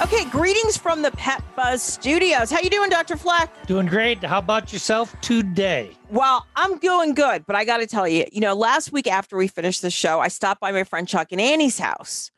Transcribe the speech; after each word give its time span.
Okay, 0.00 0.24
greetings 0.30 0.76
from 0.76 1.02
the 1.02 1.10
Pet 1.12 1.42
Buzz 1.54 1.82
Studios. 1.82 2.50
How 2.50 2.60
you 2.60 2.70
doing, 2.70 2.88
Dr. 2.88 3.16
Fleck? 3.16 3.50
Doing 3.66 3.86
great. 3.86 4.24
How 4.24 4.38
about 4.38 4.72
yourself 4.72 5.14
today? 5.20 5.90
Well, 6.10 6.46
I'm 6.56 6.78
doing 6.78 7.14
good, 7.14 7.44
but 7.46 7.56
I 7.56 7.64
got 7.64 7.76
to 7.76 7.86
tell 7.86 8.08
you, 8.08 8.24
you 8.32 8.40
know, 8.40 8.54
last 8.54 8.90
week 8.90 9.06
after 9.06 9.36
we 9.36 9.48
finished 9.48 9.82
the 9.82 9.90
show, 9.90 10.18
I 10.18 10.28
stopped 10.28 10.60
by 10.60 10.72
my 10.72 10.82
friend 10.84 11.06
Chuck 11.06 11.28
and 11.30 11.40
Annie's 11.40 11.78
house. 11.78 12.30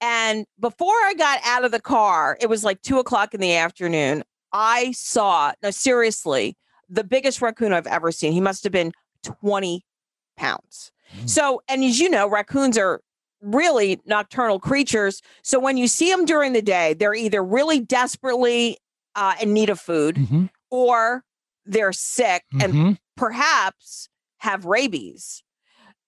And 0.00 0.46
before 0.58 0.88
I 0.88 1.14
got 1.16 1.38
out 1.44 1.64
of 1.64 1.70
the 1.70 1.80
car, 1.80 2.36
it 2.40 2.48
was 2.48 2.64
like 2.64 2.82
two 2.82 2.98
o'clock 2.98 3.34
in 3.34 3.40
the 3.40 3.54
afternoon. 3.54 4.24
I 4.52 4.92
saw, 4.92 5.52
no, 5.62 5.70
seriously, 5.70 6.56
the 6.88 7.04
biggest 7.04 7.40
raccoon 7.40 7.72
I've 7.72 7.86
ever 7.86 8.10
seen. 8.10 8.32
He 8.32 8.40
must 8.40 8.64
have 8.64 8.72
been 8.72 8.92
20 9.22 9.84
pounds. 10.36 10.90
Mm. 11.16 11.30
So, 11.30 11.62
and 11.68 11.84
as 11.84 12.00
you 12.00 12.10
know, 12.10 12.28
raccoons 12.28 12.76
are 12.78 13.00
really 13.42 14.00
nocturnal 14.06 14.58
creatures. 14.58 15.20
So 15.42 15.58
when 15.58 15.76
you 15.76 15.88
see 15.88 16.10
them 16.10 16.24
during 16.24 16.52
the 16.52 16.62
day, 16.62 16.94
they're 16.94 17.14
either 17.14 17.42
really 17.42 17.80
desperately 17.80 18.78
uh, 19.14 19.34
in 19.40 19.52
need 19.52 19.68
of 19.68 19.80
food 19.80 20.16
mm-hmm. 20.16 20.46
or 20.70 21.24
they're 21.66 21.92
sick 21.92 22.44
mm-hmm. 22.54 22.78
and 22.78 22.98
perhaps 23.16 24.08
have 24.38 24.64
rabies. 24.64 25.42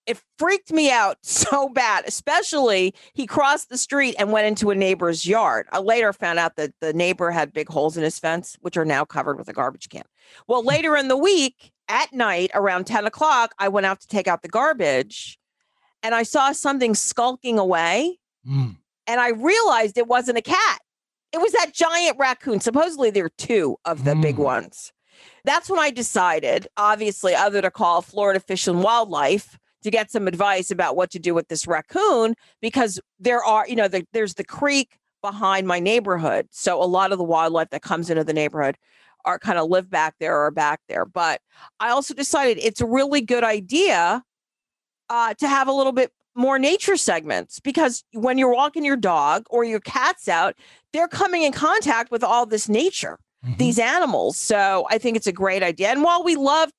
It 0.06 0.20
freaked 0.38 0.70
me 0.70 0.90
out 0.90 1.16
so 1.22 1.68
bad, 1.68 2.04
especially 2.06 2.94
he 3.14 3.26
crossed 3.26 3.68
the 3.68 3.78
street 3.78 4.14
and 4.18 4.32
went 4.32 4.46
into 4.46 4.70
a 4.70 4.74
neighbor's 4.74 5.26
yard. 5.26 5.66
I 5.72 5.80
later 5.80 6.12
found 6.12 6.38
out 6.38 6.56
that 6.56 6.72
the 6.80 6.92
neighbor 6.92 7.30
had 7.30 7.52
big 7.52 7.68
holes 7.68 7.96
in 7.96 8.02
his 8.02 8.18
fence, 8.18 8.56
which 8.60 8.76
are 8.76 8.84
now 8.84 9.04
covered 9.04 9.38
with 9.38 9.48
a 9.48 9.52
garbage 9.52 9.88
can. 9.88 10.04
Well, 10.46 10.62
hmm. 10.62 10.68
later 10.68 10.96
in 10.96 11.08
the 11.08 11.16
week, 11.16 11.72
at 11.88 12.12
night 12.12 12.50
around 12.54 12.86
10 12.86 13.06
o'clock, 13.06 13.54
I 13.58 13.68
went 13.68 13.86
out 13.86 14.00
to 14.00 14.06
take 14.06 14.26
out 14.26 14.42
the 14.42 14.48
garbage 14.48 15.38
and 16.04 16.14
I 16.14 16.22
saw 16.22 16.52
something 16.52 16.94
skulking 16.94 17.58
away. 17.58 18.18
Mm. 18.48 18.76
And 19.06 19.20
I 19.20 19.30
realized 19.30 19.98
it 19.98 20.06
wasn't 20.06 20.38
a 20.38 20.42
cat. 20.42 20.78
It 21.32 21.38
was 21.38 21.52
that 21.52 21.72
giant 21.72 22.16
raccoon. 22.18 22.60
Supposedly 22.60 23.10
there 23.10 23.24
are 23.24 23.32
two 23.36 23.76
of 23.84 24.04
the 24.04 24.12
mm. 24.12 24.22
big 24.22 24.36
ones. 24.36 24.92
That's 25.44 25.68
when 25.68 25.80
I 25.80 25.90
decided, 25.90 26.68
obviously, 26.76 27.34
other 27.34 27.60
to 27.60 27.70
call 27.70 28.02
Florida 28.02 28.38
Fish 28.38 28.66
and 28.66 28.82
Wildlife 28.82 29.58
to 29.82 29.90
get 29.90 30.10
some 30.10 30.28
advice 30.28 30.70
about 30.70 30.96
what 30.96 31.10
to 31.10 31.18
do 31.18 31.34
with 31.34 31.48
this 31.48 31.66
raccoon 31.66 32.34
because 32.60 33.00
there 33.18 33.42
are, 33.44 33.66
you 33.68 33.76
know, 33.76 33.88
the, 33.88 34.06
there's 34.12 34.34
the 34.34 34.44
creek 34.44 34.98
behind 35.22 35.66
my 35.66 35.80
neighborhood. 35.80 36.48
So 36.50 36.82
a 36.82 36.84
lot 36.84 37.12
of 37.12 37.18
the 37.18 37.24
wildlife 37.24 37.70
that 37.70 37.82
comes 37.82 38.10
into 38.10 38.24
the 38.24 38.32
neighborhood 38.32 38.76
are 39.24 39.38
kind 39.38 39.58
of 39.58 39.70
live 39.70 39.90
back 39.90 40.14
there 40.20 40.42
or 40.44 40.50
back 40.50 40.80
there. 40.88 41.06
But 41.06 41.40
I 41.80 41.90
also 41.90 42.14
decided 42.14 42.58
it's 42.58 42.80
a 42.80 42.86
really 42.86 43.22
good 43.22 43.44
idea 43.44 44.22
uh, 45.08 45.34
to 45.34 45.48
have 45.48 45.68
a 45.68 45.72
little 45.72 45.92
bit 45.92 46.12
more 46.34 46.58
nature 46.58 46.96
segments 46.96 47.60
because 47.60 48.04
when 48.12 48.38
you're 48.38 48.52
walking 48.52 48.84
your 48.84 48.96
dog 48.96 49.44
or 49.50 49.64
your 49.64 49.80
cat's 49.80 50.28
out, 50.28 50.56
they're 50.92 51.08
coming 51.08 51.42
in 51.42 51.52
contact 51.52 52.10
with 52.10 52.24
all 52.24 52.44
this 52.46 52.68
nature, 52.68 53.18
mm-hmm. 53.44 53.56
these 53.56 53.78
animals. 53.78 54.36
So 54.36 54.86
I 54.90 54.98
think 54.98 55.16
it's 55.16 55.26
a 55.26 55.32
great 55.32 55.62
idea. 55.62 55.88
And 55.88 56.02
while 56.02 56.24
we 56.24 56.36
love 56.36 56.70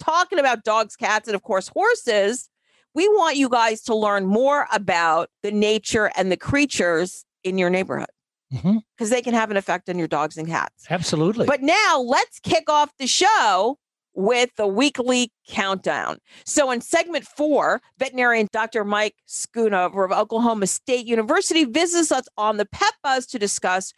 talking 0.00 0.38
about 0.38 0.64
dogs, 0.64 0.96
cats, 0.96 1.28
and 1.28 1.34
of 1.34 1.42
course 1.42 1.68
horses, 1.68 2.48
we 2.94 3.08
want 3.08 3.36
you 3.36 3.48
guys 3.48 3.82
to 3.82 3.94
learn 3.94 4.26
more 4.26 4.66
about 4.72 5.30
the 5.42 5.50
nature 5.50 6.10
and 6.16 6.30
the 6.30 6.36
creatures 6.36 7.24
in 7.44 7.58
your 7.58 7.70
neighborhood 7.70 8.08
because 8.50 8.64
mm-hmm. 8.64 9.08
they 9.08 9.22
can 9.22 9.34
have 9.34 9.50
an 9.50 9.56
effect 9.56 9.88
on 9.88 9.98
your 9.98 10.08
dogs 10.08 10.36
and 10.36 10.46
cats. 10.46 10.86
Absolutely. 10.90 11.46
But 11.46 11.62
now 11.62 12.00
let's 12.00 12.38
kick 12.40 12.68
off 12.68 12.90
the 12.98 13.06
show 13.06 13.78
with 14.14 14.50
the 14.56 14.66
weekly 14.66 15.30
countdown. 15.48 16.18
So, 16.44 16.70
in 16.70 16.80
segment 16.80 17.26
four, 17.26 17.80
veterinarian 17.98 18.48
Dr. 18.52 18.84
Mike 18.84 19.14
Schoonover 19.28 20.04
of 20.04 20.12
Oklahoma 20.12 20.66
State 20.66 21.06
University 21.06 21.64
visits 21.64 22.12
us 22.12 22.26
on 22.36 22.56
the 22.56 22.66
Pet 22.66 22.94
Buzz 23.02 23.26
to 23.26 23.38
discuss 23.38 23.92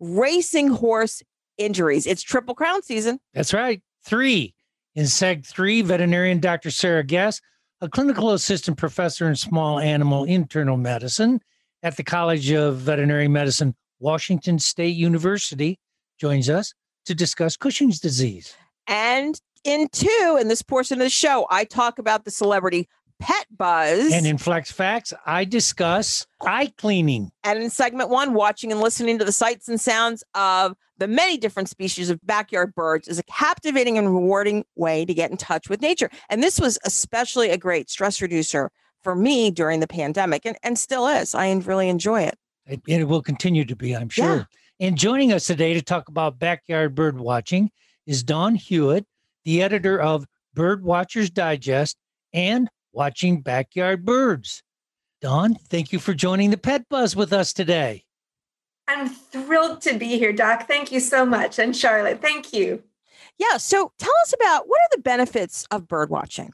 racing 0.00 0.68
horse 0.68 1.22
injuries. 1.58 2.06
It's 2.06 2.22
Triple 2.22 2.54
Crown 2.54 2.82
season. 2.82 3.20
That's 3.34 3.52
right. 3.52 3.82
Three. 4.04 4.54
In 4.94 5.04
seg 5.04 5.46
three, 5.46 5.82
veterinarian 5.82 6.40
Dr. 6.40 6.70
Sarah 6.70 7.04
Guess, 7.04 7.40
a 7.80 7.88
clinical 7.88 8.32
assistant 8.32 8.76
professor 8.76 9.28
in 9.28 9.36
small 9.36 9.78
animal 9.78 10.24
internal 10.24 10.76
medicine 10.76 11.40
at 11.82 11.96
the 11.96 12.02
College 12.02 12.50
of 12.50 12.78
Veterinary 12.78 13.28
Medicine, 13.28 13.74
Washington 14.00 14.58
State 14.58 14.96
University, 14.96 15.78
joins 16.18 16.50
us 16.50 16.74
to 17.06 17.14
discuss 17.14 17.56
Cushing's 17.56 18.00
disease. 18.00 18.54
And 18.86 19.40
in 19.64 19.88
two, 19.92 20.38
in 20.40 20.48
this 20.48 20.62
portion 20.62 21.00
of 21.00 21.04
the 21.04 21.10
show, 21.10 21.46
I 21.50 21.64
talk 21.64 21.98
about 21.98 22.24
the 22.24 22.30
celebrity 22.30 22.88
pet 23.20 23.46
buzz. 23.56 24.12
And 24.12 24.26
in 24.26 24.38
Fleck's 24.38 24.72
Facts, 24.72 25.12
I 25.26 25.44
discuss 25.44 26.26
eye 26.40 26.72
cleaning. 26.78 27.30
And 27.44 27.62
in 27.62 27.70
segment 27.70 28.08
one, 28.08 28.34
watching 28.34 28.72
and 28.72 28.80
listening 28.80 29.18
to 29.18 29.24
the 29.24 29.32
sights 29.32 29.68
and 29.68 29.80
sounds 29.80 30.24
of 30.34 30.74
the 30.98 31.06
many 31.06 31.36
different 31.36 31.68
species 31.68 32.10
of 32.10 32.18
backyard 32.26 32.74
birds 32.74 33.08
is 33.08 33.18
a 33.18 33.22
captivating 33.24 33.98
and 33.98 34.14
rewarding 34.14 34.64
way 34.76 35.04
to 35.04 35.14
get 35.14 35.30
in 35.30 35.36
touch 35.36 35.68
with 35.68 35.80
nature. 35.80 36.10
And 36.28 36.42
this 36.42 36.58
was 36.58 36.78
especially 36.84 37.50
a 37.50 37.56
great 37.56 37.90
stress 37.90 38.20
reducer 38.20 38.70
for 39.02 39.14
me 39.14 39.50
during 39.50 39.80
the 39.80 39.86
pandemic 39.86 40.44
and, 40.44 40.58
and 40.62 40.78
still 40.78 41.06
is. 41.06 41.34
I 41.34 41.50
really 41.52 41.88
enjoy 41.88 42.22
it. 42.22 42.36
It, 42.66 42.80
it 42.86 43.04
will 43.04 43.22
continue 43.22 43.64
to 43.64 43.76
be, 43.76 43.96
I'm 43.96 44.10
sure. 44.10 44.36
Yeah. 44.36 44.88
And 44.88 44.96
joining 44.96 45.32
us 45.32 45.46
today 45.46 45.74
to 45.74 45.82
talk 45.82 46.08
about 46.08 46.38
backyard 46.38 46.94
bird 46.94 47.18
watching 47.18 47.70
is 48.06 48.22
Dawn 48.22 48.54
Hewitt 48.54 49.06
the 49.44 49.62
editor 49.62 50.00
of 50.00 50.26
Bird 50.54 50.82
Watchers 50.82 51.30
Digest 51.30 51.96
and 52.32 52.68
Watching 52.92 53.40
Backyard 53.40 54.04
Birds. 54.04 54.62
Dawn, 55.20 55.54
thank 55.54 55.92
you 55.92 55.98
for 55.98 56.14
joining 56.14 56.50
the 56.50 56.56
Pet 56.56 56.88
Buzz 56.88 57.14
with 57.14 57.32
us 57.32 57.52
today. 57.52 58.04
I'm 58.88 59.08
thrilled 59.08 59.82
to 59.82 59.96
be 59.96 60.18
here, 60.18 60.32
Doc. 60.32 60.66
Thank 60.66 60.90
you 60.90 60.98
so 60.98 61.24
much. 61.24 61.58
And 61.58 61.76
Charlotte, 61.76 62.20
thank 62.20 62.52
you. 62.52 62.82
Yeah. 63.38 63.56
So 63.56 63.92
tell 63.98 64.12
us 64.22 64.32
about 64.32 64.68
what 64.68 64.80
are 64.80 64.96
the 64.96 65.02
benefits 65.02 65.66
of 65.70 65.86
bird 65.86 66.10
watching? 66.10 66.52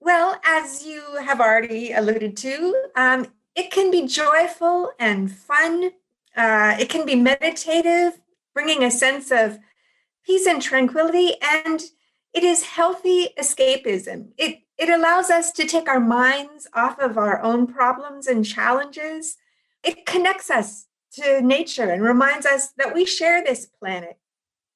Well, 0.00 0.40
as 0.46 0.84
you 0.84 1.02
have 1.24 1.40
already 1.40 1.92
alluded 1.92 2.36
to, 2.38 2.84
um, 2.96 3.26
it 3.54 3.70
can 3.70 3.90
be 3.90 4.06
joyful 4.06 4.92
and 4.98 5.30
fun. 5.30 5.90
Uh, 6.36 6.76
it 6.78 6.88
can 6.88 7.04
be 7.04 7.16
meditative, 7.16 8.20
bringing 8.54 8.82
a 8.84 8.90
sense 8.90 9.30
of 9.30 9.58
peace 10.30 10.46
and 10.46 10.62
tranquility 10.62 11.32
and 11.42 11.82
it 12.32 12.44
is 12.44 12.62
healthy 12.62 13.30
escapism. 13.36 14.28
It 14.38 14.60
it 14.78 14.88
allows 14.88 15.28
us 15.28 15.50
to 15.52 15.66
take 15.66 15.88
our 15.88 15.98
minds 15.98 16.68
off 16.72 17.00
of 17.00 17.18
our 17.18 17.42
own 17.42 17.66
problems 17.66 18.28
and 18.28 18.46
challenges. 18.46 19.36
It 19.82 20.06
connects 20.06 20.48
us 20.48 20.86
to 21.14 21.40
nature 21.40 21.90
and 21.90 22.00
reminds 22.00 22.46
us 22.46 22.68
that 22.78 22.94
we 22.94 23.04
share 23.04 23.42
this 23.42 23.66
planet. 23.66 24.20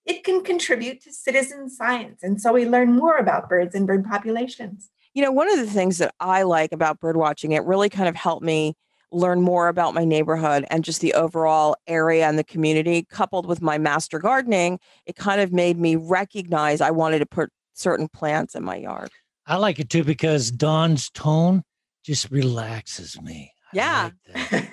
It 0.05 0.25
can 0.25 0.43
contribute 0.43 1.01
to 1.05 1.13
citizen 1.13 1.71
science 1.71 2.25
and 2.25 2.43
so 2.43 2.53
we 2.53 2.67
learn 2.67 2.97
more 2.97 3.19
about 3.19 3.49
birds 3.49 3.77
and 3.77 3.87
bird 3.87 4.05
populations. 4.05 4.91
You 5.15 5.23
know 5.23 5.31
one 5.31 5.49
of 5.49 5.59
the 5.61 5.71
things 5.71 5.99
that 5.99 6.13
i 6.19 6.43
like 6.43 6.73
about 6.73 6.99
bird 6.99 7.17
watching 7.17 7.53
it 7.53 7.63
really 7.63 7.89
kind 7.89 8.09
of 8.09 8.17
helped 8.17 8.45
me 8.45 8.75
learn 9.15 9.41
more 9.41 9.69
about 9.69 9.95
my 9.95 10.05
neighborhood 10.05 10.67
and 10.71 10.85
just 10.85 11.01
the 11.01 11.15
overall 11.15 11.77
area 11.87 12.27
and 12.27 12.39
the 12.39 12.45
community, 12.45 13.07
coupled 13.09 13.47
with 13.47 13.63
my 13.63 13.79
master 13.79 14.19
gardening, 14.19 14.79
it 15.07 15.17
kind 15.17 15.41
of 15.41 15.53
made 15.53 15.79
me 15.79 15.97
recognize 15.97 16.81
I 16.81 16.91
wanted 16.91 17.21
to 17.21 17.27
put 17.27 17.51
certain 17.75 18.09
plants 18.09 18.55
in 18.55 18.65
my 18.65 18.77
yard. 18.77 19.11
I 19.47 19.57
like 19.57 19.79
it 19.79 19.91
too 19.91 20.05
because 20.05 20.51
Dawn's 20.51 21.11
tone 21.11 21.63
just 22.03 22.31
relaxes 22.31 23.21
me. 23.21 23.53
Yeah. 23.73 24.11
Like 24.35 24.73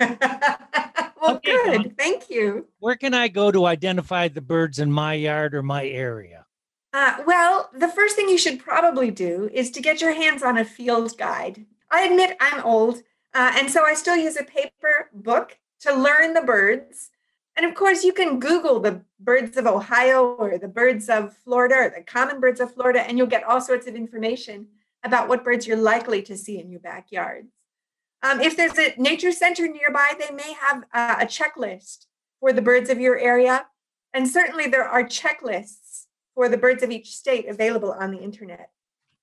well, 1.20 1.36
okay, 1.36 1.52
good. 1.52 1.82
Dawn, 1.82 1.94
Thank 1.98 2.30
you. 2.30 2.68
Where 2.78 2.96
can 2.96 3.14
I 3.14 3.28
go 3.28 3.50
to 3.50 3.66
identify 3.66 4.28
the 4.28 4.40
birds 4.40 4.78
in 4.78 4.90
my 4.90 5.14
yard 5.14 5.54
or 5.54 5.62
my 5.62 5.86
area? 5.86 6.46
Uh, 6.94 7.22
well, 7.26 7.70
the 7.74 7.88
first 7.88 8.16
thing 8.16 8.28
you 8.28 8.38
should 8.38 8.58
probably 8.58 9.10
do 9.10 9.48
is 9.52 9.70
to 9.70 9.80
get 9.80 10.00
your 10.00 10.12
hands 10.12 10.42
on 10.42 10.58
a 10.58 10.64
field 10.64 11.16
guide. 11.16 11.64
I 11.90 12.02
admit 12.02 12.36
I'm 12.40 12.62
old, 12.64 13.02
uh, 13.34 13.52
and 13.56 13.70
so 13.70 13.84
I 13.84 13.94
still 13.94 14.16
use 14.16 14.36
a 14.36 14.44
paper 14.44 15.10
book 15.12 15.58
to 15.80 15.94
learn 15.94 16.34
the 16.34 16.42
birds. 16.42 17.10
And 17.56 17.66
of 17.66 17.74
course, 17.74 18.04
you 18.04 18.12
can 18.12 18.40
Google 18.40 18.80
the 18.80 19.02
birds 19.20 19.56
of 19.56 19.66
Ohio 19.66 20.34
or 20.34 20.58
the 20.58 20.68
birds 20.68 21.08
of 21.08 21.36
Florida 21.44 21.74
or 21.76 21.90
the 21.90 22.02
common 22.02 22.40
birds 22.40 22.60
of 22.60 22.72
Florida, 22.72 23.00
and 23.00 23.18
you'll 23.18 23.26
get 23.26 23.44
all 23.44 23.60
sorts 23.60 23.86
of 23.86 23.94
information 23.94 24.68
about 25.04 25.28
what 25.28 25.44
birds 25.44 25.66
you're 25.66 25.76
likely 25.76 26.22
to 26.22 26.36
see 26.36 26.58
in 26.58 26.70
your 26.70 26.80
backyards. 26.80 27.48
Um, 28.22 28.40
if 28.40 28.56
there's 28.56 28.78
a 28.78 28.94
nature 28.96 29.32
center 29.32 29.66
nearby, 29.66 30.12
they 30.18 30.34
may 30.34 30.54
have 30.54 30.84
uh, 30.94 31.16
a 31.20 31.26
checklist 31.26 32.06
for 32.40 32.52
the 32.52 32.62
birds 32.62 32.88
of 32.88 33.00
your 33.00 33.18
area. 33.18 33.66
And 34.14 34.28
certainly 34.28 34.66
there 34.68 34.88
are 34.88 35.02
checklists 35.02 36.06
for 36.34 36.48
the 36.48 36.56
birds 36.56 36.82
of 36.82 36.90
each 36.90 37.16
state 37.16 37.48
available 37.48 37.92
on 37.92 38.12
the 38.12 38.18
internet. 38.18 38.70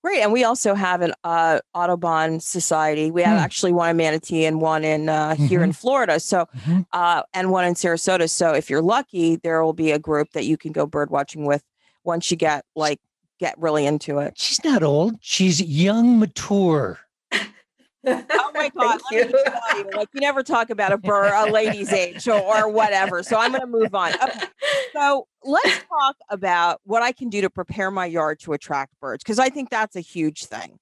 Great. 0.04 0.22
And 0.22 0.32
we 0.32 0.46
also 0.46 0.76
have 0.76 1.02
an 1.02 1.14
uh, 1.26 1.60
Audubon 1.74 2.40
Society. 2.40 3.12
We 3.12 3.22
have 3.24 3.38
Hmm. 3.38 3.44
actually 3.44 3.74
one 3.74 3.90
in 3.90 3.98
Manatee 3.98 4.46
and 4.46 4.62
one 4.62 4.86
in 4.86 5.10
uh, 5.10 5.36
here 5.36 5.62
in 5.62 5.74
Florida. 5.74 6.20
So, 6.22 6.48
Mhm. 6.66 6.86
uh, 6.94 7.24
and 7.34 7.52
one 7.52 7.66
in 7.66 7.74
Sarasota. 7.74 8.30
So 8.30 8.54
if 8.54 8.70
you're 8.70 8.82
lucky, 8.82 9.36
there 9.36 9.62
will 9.64 9.74
be 9.74 9.92
a 9.92 10.00
group 10.00 10.30
that 10.34 10.46
you 10.46 10.56
can 10.58 10.72
go 10.72 10.86
bird 10.86 11.10
watching 11.10 11.46
with 11.46 11.64
once 12.06 12.32
you 12.32 12.38
get 12.38 12.64
like, 12.78 13.00
get 13.42 13.56
really 13.60 13.86
into 13.86 14.20
it. 14.20 14.38
She's 14.38 14.64
not 14.64 14.84
old. 14.84 15.16
She's 15.22 15.62
young, 15.62 16.18
mature. 16.18 17.00
Oh 17.34 18.52
my 18.54 18.70
God. 18.78 19.02
Thank 19.10 19.12
let 19.12 19.12
me 19.12 19.18
you. 19.18 19.84
you, 19.92 19.98
like 19.98 20.08
you 20.14 20.22
never 20.22 20.44
talk 20.44 20.70
about 20.70 20.94
a 20.94 20.98
bird, 20.98 21.34
a 21.36 21.52
lady's 21.52 21.92
age 21.92 22.26
or, 22.28 22.40
or 22.40 22.70
whatever. 22.70 23.22
So 23.24 23.38
I'm 23.38 23.52
going 23.52 23.62
to 23.62 23.68
move 23.68 23.94
on. 23.94 24.14
Okay. 24.14 24.46
So 24.94 25.28
let's 25.44 25.84
talk 25.88 26.18
about 26.30 26.82
what 26.84 27.02
I 27.02 27.12
can 27.12 27.30
do 27.30 27.42
to 27.42 27.50
prepare 27.50 27.92
my 27.92 28.06
yard 28.06 28.40
to 28.42 28.54
attract 28.54 29.00
birds 29.00 29.24
because 29.24 29.40
I 29.40 29.50
think 29.50 29.70
that's 29.70 29.96
a 29.96 30.02
huge 30.02 30.46
thing. 30.46 30.80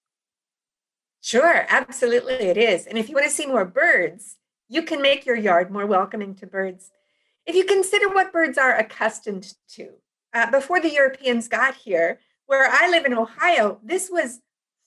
Sure, 1.22 1.66
absolutely 1.70 2.36
it 2.36 2.58
is. 2.58 2.86
And 2.86 2.98
if 2.98 3.10
you 3.10 3.16
want 3.16 3.28
to 3.28 3.32
see 3.32 3.46
more 3.46 3.66
birds, 3.66 4.38
you 4.70 4.82
can 4.82 5.02
make 5.02 5.26
your 5.26 5.36
yard 5.36 5.72
more 5.72 5.86
welcoming 5.86 6.36
to 6.36 6.48
birds. 6.48 6.92
If 7.46 7.56
you 7.56 7.66
consider 7.66 8.10
what 8.10 8.34
birds 8.34 8.58
are 8.58 8.76
accustomed 8.76 9.54
to, 9.74 9.90
uh, 10.34 10.52
before 10.52 10.80
the 10.80 10.92
Europeans 10.92 11.48
got 11.48 11.76
here, 11.76 12.20
where 12.46 12.70
I 12.70 12.90
live 12.90 13.06
in 13.06 13.14
Ohio, 13.14 13.80
this 13.84 14.10
was 14.10 14.42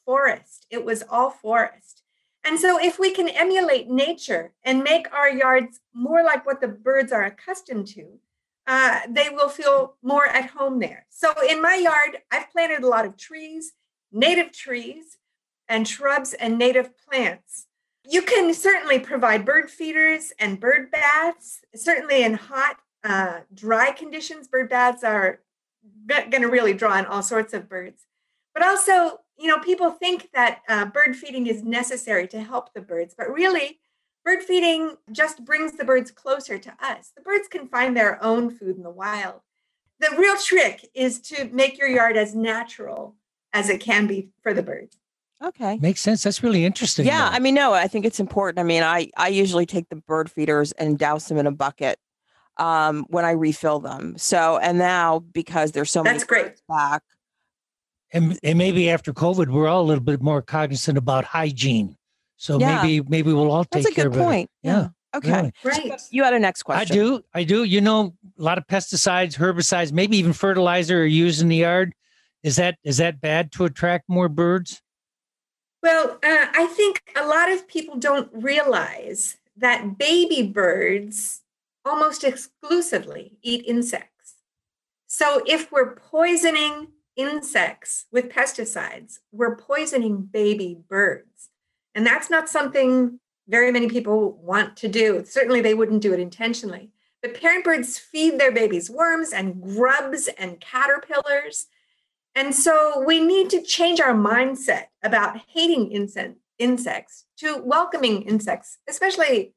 forest. 0.05 0.67
It 0.71 0.85
was 0.85 1.03
all 1.09 1.31
forest. 1.31 2.03
And 2.45 2.59
so, 2.59 2.83
if 2.83 2.99
we 2.99 3.11
can 3.11 3.29
emulate 3.29 3.89
nature 3.89 4.53
and 4.65 4.83
make 4.83 5.13
our 5.13 5.29
yards 5.29 5.81
more 5.93 6.23
like 6.23 6.47
what 6.47 6.61
the 6.61 6.69
birds 6.69 7.13
are 7.13 7.25
accustomed 7.25 7.87
to, 7.89 8.19
uh, 8.71 9.01
they 9.09 9.29
will 9.31 9.49
feel 9.49 9.97
more 10.01 10.29
at 10.29 10.51
home 10.51 10.79
there. 10.79 11.05
So, 11.11 11.35
in 11.49 11.61
my 11.61 11.75
yard, 11.75 12.19
I've 12.31 12.53
planted 12.53 12.85
a 12.85 12.87
lot 12.87 13.05
of 13.05 13.17
trees, 13.17 13.73
native 14.13 14.53
trees, 14.53 15.19
and 15.69 15.89
shrubs 15.89 16.35
and 16.35 16.57
native 16.57 16.93
plants. 16.97 17.67
You 18.09 18.23
can 18.23 18.55
certainly 18.55 19.01
provide 19.01 19.45
bird 19.45 19.71
feeders 19.71 20.33
and 20.39 20.61
bird 20.61 20.93
baths. 20.93 21.63
Certainly, 21.75 22.23
in 22.23 22.35
hot, 22.35 22.77
uh, 23.03 23.41
dry 23.53 23.91
conditions, 23.91 24.47
bird 24.47 24.71
baths 24.71 25.03
are 25.03 25.41
going 26.07 26.43
to 26.43 26.49
really 26.49 26.73
draw 26.73 26.97
in 26.97 27.07
all 27.07 27.25
sorts 27.25 27.53
of 27.53 27.69
birds. 27.69 28.07
But 28.55 28.65
also, 28.65 29.19
you 29.37 29.49
know, 29.49 29.59
people 29.59 29.91
think 29.91 30.29
that 30.33 30.61
uh, 30.69 30.85
bird 30.85 31.17
feeding 31.17 31.49
is 31.49 31.65
necessary 31.65 32.29
to 32.29 32.41
help 32.41 32.73
the 32.73 32.83
birds, 32.83 33.17
but 33.19 33.33
really, 33.33 33.81
bird 34.25 34.43
feeding 34.43 34.97
just 35.13 35.45
brings 35.45 35.73
the 35.73 35.85
birds 35.85 36.11
closer 36.11 36.59
to 36.59 36.73
us. 36.81 37.13
The 37.17 37.23
birds 37.23 37.49
can 37.49 37.69
find 37.69 37.97
their 37.97 38.23
own 38.23 38.51
food 38.51 38.77
in 38.77 38.83
the 38.83 38.91
wild. 38.91 39.41
The 39.99 40.15
real 40.19 40.37
trick 40.37 40.89
is 40.95 41.21
to 41.23 41.49
make 41.53 41.79
your 41.79 41.89
yard 41.89 42.17
as 42.17 42.35
natural 42.35 43.17
as 43.53 43.69
it 43.69 43.81
can 43.81 44.07
be 44.07 44.31
for 44.43 44.55
the 44.55 44.63
birds. 44.63 44.97
Okay. 45.43 45.79
Makes 45.79 46.03
sense. 46.03 46.23
That's 46.23 46.43
really 46.43 46.65
interesting. 46.65 47.07
Yeah, 47.07 47.29
though. 47.31 47.37
I 47.37 47.39
mean, 47.39 47.55
no, 47.55 47.73
I 47.73 47.87
think 47.87 48.05
it's 48.05 48.21
important. 48.21 48.59
I 48.59 48.63
mean, 48.63 48.83
I 48.83 49.11
I 49.17 49.29
usually 49.29 49.67
take 49.67 49.89
the 49.89 49.97
bird 49.97 50.31
feeders 50.31 50.73
and 50.73 50.99
douse 50.99 51.29
them 51.29 51.39
in 51.39 51.47
a 51.47 51.51
bucket 51.51 51.99
um, 52.59 53.07
when 53.09 53.25
I 53.25 53.31
refill 53.31 53.81
them. 53.81 54.19
So, 54.19 54.59
and 54.59 54.79
now 54.79 55.21
because 55.21 55.73
there's 55.73 55.91
so 55.91 56.03
many 56.03 56.15
That's 56.15 56.25
great. 56.25 56.47
birds 56.47 56.63
back, 56.69 57.03
and, 58.13 58.39
and 58.43 58.59
maybe 58.59 58.91
after 58.91 59.13
COVID, 59.13 59.49
we're 59.49 59.69
all 59.69 59.83
a 59.83 59.89
little 59.89 60.05
bit 60.05 60.21
more 60.21 60.43
cognizant 60.43 60.99
about 60.99 61.25
hygiene. 61.25 61.97
So 62.41 62.59
Yeah. 62.59 62.81
maybe 62.83 63.07
maybe 63.07 63.33
we'll 63.35 63.51
all 63.53 63.67
take 63.67 63.85
that's 63.85 63.99
a 63.99 64.03
good 64.09 64.15
point. 64.15 64.51
Yeah, 64.63 64.89
Okay. 65.15 65.31
really. 65.31 65.53
Right. 65.63 66.01
You 66.11 66.25
had 66.25 66.33
a 66.33 66.39
next 66.39 66.63
question. 66.63 66.91
I 66.91 66.99
do. 66.99 67.23
I 67.35 67.45
do. 67.45 67.65
You 67.65 67.83
know, 67.83 68.17
a 68.39 68.43
lot 68.43 68.57
of 68.57 68.67
pesticides, 68.67 69.37
herbicides, 69.37 69.93
maybe 69.93 70.17
even 70.17 70.33
fertilizer 70.33 71.03
are 71.03 71.05
used 71.05 71.43
in 71.43 71.49
the 71.49 71.57
yard. 71.57 71.93
Is 72.43 72.57
that 72.57 72.79
is 72.83 72.97
that 72.97 73.21
bad 73.21 73.53
to 73.53 73.67
attract 73.67 74.09
more 74.09 74.31
birds? 74.31 74.81
Well, 75.83 76.13
uh, 76.23 76.47
I 76.55 76.67
think 76.75 77.03
a 77.15 77.27
lot 77.27 77.53
of 77.53 77.69
people 77.69 77.97
don't 77.99 78.31
realize 78.33 79.37
that 79.59 79.99
baby 79.99 80.43
birds 80.43 81.43
almost 81.85 82.25
exclusively 82.25 83.37
eat 83.43 83.67
insects. 83.67 84.37
So 85.07 85.43
if 85.47 85.71
we're 85.71 85.95
poisoning 85.95 86.89
insects 87.17 88.07
with 88.11 88.31
pesticides, 88.31 89.19
we're 89.31 89.57
poisoning 89.57 90.23
baby 90.23 90.79
birds. 90.89 91.50
And 91.95 92.07
that's 92.07 92.31
not 92.31 92.49
something 92.49 93.19
very 93.49 93.73
many 93.73 93.89
people 93.89 94.39
want 94.43 94.77
to 94.79 94.89
do. 94.89 95.25
Certainly, 95.25 95.61
they 95.63 95.75
wouldn't 95.75 96.03
do 96.03 96.13
it 96.13 96.21
intentionally. 96.21 96.91
But 97.23 97.39
parent 97.39 97.65
birds 97.65 97.99
feed 97.99 98.39
their 98.39 98.53
babies 98.53 98.89
worms 98.89 99.33
and 99.33 99.61
grubs 99.61 100.29
and 100.39 100.61
caterpillars. 100.61 101.67
And 102.35 102.55
so 102.55 103.03
we 103.05 103.21
need 103.21 103.51
to 103.51 103.61
change 103.61 104.01
our 104.01 104.15
mindset 104.15 104.85
about 105.03 105.41
hating 105.49 105.91
insect, 105.91 106.37
insects 106.59 107.25
to 107.39 107.61
welcoming 107.63 108.23
insects, 108.23 108.79
especially 108.89 109.53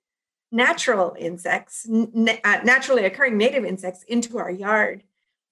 natural 0.52 1.16
insects, 1.18 1.88
uh, 1.90 2.60
naturally 2.64 3.06
occurring 3.06 3.38
native 3.38 3.64
insects 3.64 4.04
into 4.04 4.38
our 4.38 4.52
yard. 4.52 5.04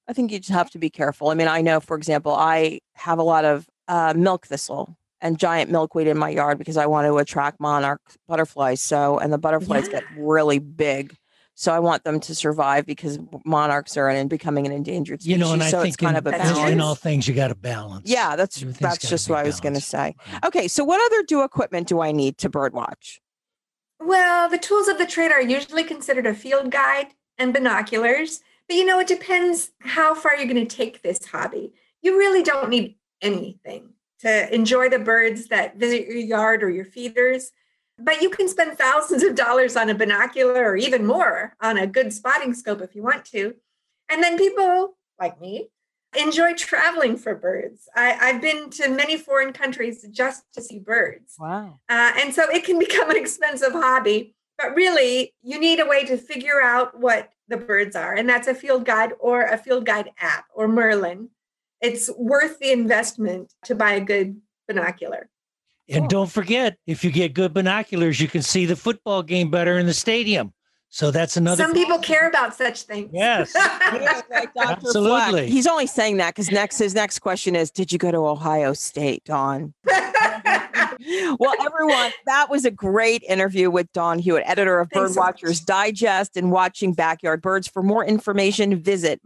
I 0.07 0.13
think 0.13 0.31
you 0.31 0.39
just 0.39 0.51
have 0.51 0.69
to 0.71 0.79
be 0.79 0.89
careful. 0.89 1.29
I 1.29 1.35
mean, 1.35 1.47
I 1.47 1.61
know, 1.61 1.79
for 1.79 1.95
example, 1.95 2.33
I 2.33 2.79
have 2.95 3.19
a 3.19 3.23
lot 3.23 3.45
of 3.45 3.67
uh, 3.87 4.13
milk 4.15 4.47
thistle 4.47 4.97
and 5.21 5.37
giant 5.37 5.71
milkweed 5.71 6.07
in 6.07 6.17
my 6.17 6.29
yard 6.29 6.57
because 6.57 6.77
I 6.77 6.85
want 6.87 7.07
to 7.07 7.17
attract 7.17 7.59
monarch 7.59 8.01
butterflies. 8.27 8.81
So, 8.81 9.19
and 9.19 9.31
the 9.31 9.37
butterflies 9.37 9.87
get 9.87 10.03
really 10.17 10.59
big. 10.59 11.15
So 11.53 11.71
I 11.71 11.79
want 11.79 12.03
them 12.03 12.19
to 12.21 12.33
survive 12.33 12.85
because 12.85 13.19
monarchs 13.45 13.95
are 13.97 14.09
in 14.09 14.27
becoming 14.27 14.65
an 14.65 14.71
endangered 14.71 15.21
species. 15.21 15.31
You 15.31 15.37
know, 15.37 15.53
and 15.53 15.61
I 15.61 15.69
so 15.69 15.81
think 15.81 15.89
it's 15.93 15.97
kind 15.97 16.17
in, 16.17 16.17
of 16.17 16.27
a 16.27 16.31
That's 16.31 16.49
in- 16.49 16.55
balance. 16.55 16.71
in 16.71 16.81
all 16.81 16.95
things 16.95 17.27
you 17.27 17.35
got 17.35 17.49
to 17.49 17.55
balance. 17.55 18.09
Yeah, 18.09 18.35
that's 18.35 18.61
Everything's 18.61 18.79
that's 18.79 19.09
just 19.09 19.27
be 19.27 19.33
what 19.33 19.39
I 19.41 19.43
was 19.43 19.59
going 19.59 19.75
to 19.75 19.81
say. 19.81 20.15
Right. 20.31 20.45
Okay, 20.45 20.67
so 20.67 20.83
what 20.83 20.99
other 21.05 21.23
do 21.23 21.43
equipment 21.43 21.87
do 21.87 22.01
I 22.01 22.13
need 22.13 22.37
to 22.39 22.49
birdwatch? 22.49 23.19
Well, 23.99 24.49
the 24.49 24.57
tools 24.57 24.87
of 24.87 24.97
the 24.97 25.05
trade 25.05 25.31
are 25.31 25.41
usually 25.41 25.83
considered 25.83 26.25
a 26.25 26.33
field 26.33 26.71
guide 26.71 27.09
and 27.37 27.53
binoculars, 27.53 28.41
but 28.67 28.75
you 28.75 28.85
know, 28.85 28.99
it 28.99 29.07
depends 29.07 29.71
how 29.81 30.15
far 30.15 30.35
you're 30.35 30.51
going 30.51 30.65
to 30.67 30.75
take 30.75 31.03
this 31.03 31.23
hobby. 31.25 31.73
You 32.01 32.17
really 32.17 32.41
don't 32.41 32.69
need 32.69 32.95
anything 33.21 33.89
to 34.21 34.53
enjoy 34.53 34.89
the 34.89 34.99
birds 34.99 35.47
that 35.47 35.77
visit 35.77 36.07
your 36.07 36.17
yard 36.17 36.63
or 36.63 36.69
your 36.69 36.85
feeders, 36.85 37.51
but 37.97 38.21
you 38.21 38.29
can 38.29 38.47
spend 38.47 38.77
thousands 38.77 39.23
of 39.23 39.35
dollars 39.35 39.75
on 39.75 39.89
a 39.89 39.95
binocular 39.95 40.63
or 40.63 40.77
even 40.77 41.05
more 41.05 41.55
on 41.61 41.77
a 41.77 41.87
good 41.87 42.13
spotting 42.13 42.53
scope 42.53 42.81
if 42.81 42.95
you 42.95 43.03
want 43.03 43.25
to. 43.25 43.55
And 44.09 44.21
then 44.23 44.37
people 44.37 44.97
like 45.19 45.39
me 45.39 45.69
enjoy 46.17 46.53
traveling 46.53 47.15
for 47.15 47.35
birds. 47.35 47.87
I, 47.95 48.17
I've 48.19 48.41
been 48.41 48.69
to 48.71 48.89
many 48.89 49.17
foreign 49.17 49.53
countries 49.53 50.05
just 50.11 50.43
to 50.53 50.61
see 50.61 50.79
birds. 50.79 51.35
Wow. 51.39 51.79
Uh, 51.87 52.11
and 52.17 52.33
so 52.33 52.49
it 52.49 52.65
can 52.65 52.79
become 52.79 53.09
an 53.09 53.17
expensive 53.17 53.71
hobby, 53.71 54.35
but 54.57 54.75
really 54.75 55.33
you 55.41 55.59
need 55.59 55.79
a 55.79 55.85
way 55.85 56.05
to 56.05 56.17
figure 56.17 56.61
out 56.61 56.99
what 56.99 57.29
the 57.47 57.57
birds 57.57 57.95
are. 57.95 58.13
And 58.13 58.27
that's 58.27 58.47
a 58.47 58.55
field 58.55 58.85
guide 58.85 59.13
or 59.19 59.43
a 59.43 59.57
field 59.57 59.85
guide 59.85 60.11
app 60.19 60.45
or 60.53 60.67
Merlin. 60.67 61.29
It's 61.81 62.09
worth 62.17 62.59
the 62.59 62.71
investment 62.71 63.53
to 63.65 63.75
buy 63.75 63.93
a 63.93 64.01
good 64.01 64.39
binocular. 64.67 65.29
And 65.89 66.07
don't 66.07 66.31
forget, 66.31 66.77
if 66.87 67.03
you 67.03 67.11
get 67.11 67.33
good 67.33 67.53
binoculars, 67.53 68.19
you 68.21 68.27
can 68.27 68.41
see 68.41 68.65
the 68.65 68.75
football 68.75 69.23
game 69.23 69.51
better 69.51 69.77
in 69.77 69.87
the 69.87 69.93
stadium. 69.93 70.53
So 70.93 71.09
that's 71.09 71.37
another. 71.37 71.63
Some 71.63 71.73
people 71.73 71.99
care 71.99 72.27
about 72.27 72.53
such 72.53 72.83
things. 72.83 73.09
Yes. 73.13 73.53
Yeah, 73.55 74.21
like 74.29 74.53
Dr. 74.53 74.53
Fleck. 74.53 74.77
Absolutely. 74.77 75.49
He's 75.49 75.65
only 75.65 75.87
saying 75.87 76.17
that 76.17 76.35
because 76.35 76.51
next 76.51 76.77
his 76.79 76.93
next 76.93 77.19
question 77.19 77.55
is, 77.55 77.71
did 77.71 77.93
you 77.93 77.97
go 77.97 78.11
to 78.11 78.17
Ohio 78.17 78.73
State, 78.73 79.23
Dawn? 79.23 79.73
well, 79.85 81.53
everyone, 81.61 82.11
that 82.25 82.47
was 82.49 82.65
a 82.65 82.71
great 82.71 83.23
interview 83.23 83.71
with 83.71 83.91
Dawn 83.93 84.19
Hewitt, 84.19 84.43
editor 84.45 84.79
of 84.79 84.89
Thanks 84.91 85.13
so 85.13 85.65
Digest 85.65 86.35
and 86.35 86.51
Watching 86.51 86.93
Backyard 86.93 87.41
Birds. 87.41 87.67
For 87.67 87.83
more 87.83 88.05
information, 88.05 88.75
visit 88.75 89.21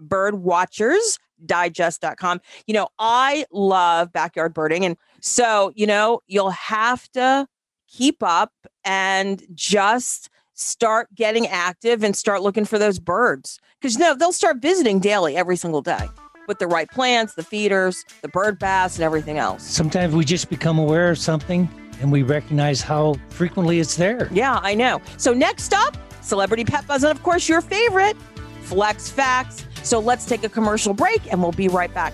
birdwatchersdigest.com. 1.43 2.41
You 2.67 2.73
know, 2.73 2.87
I 2.99 3.45
love 3.51 4.11
backyard 4.11 4.53
birding. 4.53 4.85
And 4.85 4.97
so, 5.21 5.71
you 5.75 5.87
know, 5.87 6.21
you'll 6.27 6.51
have 6.51 7.09
to 7.13 7.47
keep 7.87 8.21
up 8.21 8.51
and 8.83 9.43
just 9.53 10.29
start 10.53 11.13
getting 11.13 11.47
active 11.47 12.03
and 12.03 12.15
start 12.15 12.41
looking 12.41 12.65
for 12.65 12.79
those 12.79 12.99
birds. 12.99 13.59
Because, 13.79 13.95
you 13.95 13.99
know, 13.99 14.15
they'll 14.15 14.31
start 14.31 14.57
visiting 14.61 14.99
daily 14.99 15.35
every 15.35 15.57
single 15.57 15.81
day 15.81 16.07
with 16.47 16.59
the 16.59 16.67
right 16.67 16.89
plants, 16.89 17.33
the 17.33 17.43
feeders, 17.43 18.05
the 18.21 18.27
bird 18.27 18.59
baths, 18.59 18.95
and 18.95 19.03
everything 19.03 19.37
else. 19.37 19.63
Sometimes 19.63 20.13
we 20.15 20.23
just 20.23 20.49
become 20.49 20.77
aware 20.77 21.09
of 21.09 21.17
something 21.17 21.69
and 22.01 22.11
we 22.11 22.23
recognize 22.23 22.81
how 22.81 23.15
frequently 23.29 23.79
it's 23.79 23.95
there. 23.95 24.29
Yeah, 24.31 24.59
I 24.61 24.75
know. 24.75 25.01
So 25.17 25.33
next 25.33 25.73
up, 25.73 25.97
celebrity 26.21 26.65
pet 26.65 26.85
buzz, 26.87 27.03
and 27.03 27.11
of 27.11 27.23
course 27.23 27.47
your 27.47 27.61
favorite, 27.61 28.17
Fleck's 28.61 29.09
facts. 29.09 29.65
So 29.85 29.99
let's 29.99 30.25
take 30.25 30.43
a 30.43 30.49
commercial 30.49 30.93
break, 30.93 31.31
and 31.31 31.41
we'll 31.41 31.51
be 31.51 31.67
right 31.67 31.93
back. 31.93 32.13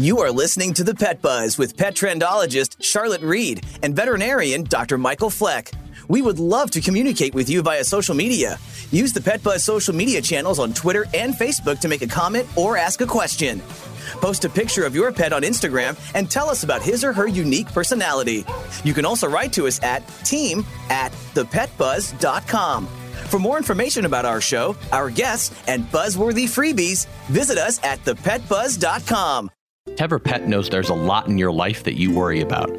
You 0.00 0.20
are 0.20 0.30
listening 0.30 0.74
to 0.74 0.84
the 0.84 0.94
Pet 0.94 1.20
Buzz 1.20 1.58
with 1.58 1.76
pet 1.76 1.96
trendologist 1.96 2.76
Charlotte 2.80 3.20
Reed 3.20 3.66
and 3.82 3.96
veterinarian 3.96 4.62
Dr. 4.62 4.96
Michael 4.96 5.28
Fleck. 5.28 5.72
We 6.08 6.22
would 6.22 6.38
love 6.38 6.70
to 6.72 6.80
communicate 6.80 7.34
with 7.34 7.48
you 7.50 7.62
via 7.62 7.84
social 7.84 8.14
media. 8.14 8.58
Use 8.90 9.12
the 9.12 9.20
Pet 9.20 9.42
Buzz 9.42 9.62
social 9.62 9.94
media 9.94 10.22
channels 10.22 10.58
on 10.58 10.72
Twitter 10.72 11.06
and 11.14 11.34
Facebook 11.34 11.78
to 11.80 11.88
make 11.88 12.02
a 12.02 12.06
comment 12.06 12.48
or 12.56 12.76
ask 12.76 13.00
a 13.02 13.06
question. 13.06 13.60
Post 14.20 14.46
a 14.46 14.48
picture 14.48 14.84
of 14.84 14.94
your 14.94 15.12
pet 15.12 15.32
on 15.34 15.42
Instagram 15.42 15.98
and 16.14 16.30
tell 16.30 16.48
us 16.48 16.64
about 16.64 16.82
his 16.82 17.04
or 17.04 17.12
her 17.12 17.28
unique 17.28 17.68
personality. 17.68 18.44
You 18.84 18.94
can 18.94 19.04
also 19.04 19.28
write 19.28 19.52
to 19.52 19.66
us 19.66 19.82
at 19.82 20.06
team 20.24 20.64
at 20.88 21.12
thepetbuzz.com. 21.34 22.86
For 23.28 23.38
more 23.38 23.58
information 23.58 24.06
about 24.06 24.24
our 24.24 24.40
show, 24.40 24.76
our 24.90 25.10
guests, 25.10 25.54
and 25.68 25.84
buzzworthy 25.92 26.44
freebies, 26.44 27.06
visit 27.26 27.58
us 27.58 27.78
at 27.84 28.02
thepetbuzz.com. 28.04 29.50
TevraPet 29.90 30.46
knows 30.46 30.70
there's 30.70 30.90
a 30.90 30.94
lot 30.94 31.26
in 31.28 31.36
your 31.36 31.52
life 31.52 31.84
that 31.84 31.98
you 31.98 32.14
worry 32.14 32.40
about. 32.40 32.70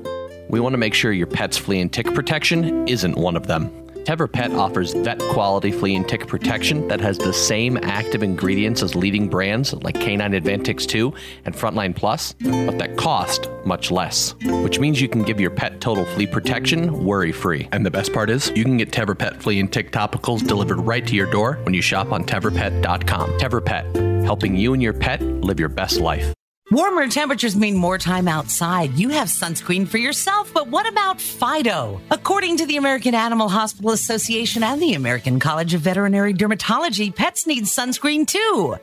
We 0.50 0.60
want 0.60 0.74
to 0.74 0.77
make 0.77 0.96
sure 0.96 1.12
your 1.12 1.27
pet's 1.27 1.58
flea 1.58 1.79
and 1.79 1.94
tick 1.94 2.13
protection 2.13 2.88
isn't 2.88 3.15
one 3.15 3.36
of 3.36 3.46
them. 3.46 3.70
TevraPet 4.10 4.58
offers 4.58 4.94
vet 4.94 5.20
quality 5.20 5.72
flea 5.72 5.96
and 5.96 6.08
tick 6.08 6.25
protection 6.25 6.88
that 6.88 7.00
has 7.00 7.20
the 7.20 7.32
same 7.32 7.77
active 7.84 8.24
ingredients 8.24 8.82
as 8.82 8.96
leading 8.96 9.27
brands 9.27 9.74
like 9.74 9.94
K9 9.96 10.41
Advantix 10.41 10.88
2 10.88 11.13
and 11.46 11.53
Frontline 11.53 11.96
Plus, 11.96 12.34
but 12.34 12.79
that 12.79 12.98
cost 12.98 13.48
much 13.65 13.91
less, 13.91 14.34
which 14.63 14.79
means 14.79 15.00
you 15.00 15.08
can 15.08 15.22
give 15.22 15.39
your 15.39 15.51
pet 15.51 15.79
total 15.79 16.06
flea 16.06 16.25
protection 16.25 17.06
worry 17.06 17.32
free. 17.32 17.70
And 17.72 17.86
the 17.86 17.91
best 17.91 18.12
part 18.12 18.32
is, 18.32 18.51
you 18.56 18.63
can 18.63 18.77
get 18.77 18.89
TevraPet 18.89 19.44
flea 19.44 19.60
and 19.60 19.72
tick 19.72 19.91
topicals 19.91 20.48
delivered 20.48 20.79
right 20.79 21.06
to 21.06 21.13
your 21.13 21.29
door 21.29 21.60
when 21.62 21.75
you 21.75 21.82
shop 21.84 22.12
on 22.12 22.24
TevraPet.com. 22.24 23.38
Tever 23.38 23.62
Pet, 23.62 23.96
helping 24.25 24.56
you 24.56 24.74
and 24.74 24.82
your 24.82 24.94
pet 24.94 25.22
live 25.22 25.60
your 25.60 25.70
best 25.70 26.00
life. 26.00 26.34
Warmer 26.72 27.08
temperatures 27.08 27.56
mean 27.56 27.76
more 27.76 27.98
time 27.98 28.28
outside. 28.28 28.94
You 28.94 29.10
have 29.10 29.28
sunscreen 29.28 29.88
for 29.88 29.98
yourself, 29.98 30.54
but 30.54 30.68
what 30.68 30.88
about 30.88 31.20
Fido? 31.20 32.00
According 32.12 32.58
to 32.58 32.68
the 32.68 32.78
American 32.78 33.16
Animal 33.16 33.50
Hospital 33.50 33.90
Association 33.90 34.62
and 34.62 34.80
the 34.80 34.94
American 34.94 35.40
College 35.40 35.74
of 35.74 35.82
Veterinary 35.82 36.32
Dermatology, 36.32 37.16
pets 37.16 37.48
need 37.48 37.64
sunscreen 37.64 38.28
too. 38.28 38.78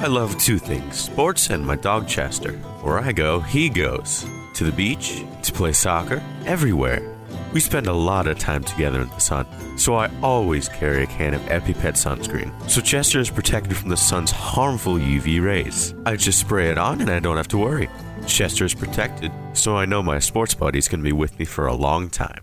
I 0.00 0.06
love 0.06 0.38
two 0.38 0.58
things 0.58 0.98
sports 0.98 1.50
and 1.50 1.64
my 1.64 1.76
dog 1.76 2.08
Chester. 2.08 2.52
Where 2.80 2.98
I 2.98 3.12
go, 3.12 3.40
he 3.40 3.68
goes. 3.68 4.24
To 4.54 4.64
the 4.64 4.72
beach, 4.72 5.22
to 5.42 5.52
play 5.52 5.72
soccer, 5.72 6.22
everywhere. 6.46 7.11
We 7.52 7.60
spend 7.60 7.86
a 7.86 7.92
lot 7.92 8.26
of 8.26 8.38
time 8.38 8.64
together 8.64 9.00
in 9.00 9.08
the 9.08 9.18
sun, 9.18 9.46
so 9.76 9.94
I 9.94 10.10
always 10.22 10.68
carry 10.68 11.02
a 11.02 11.06
can 11.06 11.34
of 11.34 11.42
EpiPet 11.42 11.94
sunscreen, 11.94 12.50
so 12.68 12.80
Chester 12.80 13.20
is 13.20 13.28
protected 13.28 13.76
from 13.76 13.90
the 13.90 13.96
sun's 13.96 14.30
harmful 14.30 14.94
UV 14.94 15.44
rays. 15.44 15.94
I 16.06 16.16
just 16.16 16.40
spray 16.40 16.70
it 16.70 16.78
on 16.78 17.02
and 17.02 17.10
I 17.10 17.18
don't 17.18 17.36
have 17.36 17.48
to 17.48 17.58
worry. 17.58 17.90
Chester 18.26 18.64
is 18.64 18.74
protected, 18.74 19.32
so 19.52 19.76
I 19.76 19.84
know 19.84 20.02
my 20.02 20.18
sports 20.18 20.54
buddies 20.54 20.88
can 20.88 21.02
be 21.02 21.12
with 21.12 21.38
me 21.38 21.44
for 21.44 21.66
a 21.66 21.74
long 21.74 22.08
time. 22.08 22.40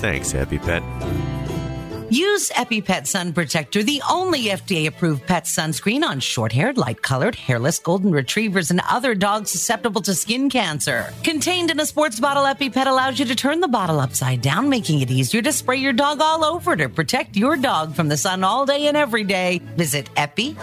Thanks, 0.00 0.32
EpiPet. 0.32 1.43
Use 2.14 2.50
EpiPet 2.50 3.08
Sun 3.08 3.32
Protector, 3.32 3.82
the 3.82 4.00
only 4.08 4.44
FDA 4.44 4.86
approved 4.86 5.26
pet 5.26 5.46
sunscreen 5.46 6.04
on 6.04 6.20
short 6.20 6.52
haired, 6.52 6.78
light 6.78 7.02
colored, 7.02 7.34
hairless 7.34 7.80
golden 7.80 8.12
retrievers 8.12 8.70
and 8.70 8.80
other 8.88 9.16
dogs 9.16 9.50
susceptible 9.50 10.00
to 10.02 10.14
skin 10.14 10.48
cancer. 10.48 11.12
Contained 11.24 11.72
in 11.72 11.80
a 11.80 11.86
sports 11.86 12.20
bottle, 12.20 12.44
EpiPet 12.44 12.86
allows 12.86 13.18
you 13.18 13.24
to 13.24 13.34
turn 13.34 13.58
the 13.58 13.66
bottle 13.66 13.98
upside 13.98 14.42
down, 14.42 14.68
making 14.68 15.00
it 15.00 15.10
easier 15.10 15.42
to 15.42 15.50
spray 15.50 15.78
your 15.78 15.92
dog 15.92 16.20
all 16.20 16.44
over 16.44 16.76
to 16.76 16.88
protect 16.88 17.36
your 17.36 17.56
dog 17.56 17.96
from 17.96 18.08
the 18.08 18.16
sun 18.16 18.44
all 18.44 18.64
day 18.64 18.86
and 18.86 18.96
every 18.96 19.24
day. 19.24 19.60
Visit 19.76 20.08
epi-pet.com. 20.16 20.54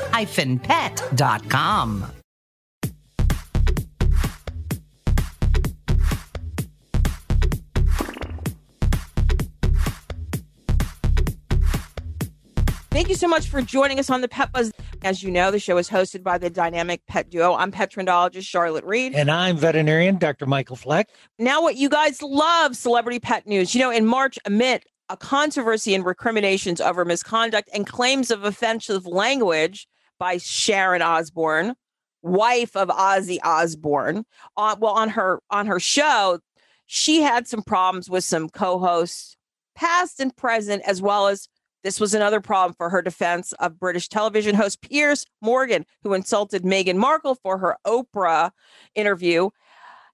Thank 12.91 13.07
you 13.07 13.15
so 13.15 13.29
much 13.29 13.47
for 13.47 13.61
joining 13.61 13.99
us 13.99 14.09
on 14.09 14.19
the 14.19 14.27
Pet 14.27 14.51
Buzz. 14.51 14.73
As 15.01 15.23
you 15.23 15.31
know, 15.31 15.49
the 15.49 15.59
show 15.59 15.77
is 15.77 15.89
hosted 15.89 16.23
by 16.23 16.37
the 16.37 16.49
dynamic 16.49 17.01
pet 17.07 17.29
duo. 17.29 17.55
I'm 17.55 17.71
pet 17.71 17.89
trendologist 17.93 18.45
Charlotte 18.45 18.83
Reed. 18.83 19.15
And 19.15 19.31
I'm 19.31 19.55
veterinarian 19.55 20.17
Dr. 20.17 20.45
Michael 20.45 20.75
Fleck. 20.75 21.07
Now, 21.39 21.61
what 21.61 21.77
you 21.77 21.87
guys 21.87 22.21
love 22.21 22.75
celebrity 22.75 23.19
pet 23.19 23.47
news. 23.47 23.73
You 23.73 23.79
know, 23.79 23.91
in 23.91 24.05
March, 24.05 24.37
amid 24.43 24.83
a 25.07 25.15
controversy 25.15 25.95
and 25.95 26.05
recriminations 26.05 26.81
over 26.81 27.05
misconduct 27.05 27.69
and 27.73 27.87
claims 27.87 28.29
of 28.29 28.43
offensive 28.43 29.05
language 29.07 29.87
by 30.19 30.35
Sharon 30.35 31.01
Osbourne, 31.01 31.75
wife 32.21 32.75
of 32.75 32.89
Ozzy 32.89 33.37
Osbourne, 33.41 34.25
on 34.57 34.81
well 34.81 34.93
on 34.93 35.07
her 35.09 35.39
on 35.49 35.65
her 35.65 35.79
show, 35.79 36.39
she 36.87 37.21
had 37.21 37.47
some 37.47 37.63
problems 37.63 38.09
with 38.09 38.25
some 38.25 38.49
co-hosts, 38.49 39.37
past 39.75 40.19
and 40.19 40.35
present, 40.35 40.83
as 40.85 41.01
well 41.01 41.29
as 41.29 41.47
this 41.83 41.99
was 41.99 42.13
another 42.13 42.41
problem 42.41 42.75
for 42.75 42.89
her 42.89 43.01
defense 43.01 43.53
of 43.53 43.79
British 43.79 44.07
television 44.07 44.55
host 44.55 44.81
Piers 44.81 45.25
Morgan, 45.41 45.85
who 46.03 46.13
insulted 46.13 46.63
Meghan 46.63 46.97
Markle 46.97 47.35
for 47.35 47.57
her 47.57 47.77
Oprah 47.85 48.51
interview, 48.95 49.49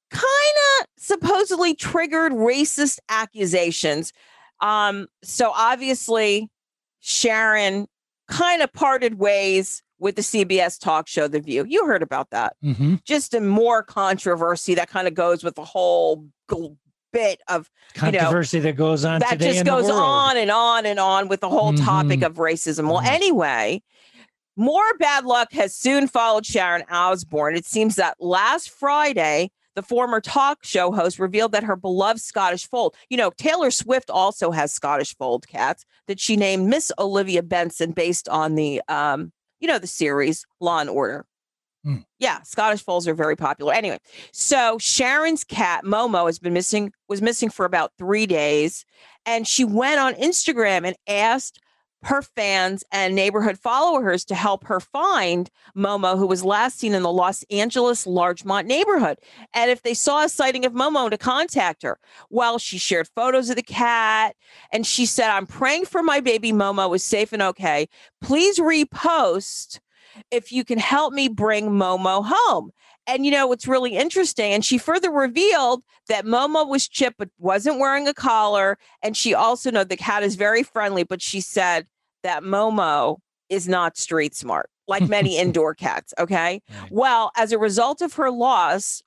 kind 0.10 0.26
of 0.80 0.88
supposedly 0.98 1.76
triggered 1.76 2.32
racist 2.32 3.00
accusations. 3.10 4.14
Um, 4.62 5.08
so 5.24 5.52
obviously, 5.56 6.50
Sharon 7.00 7.88
kind 8.28 8.62
of 8.62 8.72
parted 8.74 9.20
ways 9.20 9.84
with 10.00 10.16
the 10.16 10.22
CBS 10.22 10.80
talk 10.80 11.08
show 11.08 11.28
The 11.28 11.40
View. 11.40 11.66
You 11.68 11.86
heard 11.86 12.04
about 12.04 12.30
that. 12.30 12.56
Mm-hmm. 12.64 12.96
Just 13.04 13.34
a 13.34 13.42
more 13.42 13.84
controversy 13.84 14.76
that 14.76 14.90
kind 14.90 15.08
of 15.08 15.14
goes 15.14 15.44
with 15.44 15.56
the 15.56 15.66
whole 15.66 16.28
bit 17.18 17.42
of 17.48 17.70
controversy 17.94 18.58
you 18.58 18.64
know, 18.64 18.70
that 18.70 18.76
goes 18.76 19.06
on 19.06 19.20
that 19.20 19.40
just 19.40 19.66
goes 19.66 19.90
on 19.90 20.38
and 20.38 20.52
on 20.52 20.86
and 20.86 21.00
on 21.00 21.28
with 21.28 21.42
the 21.42 21.50
whole 21.50 21.74
mm-hmm. 21.74 21.84
topic 21.86 22.22
of 22.22 22.36
racism. 22.36 22.88
Well, 22.88 22.98
mm-hmm. 22.98 23.08
anyway, 23.08 23.82
more 24.56 24.94
bad 25.00 25.26
luck 25.26 25.52
has 25.54 25.76
soon 25.76 26.08
followed 26.08 26.46
Sharon 26.46 26.84
Osbourne. 26.90 27.56
It 27.56 27.66
seems 27.66 27.96
that 27.96 28.18
last 28.20 28.70
Friday, 28.70 29.52
the 29.76 29.84
former 29.84 30.20
talk 30.20 30.64
show 30.64 30.92
host 30.92 31.20
revealed 31.20 31.52
that 31.52 31.64
her 31.64 31.76
beloved 31.76 32.22
Scottish 32.22 32.68
fold, 32.68 32.96
you 33.10 33.18
know, 33.18 33.32
Taylor 33.38 33.70
Swift 33.70 34.10
also 34.10 34.52
has 34.52 34.74
Scottish 34.74 35.16
fold 35.16 35.48
cats 35.48 35.86
that 36.08 36.20
she 36.20 36.36
named 36.36 36.68
Miss 36.68 36.92
Olivia 36.98 37.44
Benson 37.44 37.92
based 37.92 38.28
on 38.28 38.56
the, 38.56 38.82
um, 38.88 39.32
you 39.60 39.68
know, 39.68 39.78
the 39.78 39.88
series 39.88 40.46
Law 40.60 40.80
and 40.80 40.90
Order. 40.90 41.26
Mm. 41.88 42.04
Yeah, 42.20 42.42
Scottish 42.42 42.84
folds 42.84 43.08
are 43.08 43.14
very 43.14 43.36
popular. 43.38 43.74
Anyway, 43.74 44.00
so 44.34 44.78
Sharon's 44.78 45.44
cat 45.44 45.86
Momo 45.86 46.26
has 46.26 46.38
been 46.38 46.54
missing 46.54 46.92
was 47.08 47.22
missing 47.22 47.50
for 47.50 47.66
about 47.66 47.94
3 47.98 48.26
days 48.26 48.86
and 49.26 49.48
she 49.48 49.64
went 49.64 50.00
on 50.00 50.14
Instagram 50.16 50.86
and 50.86 50.96
asked 51.08 51.60
her 52.04 52.22
fans 52.22 52.84
and 52.92 53.16
neighborhood 53.16 53.58
followers 53.58 54.24
to 54.26 54.36
help 54.36 54.66
her 54.66 54.80
find 54.80 55.50
Momo, 55.76 56.18
who 56.18 56.28
was 56.28 56.46
last 56.46 56.80
seen 56.80 56.94
in 56.94 57.04
the 57.04 57.12
Los 57.12 57.44
Angeles 57.50 58.06
Larchmont 58.06 58.68
neighborhood. 58.68 59.18
And 59.54 59.72
if 59.72 59.82
they 59.82 59.94
saw 59.94 60.24
a 60.24 60.30
sighting 60.30 60.64
of 60.66 60.74
Momo, 60.74 61.10
to 61.10 61.18
contact 61.18 61.84
her. 61.84 61.98
Well, 62.30 62.60
she 62.60 62.78
shared 62.78 63.08
photos 63.16 63.50
of 63.50 63.56
the 63.56 63.64
cat 63.64 64.36
and 64.72 64.86
she 64.86 65.06
said, 65.06 65.30
I'm 65.30 65.48
praying 65.48 65.86
for 65.86 66.04
my 66.04 66.20
baby 66.20 66.52
Momo 66.52 66.96
is 66.96 67.04
safe 67.04 67.34
and 67.34 67.42
okay. 67.42 67.88
Please 68.22 68.60
repost 68.60 69.80
if 70.32 70.52
you 70.52 70.64
can 70.64 70.80
help 70.80 71.14
me 71.14 71.28
bring 71.28 71.70
Momo 71.70 72.24
home. 72.26 72.72
And 73.06 73.26
you 73.26 73.32
know 73.32 73.52
it's 73.52 73.68
really 73.68 73.96
interesting? 73.96 74.52
And 74.52 74.66
she 74.66 74.78
further 74.78 75.10
revealed 75.10 75.84
that 76.10 76.26
Momo 76.26 76.68
was 76.68 76.88
chipped 76.88 77.18
but 77.18 77.30
wasn't 77.38 77.80
wearing 77.80 78.08
a 78.08 78.14
collar. 78.14 78.78
And 79.02 79.16
she 79.16 79.34
also 79.34 79.72
know 79.72 79.84
the 79.84 79.96
cat 79.96 80.24
is 80.24 80.36
very 80.36 80.64
friendly, 80.64 81.04
but 81.04 81.22
she 81.22 81.40
said 81.40 81.88
that 82.24 82.44
Momo 82.44 83.18
is 83.50 83.68
not 83.68 83.98
street 83.98 84.36
smart, 84.36 84.70
like 84.88 85.08
many 85.08 85.38
indoor 85.40 85.74
cats. 85.74 86.14
Okay. 86.20 86.62
Well, 86.92 87.32
as 87.38 87.54
a 87.54 87.58
result 87.58 88.02
of 88.02 88.14
her 88.14 88.30
loss, 88.30 89.02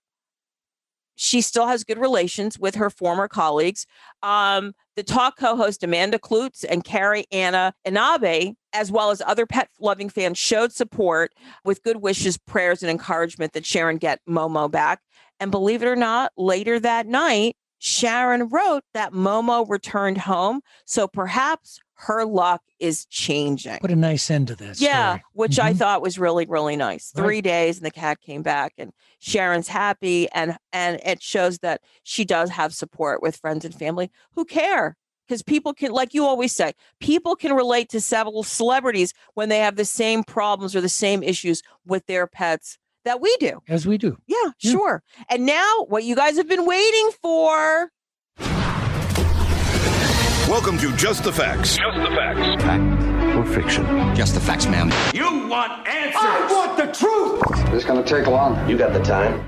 she 1.23 1.43
still 1.43 1.67
has 1.67 1.85
good 1.85 1.99
relations 1.99 2.59
with 2.59 2.77
her 2.77 2.89
former 2.89 3.29
colleagues. 3.29 3.87
Um, 4.23 4.73
the 4.97 5.03
talk 5.03 5.37
co-host 5.37 5.85
Amanda 5.85 6.19
Kloots 6.19 6.65
and 6.67 6.83
Carrie 6.83 7.27
Ann 7.31 7.75
Inaba, 7.85 8.55
as 8.73 8.91
well 8.91 9.11
as 9.11 9.21
other 9.21 9.45
pet 9.45 9.69
loving 9.79 10.09
fans, 10.09 10.39
showed 10.39 10.73
support 10.73 11.35
with 11.63 11.83
good 11.83 11.99
wishes, 11.99 12.39
prayers, 12.39 12.83
and 12.83 12.91
encouragement 12.91 13.53
that 13.53 13.67
Sharon 13.67 13.99
get 13.99 14.21
Momo 14.27 14.71
back. 14.71 15.03
And 15.39 15.51
believe 15.51 15.83
it 15.83 15.89
or 15.89 15.97
not, 15.97 16.33
later 16.39 16.81
that 16.81 17.07
night, 17.07 17.55
Sharon 17.81 18.49
wrote 18.49 18.85
that 18.95 19.13
Momo 19.13 19.69
returned 19.69 20.17
home. 20.17 20.63
So 20.87 21.07
perhaps 21.07 21.81
her 22.01 22.25
luck 22.25 22.63
is 22.79 23.05
changing. 23.07 23.77
What 23.81 23.91
a 23.91 23.97
nice 23.97 24.31
end 24.31 24.49
to 24.49 24.57
this. 24.57 24.81
Yeah, 24.81 25.11
story. 25.11 25.23
which 25.35 25.53
mm-hmm. 25.53 25.67
I 25.67 25.75
thought 25.75 26.01
was 26.01 26.19
really, 26.19 26.47
really 26.47 26.77
nice. 26.77 27.11
Three 27.15 27.37
right. 27.37 27.45
days 27.45 27.77
and 27.77 27.85
the 27.85 27.91
cat 27.91 28.21
came 28.23 28.43
back 28.43 28.73
and 28.79 28.93
Sharon's 29.19 29.69
happy 29.69 30.29
and 30.33 30.57
and 30.73 30.99
it 31.05 31.23
shows 31.23 31.59
that 31.59 31.83
she 32.03 32.25
does 32.25 32.49
have 32.51 32.73
support 32.73 33.21
with 33.23 33.37
friends 33.37 33.67
and 33.67 33.75
family 33.75 34.11
who 34.35 34.45
care. 34.45 34.97
Because 35.29 35.43
people 35.43 35.73
can, 35.75 35.93
like 35.93 36.13
you 36.13 36.25
always 36.25 36.53
say, 36.53 36.73
people 36.99 37.37
can 37.37 37.53
relate 37.53 37.89
to 37.91 38.01
several 38.01 38.43
celebrities 38.43 39.13
when 39.35 39.49
they 39.49 39.59
have 39.59 39.77
the 39.77 39.85
same 39.85 40.25
problems 40.25 40.75
or 40.75 40.81
the 40.81 40.89
same 40.89 41.23
issues 41.23 41.63
with 41.87 42.05
their 42.07 42.27
pets 42.27 42.79
that 43.05 43.21
we 43.21 43.37
do. 43.39 43.61
as 43.69 43.87
we 43.87 43.97
do. 43.97 44.17
Yeah, 44.27 44.37
Yeah. 44.61 44.73
sure. 44.73 45.03
And 45.29 45.47
now, 45.47 45.85
what 45.89 46.03
you 46.03 46.17
guys 46.17 46.37
have 46.37 46.49
been 46.49 46.67
waiting 46.67 47.11
for. 47.23 47.93
Welcome 50.51 50.79
to 50.79 50.93
Just 50.97 51.23
the 51.23 51.33
Facts. 51.33 51.77
Just 51.77 51.97
the 51.97 52.07
facts. 52.07 52.65
Fact 52.65 53.37
Or 53.37 53.47
fiction. 53.47 53.87
Just 54.17 54.35
the 54.35 54.41
facts, 54.41 54.67
ma'am. 54.67 54.91
You 55.15 55.47
want 55.47 55.87
answers. 55.87 56.17
I 56.17 56.49
want 56.51 56.77
the 56.77 56.93
truth. 56.93 57.71
This 57.71 57.85
gonna 57.85 58.03
take 58.03 58.27
long. 58.27 58.69
You 58.69 58.77
got 58.77 58.93
the 58.93 58.99
time. 58.99 59.39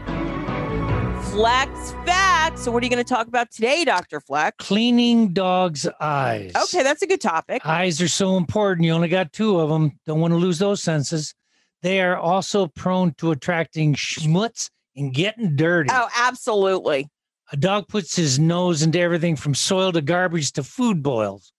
Fleck's 1.24 1.90
Facts. 2.06 2.62
So, 2.62 2.70
what 2.70 2.84
are 2.84 2.86
you 2.86 2.90
going 2.90 3.04
to 3.04 3.08
talk 3.14 3.26
about 3.26 3.50
today, 3.50 3.84
Dr. 3.84 4.20
Fleck? 4.20 4.58
Cleaning 4.58 5.32
dogs' 5.32 5.88
eyes. 5.98 6.52
Okay, 6.54 6.84
that's 6.84 7.02
a 7.02 7.08
good 7.08 7.20
topic. 7.20 7.66
Eyes 7.66 8.00
are 8.00 8.06
so 8.06 8.36
important. 8.36 8.86
You 8.86 8.92
only 8.92 9.08
got 9.08 9.32
two 9.32 9.58
of 9.58 9.70
them. 9.70 9.98
Don't 10.06 10.20
want 10.20 10.32
to 10.32 10.38
lose 10.38 10.60
those 10.60 10.84
senses. 10.84 11.34
They 11.82 12.00
are 12.00 12.16
also 12.16 12.68
prone 12.68 13.14
to 13.14 13.32
attracting 13.32 13.94
schmutz 13.94 14.70
and 14.94 15.12
getting 15.12 15.56
dirty. 15.56 15.90
Oh, 15.92 16.08
absolutely. 16.16 17.08
A 17.52 17.56
dog 17.56 17.86
puts 17.86 18.16
his 18.16 18.38
nose 18.38 18.82
into 18.82 18.98
everything 18.98 19.36
from 19.36 19.54
soil 19.54 19.92
to 19.92 20.00
garbage 20.00 20.52
to 20.52 20.62
food 20.62 21.02
boils. 21.02 21.52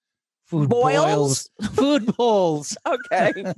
Food 0.46 0.70
Boils? 0.70 1.50
food 1.74 2.16
bowls. 2.18 2.76
Okay. 2.88 3.54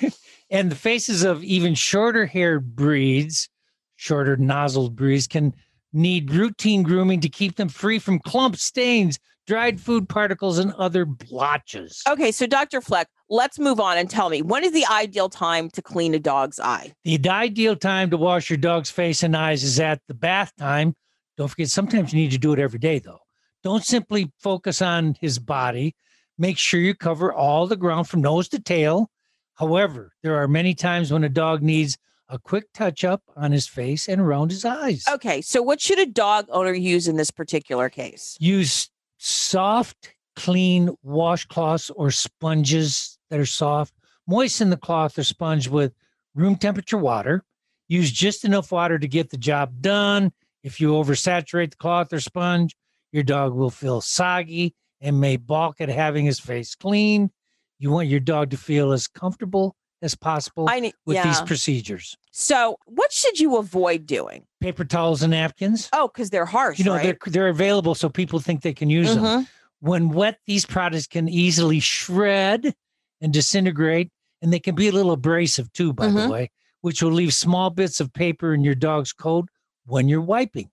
and 0.50 0.70
the 0.70 0.76
faces 0.76 1.24
of 1.24 1.42
even 1.42 1.74
shorter 1.74 2.24
haired 2.26 2.74
breeds, 2.76 3.48
shorter 3.96 4.36
nozzled 4.36 4.96
breeds, 4.96 5.26
can 5.26 5.54
need 5.92 6.30
routine 6.30 6.82
grooming 6.82 7.20
to 7.20 7.28
keep 7.28 7.56
them 7.56 7.68
free 7.68 7.98
from 7.98 8.18
clumps, 8.18 8.62
stains, 8.62 9.18
dried 9.46 9.80
food 9.80 10.08
particles, 10.08 10.58
and 10.58 10.72
other 10.74 11.04
blotches. 11.04 12.02
okay, 12.08 12.32
so 12.32 12.46
Dr. 12.46 12.80
Fleck, 12.80 13.08
let's 13.28 13.58
move 13.58 13.80
on 13.80 13.98
and 13.98 14.08
tell 14.08 14.30
me 14.30 14.40
when 14.40 14.64
is 14.64 14.72
the 14.72 14.86
ideal 14.86 15.28
time 15.28 15.68
to 15.70 15.82
clean 15.82 16.14
a 16.14 16.18
dog's 16.18 16.60
eye? 16.60 16.92
The 17.04 17.20
ideal 17.28 17.76
time 17.76 18.10
to 18.10 18.16
wash 18.16 18.48
your 18.48 18.56
dog's 18.58 18.90
face 18.90 19.22
and 19.22 19.36
eyes 19.36 19.64
is 19.64 19.80
at 19.80 20.00
the 20.08 20.14
bath 20.14 20.52
time. 20.58 20.94
Don't 21.36 21.48
forget, 21.48 21.68
sometimes 21.68 22.12
you 22.12 22.20
need 22.20 22.32
to 22.32 22.38
do 22.38 22.52
it 22.52 22.58
every 22.58 22.78
day, 22.78 22.98
though. 22.98 23.20
Don't 23.62 23.84
simply 23.84 24.32
focus 24.38 24.82
on 24.82 25.16
his 25.20 25.38
body. 25.38 25.94
Make 26.38 26.58
sure 26.58 26.80
you 26.80 26.94
cover 26.94 27.32
all 27.32 27.66
the 27.66 27.76
ground 27.76 28.08
from 28.08 28.20
nose 28.20 28.48
to 28.50 28.58
tail. 28.60 29.10
However, 29.54 30.12
there 30.22 30.36
are 30.36 30.48
many 30.48 30.74
times 30.74 31.12
when 31.12 31.24
a 31.24 31.28
dog 31.28 31.62
needs 31.62 31.96
a 32.28 32.38
quick 32.38 32.72
touch 32.72 33.04
up 33.04 33.22
on 33.36 33.52
his 33.52 33.66
face 33.66 34.08
and 34.08 34.20
around 34.20 34.50
his 34.50 34.64
eyes. 34.64 35.04
Okay, 35.08 35.42
so 35.42 35.62
what 35.62 35.80
should 35.80 35.98
a 35.98 36.06
dog 36.06 36.46
owner 36.50 36.72
use 36.72 37.06
in 37.06 37.16
this 37.16 37.30
particular 37.30 37.88
case? 37.88 38.36
Use 38.40 38.90
soft, 39.18 40.14
clean 40.34 40.90
washcloths 41.06 41.90
or 41.94 42.10
sponges 42.10 43.18
that 43.30 43.38
are 43.38 43.46
soft. 43.46 43.94
Moisten 44.26 44.70
the 44.70 44.76
cloth 44.76 45.18
or 45.18 45.24
sponge 45.24 45.68
with 45.68 45.92
room 46.34 46.56
temperature 46.56 46.96
water. 46.96 47.44
Use 47.88 48.10
just 48.10 48.44
enough 48.44 48.72
water 48.72 48.98
to 48.98 49.06
get 49.06 49.30
the 49.30 49.36
job 49.36 49.82
done. 49.82 50.32
If 50.62 50.80
you 50.80 50.92
oversaturate 50.92 51.70
the 51.70 51.76
cloth 51.76 52.12
or 52.12 52.20
sponge, 52.20 52.76
your 53.10 53.22
dog 53.22 53.54
will 53.54 53.70
feel 53.70 54.00
soggy 54.00 54.74
and 55.00 55.20
may 55.20 55.36
balk 55.36 55.80
at 55.80 55.88
having 55.88 56.24
his 56.24 56.38
face 56.38 56.74
clean. 56.74 57.30
You 57.78 57.90
want 57.90 58.08
your 58.08 58.20
dog 58.20 58.50
to 58.50 58.56
feel 58.56 58.92
as 58.92 59.08
comfortable 59.08 59.74
as 60.02 60.14
possible 60.14 60.66
need, 60.66 60.94
with 61.06 61.16
yeah. 61.16 61.24
these 61.26 61.40
procedures. 61.42 62.16
so, 62.32 62.76
what 62.86 63.12
should 63.12 63.38
you 63.38 63.56
avoid 63.56 64.06
doing? 64.06 64.44
Paper 64.60 64.84
towels 64.84 65.22
and 65.22 65.30
napkins. 65.32 65.88
Oh, 65.92 66.08
because 66.08 66.30
they're 66.30 66.46
harsh. 66.46 66.78
You 66.78 66.84
know, 66.84 66.94
right? 66.94 67.02
they're 67.02 67.32
they're 67.32 67.48
available 67.48 67.94
so 67.94 68.08
people 68.08 68.40
think 68.40 68.62
they 68.62 68.72
can 68.72 68.90
use 68.90 69.14
them. 69.14 69.22
Mhm. 69.24 69.48
When 69.80 70.08
wet, 70.10 70.38
these 70.46 70.64
products 70.64 71.06
can 71.06 71.28
easily 71.28 71.80
shred 71.80 72.74
and 73.20 73.32
disintegrate, 73.32 74.10
and 74.40 74.52
they 74.52 74.60
can 74.60 74.74
be 74.74 74.88
a 74.88 74.92
little 74.92 75.12
abrasive 75.12 75.72
too, 75.72 75.92
by 75.92 76.06
the 76.08 76.20
Mhm. 76.20 76.30
way, 76.30 76.50
which 76.80 77.02
will 77.02 77.12
leave 77.12 77.32
small 77.34 77.70
bits 77.70 78.00
of 78.00 78.12
paper 78.12 78.54
in 78.54 78.62
your 78.64 78.74
dog's 78.76 79.12
coat 79.12 79.48
when 79.86 80.08
you're 80.08 80.20
wiping. 80.20 80.70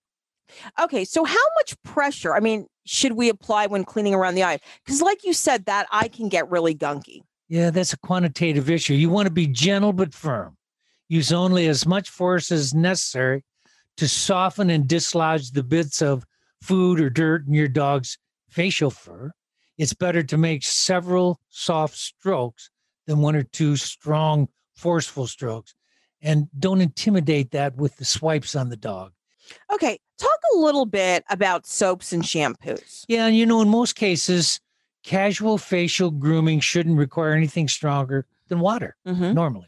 Okay, 0.79 1.05
so 1.05 1.23
how 1.23 1.45
much 1.57 1.81
pressure, 1.83 2.33
I 2.33 2.39
mean, 2.39 2.65
should 2.85 3.13
we 3.13 3.29
apply 3.29 3.67
when 3.67 3.83
cleaning 3.83 4.15
around 4.15 4.35
the 4.35 4.43
eye? 4.43 4.59
Because, 4.83 5.01
like 5.01 5.23
you 5.23 5.33
said, 5.33 5.65
that 5.65 5.87
eye 5.91 6.07
can 6.07 6.27
get 6.27 6.49
really 6.49 6.73
gunky. 6.73 7.21
Yeah, 7.47 7.69
that's 7.69 7.93
a 7.93 7.99
quantitative 7.99 8.69
issue. 8.69 8.93
You 8.93 9.09
want 9.09 9.27
to 9.27 9.33
be 9.33 9.47
gentle 9.47 9.93
but 9.93 10.13
firm. 10.13 10.57
Use 11.07 11.31
only 11.31 11.67
as 11.67 11.85
much 11.85 12.09
force 12.09 12.51
as 12.51 12.73
necessary 12.73 13.43
to 13.97 14.07
soften 14.07 14.69
and 14.69 14.87
dislodge 14.87 15.51
the 15.51 15.63
bits 15.63 16.01
of 16.01 16.23
food 16.61 16.99
or 16.99 17.09
dirt 17.09 17.47
in 17.47 17.53
your 17.53 17.67
dog's 17.67 18.17
facial 18.49 18.91
fur. 18.91 19.31
It's 19.77 19.93
better 19.93 20.23
to 20.23 20.37
make 20.37 20.63
several 20.63 21.39
soft 21.49 21.97
strokes 21.97 22.69
than 23.07 23.19
one 23.19 23.35
or 23.35 23.43
two 23.43 23.75
strong, 23.75 24.47
forceful 24.75 25.25
strokes. 25.25 25.73
And 26.21 26.49
don't 26.59 26.81
intimidate 26.81 27.51
that 27.51 27.75
with 27.77 27.95
the 27.97 28.05
swipes 28.05 28.55
on 28.55 28.69
the 28.69 28.75
dog. 28.77 29.13
Okay, 29.73 29.97
talk 30.17 30.39
a 30.53 30.57
little 30.57 30.85
bit 30.85 31.23
about 31.29 31.65
soaps 31.65 32.11
and 32.13 32.23
shampoos. 32.23 33.05
Yeah, 33.07 33.25
and 33.27 33.35
you 33.37 33.45
know, 33.45 33.61
in 33.61 33.69
most 33.69 33.95
cases, 33.95 34.59
casual 35.03 35.57
facial 35.57 36.11
grooming 36.11 36.59
shouldn't 36.59 36.97
require 36.97 37.33
anything 37.33 37.67
stronger 37.67 38.25
than 38.49 38.59
water 38.59 38.95
Mhm. 39.07 39.33
normally. 39.33 39.67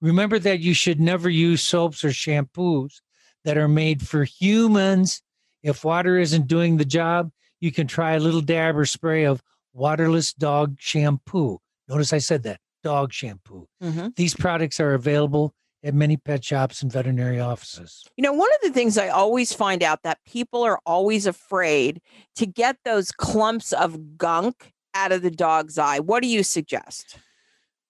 Remember 0.00 0.38
that 0.40 0.60
you 0.60 0.74
should 0.74 1.00
never 1.00 1.30
use 1.30 1.62
soaps 1.62 2.02
or 2.04 2.08
shampoos 2.08 3.00
that 3.44 3.56
are 3.56 3.68
made 3.68 4.06
for 4.06 4.24
humans. 4.24 5.22
If 5.62 5.84
water 5.84 6.18
isn't 6.18 6.48
doing 6.48 6.76
the 6.76 6.84
job, 6.84 7.30
you 7.60 7.70
can 7.70 7.86
try 7.86 8.14
a 8.14 8.20
little 8.20 8.40
dab 8.40 8.76
or 8.76 8.84
spray 8.84 9.24
of 9.24 9.42
waterless 9.72 10.32
dog 10.32 10.76
shampoo. 10.80 11.60
Notice 11.88 12.12
I 12.12 12.18
said 12.18 12.42
that 12.42 12.60
dog 12.82 13.12
shampoo. 13.12 13.68
Mhm. 13.80 14.16
These 14.16 14.34
products 14.34 14.80
are 14.80 14.94
available 14.94 15.54
at 15.84 15.94
many 15.94 16.16
pet 16.16 16.44
shops 16.44 16.82
and 16.82 16.92
veterinary 16.92 17.40
offices. 17.40 18.04
You 18.16 18.22
know, 18.22 18.32
one 18.32 18.50
of 18.54 18.60
the 18.62 18.70
things 18.72 18.96
I 18.96 19.08
always 19.08 19.52
find 19.52 19.82
out 19.82 20.02
that 20.04 20.18
people 20.26 20.62
are 20.62 20.78
always 20.86 21.26
afraid 21.26 22.00
to 22.36 22.46
get 22.46 22.76
those 22.84 23.10
clumps 23.12 23.72
of 23.72 24.16
gunk 24.16 24.72
out 24.94 25.12
of 25.12 25.22
the 25.22 25.30
dog's 25.30 25.78
eye. 25.78 25.98
What 25.98 26.22
do 26.22 26.28
you 26.28 26.42
suggest? 26.42 27.16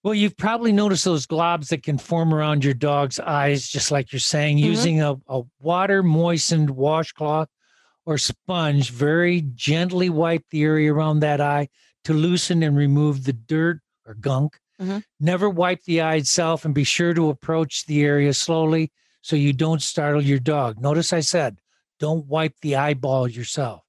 Well, 0.04 0.14
you've 0.14 0.36
probably 0.36 0.72
noticed 0.72 1.04
those 1.04 1.26
globs 1.26 1.68
that 1.68 1.82
can 1.84 1.96
form 1.98 2.34
around 2.34 2.64
your 2.64 2.74
dog's 2.74 3.20
eyes, 3.20 3.68
just 3.68 3.90
like 3.92 4.12
you're 4.12 4.20
saying, 4.20 4.56
Mhm. 4.58 4.64
using 4.64 5.00
a, 5.02 5.14
a 5.28 5.42
water 5.60 6.02
moistened 6.02 6.70
washcloth 6.70 7.48
or 8.04 8.18
sponge, 8.18 8.90
very 8.90 9.42
gently 9.54 10.10
wipe 10.10 10.44
the 10.50 10.62
area 10.62 10.92
around 10.92 11.20
that 11.20 11.40
eye 11.40 11.68
to 12.04 12.12
loosen 12.14 12.62
and 12.64 12.76
remove 12.76 13.24
the 13.24 13.32
dirt 13.32 13.80
or 14.06 14.14
gunk. 14.14 14.58
Mhm. 14.80 15.04
Never 15.20 15.48
wipe 15.48 15.82
the 15.84 16.00
eye 16.00 16.16
itself 16.16 16.64
and 16.64 16.74
be 16.74 16.84
sure 16.84 17.14
to 17.14 17.30
approach 17.30 17.86
the 17.86 18.02
area 18.02 18.34
slowly 18.34 18.90
so 19.20 19.36
you 19.36 19.52
don't 19.52 19.82
startle 19.82 20.22
your 20.22 20.38
dog. 20.38 20.80
Notice 20.80 21.12
I 21.12 21.20
said, 21.20 21.58
don't 22.00 22.26
wipe 22.26 22.54
the 22.60 22.76
eyeball 22.76 23.28
yourself. 23.28 23.84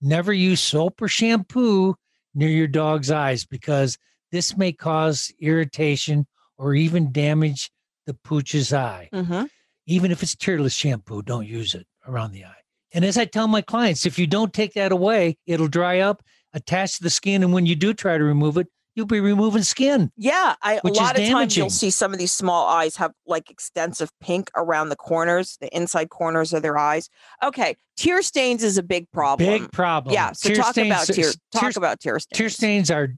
Never 0.00 0.32
use 0.32 0.60
soap 0.60 1.00
or 1.00 1.08
shampoo 1.08 1.96
near 2.34 2.50
your 2.50 2.66
dog's 2.66 3.10
eyes 3.10 3.46
because 3.46 3.96
this 4.32 4.56
may 4.56 4.72
cause 4.72 5.32
irritation 5.40 6.26
or 6.58 6.74
even 6.74 7.12
damage 7.12 7.70
the 8.06 8.14
pooch's 8.14 8.72
eye. 8.72 9.08
Mm-hmm. 9.12 9.44
Even 9.86 10.10
if 10.10 10.22
it's 10.22 10.34
tearless 10.34 10.74
shampoo, 10.74 11.22
don't 11.22 11.46
use 11.46 11.74
it 11.74 11.86
around 12.06 12.32
the 12.32 12.44
eye. 12.44 12.52
And 12.92 13.04
as 13.04 13.16
I 13.16 13.24
tell 13.24 13.48
my 13.48 13.62
clients, 13.62 14.06
if 14.06 14.18
you 14.18 14.26
don't 14.26 14.52
take 14.52 14.74
that 14.74 14.92
away, 14.92 15.38
it'll 15.46 15.68
dry 15.68 16.00
up, 16.00 16.22
attach 16.52 16.98
to 16.98 17.02
the 17.02 17.10
skin. 17.10 17.42
And 17.42 17.52
when 17.52 17.66
you 17.66 17.74
do 17.74 17.94
try 17.94 18.18
to 18.18 18.24
remove 18.24 18.56
it, 18.56 18.68
you'll 18.94 19.06
be 19.06 19.20
removing 19.20 19.62
skin. 19.62 20.10
Yeah, 20.16 20.54
I, 20.62 20.80
a 20.84 20.88
lot 20.88 21.18
of 21.18 21.26
times 21.26 21.56
you'll 21.56 21.70
see 21.70 21.90
some 21.90 22.12
of 22.12 22.18
these 22.18 22.32
small 22.32 22.66
eyes 22.66 22.96
have 22.96 23.12
like 23.26 23.50
extensive 23.50 24.10
pink 24.20 24.50
around 24.56 24.88
the 24.88 24.96
corners, 24.96 25.56
the 25.60 25.74
inside 25.76 26.10
corners 26.10 26.52
of 26.52 26.62
their 26.62 26.78
eyes. 26.78 27.10
Okay, 27.42 27.76
tear 27.96 28.22
stains 28.22 28.62
is 28.62 28.78
a 28.78 28.82
big 28.82 29.10
problem. 29.10 29.48
Big 29.48 29.72
problem. 29.72 30.12
Yeah, 30.12 30.32
so 30.32 30.48
Tear 30.48 30.56
talk 30.56 30.72
stains- 30.72 30.86
about 30.88 31.06
tear. 31.06 31.32
Talk 31.52 31.62
tear- 31.62 31.72
about 31.76 32.00
tear 32.00 32.18
stains. 32.18 32.38
Tear 32.38 32.48
stains 32.48 32.90
are 32.90 33.08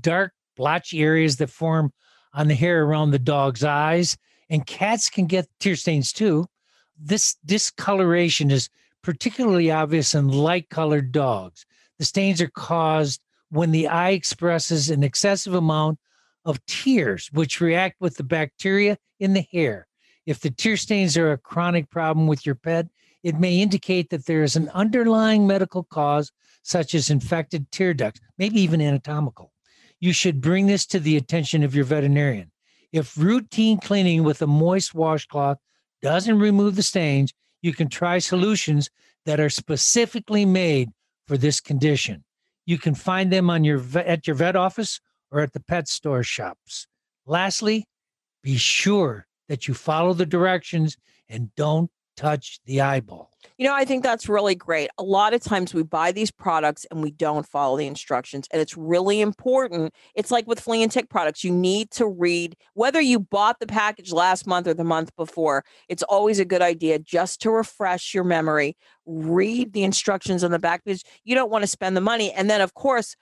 dark, 0.00 0.32
blotchy 0.56 1.02
areas 1.02 1.36
that 1.36 1.50
form 1.50 1.92
on 2.34 2.48
the 2.48 2.54
hair 2.54 2.84
around 2.84 3.10
the 3.10 3.18
dog's 3.18 3.64
eyes, 3.64 4.16
and 4.50 4.66
cats 4.66 5.08
can 5.08 5.26
get 5.26 5.48
tear 5.60 5.76
stains 5.76 6.12
too. 6.12 6.46
This 6.98 7.36
discoloration 7.44 8.50
is 8.50 8.68
particularly 9.02 9.70
obvious 9.70 10.14
in 10.14 10.28
light 10.28 10.68
colored 10.68 11.10
dogs. 11.10 11.66
The 11.98 12.04
stains 12.04 12.40
are 12.40 12.48
caused 12.48 13.20
when 13.52 13.70
the 13.70 13.86
eye 13.86 14.10
expresses 14.10 14.88
an 14.88 15.04
excessive 15.04 15.52
amount 15.52 15.98
of 16.46 16.64
tears, 16.64 17.28
which 17.34 17.60
react 17.60 18.00
with 18.00 18.16
the 18.16 18.24
bacteria 18.24 18.96
in 19.20 19.34
the 19.34 19.46
hair. 19.52 19.86
If 20.24 20.40
the 20.40 20.50
tear 20.50 20.78
stains 20.78 21.18
are 21.18 21.32
a 21.32 21.38
chronic 21.38 21.90
problem 21.90 22.26
with 22.26 22.46
your 22.46 22.54
pet, 22.54 22.86
it 23.22 23.38
may 23.38 23.60
indicate 23.60 24.08
that 24.08 24.24
there 24.24 24.42
is 24.42 24.56
an 24.56 24.70
underlying 24.70 25.46
medical 25.46 25.84
cause, 25.84 26.32
such 26.62 26.94
as 26.94 27.10
infected 27.10 27.70
tear 27.70 27.92
ducts, 27.92 28.20
maybe 28.38 28.58
even 28.58 28.80
anatomical. 28.80 29.52
You 30.00 30.14
should 30.14 30.40
bring 30.40 30.66
this 30.66 30.86
to 30.86 30.98
the 30.98 31.18
attention 31.18 31.62
of 31.62 31.74
your 31.74 31.84
veterinarian. 31.84 32.50
If 32.90 33.18
routine 33.18 33.78
cleaning 33.78 34.24
with 34.24 34.40
a 34.40 34.46
moist 34.46 34.94
washcloth 34.94 35.58
doesn't 36.00 36.38
remove 36.38 36.76
the 36.76 36.82
stains, 36.82 37.34
you 37.60 37.74
can 37.74 37.88
try 37.88 38.18
solutions 38.18 38.88
that 39.26 39.40
are 39.40 39.50
specifically 39.50 40.46
made 40.46 40.88
for 41.26 41.36
this 41.36 41.60
condition. 41.60 42.24
You 42.66 42.78
can 42.78 42.94
find 42.94 43.32
them 43.32 43.50
on 43.50 43.64
your 43.64 43.82
at 43.96 44.26
your 44.26 44.36
vet 44.36 44.56
office 44.56 45.00
or 45.30 45.40
at 45.40 45.52
the 45.52 45.60
pet 45.60 45.88
store 45.88 46.22
shops. 46.22 46.86
Lastly, 47.26 47.86
be 48.42 48.56
sure 48.56 49.26
that 49.48 49.68
you 49.68 49.74
follow 49.74 50.12
the 50.12 50.26
directions 50.26 50.96
and 51.28 51.54
don't 51.56 51.90
touch 52.16 52.60
the 52.66 52.80
eyeball. 52.80 53.30
You 53.58 53.66
know, 53.66 53.74
I 53.74 53.84
think 53.84 54.02
that's 54.02 54.28
really 54.28 54.54
great. 54.54 54.90
A 54.98 55.02
lot 55.02 55.34
of 55.34 55.42
times 55.42 55.74
we 55.74 55.82
buy 55.82 56.12
these 56.12 56.30
products 56.30 56.86
and 56.90 57.02
we 57.02 57.10
don't 57.10 57.46
follow 57.46 57.76
the 57.76 57.86
instructions, 57.86 58.46
and 58.50 58.60
it's 58.60 58.76
really 58.76 59.20
important. 59.20 59.94
It's 60.14 60.30
like 60.30 60.46
with 60.46 60.60
flea 60.60 60.82
and 60.82 60.90
tick 60.90 61.08
products, 61.08 61.44
you 61.44 61.52
need 61.52 61.90
to 61.92 62.06
read 62.06 62.56
whether 62.74 63.00
you 63.00 63.18
bought 63.18 63.60
the 63.60 63.66
package 63.66 64.12
last 64.12 64.46
month 64.46 64.66
or 64.66 64.74
the 64.74 64.84
month 64.84 65.14
before. 65.16 65.64
It's 65.88 66.02
always 66.04 66.38
a 66.38 66.44
good 66.44 66.62
idea 66.62 66.98
just 66.98 67.40
to 67.42 67.50
refresh 67.50 68.14
your 68.14 68.24
memory, 68.24 68.76
read 69.06 69.72
the 69.72 69.84
instructions 69.84 70.44
on 70.44 70.50
the 70.50 70.58
back 70.58 70.82
because 70.84 71.02
you 71.24 71.34
don't 71.34 71.50
want 71.50 71.62
to 71.62 71.68
spend 71.68 71.96
the 71.96 72.00
money. 72.00 72.32
And 72.32 72.48
then, 72.48 72.60
of 72.60 72.74
course, 72.74 73.16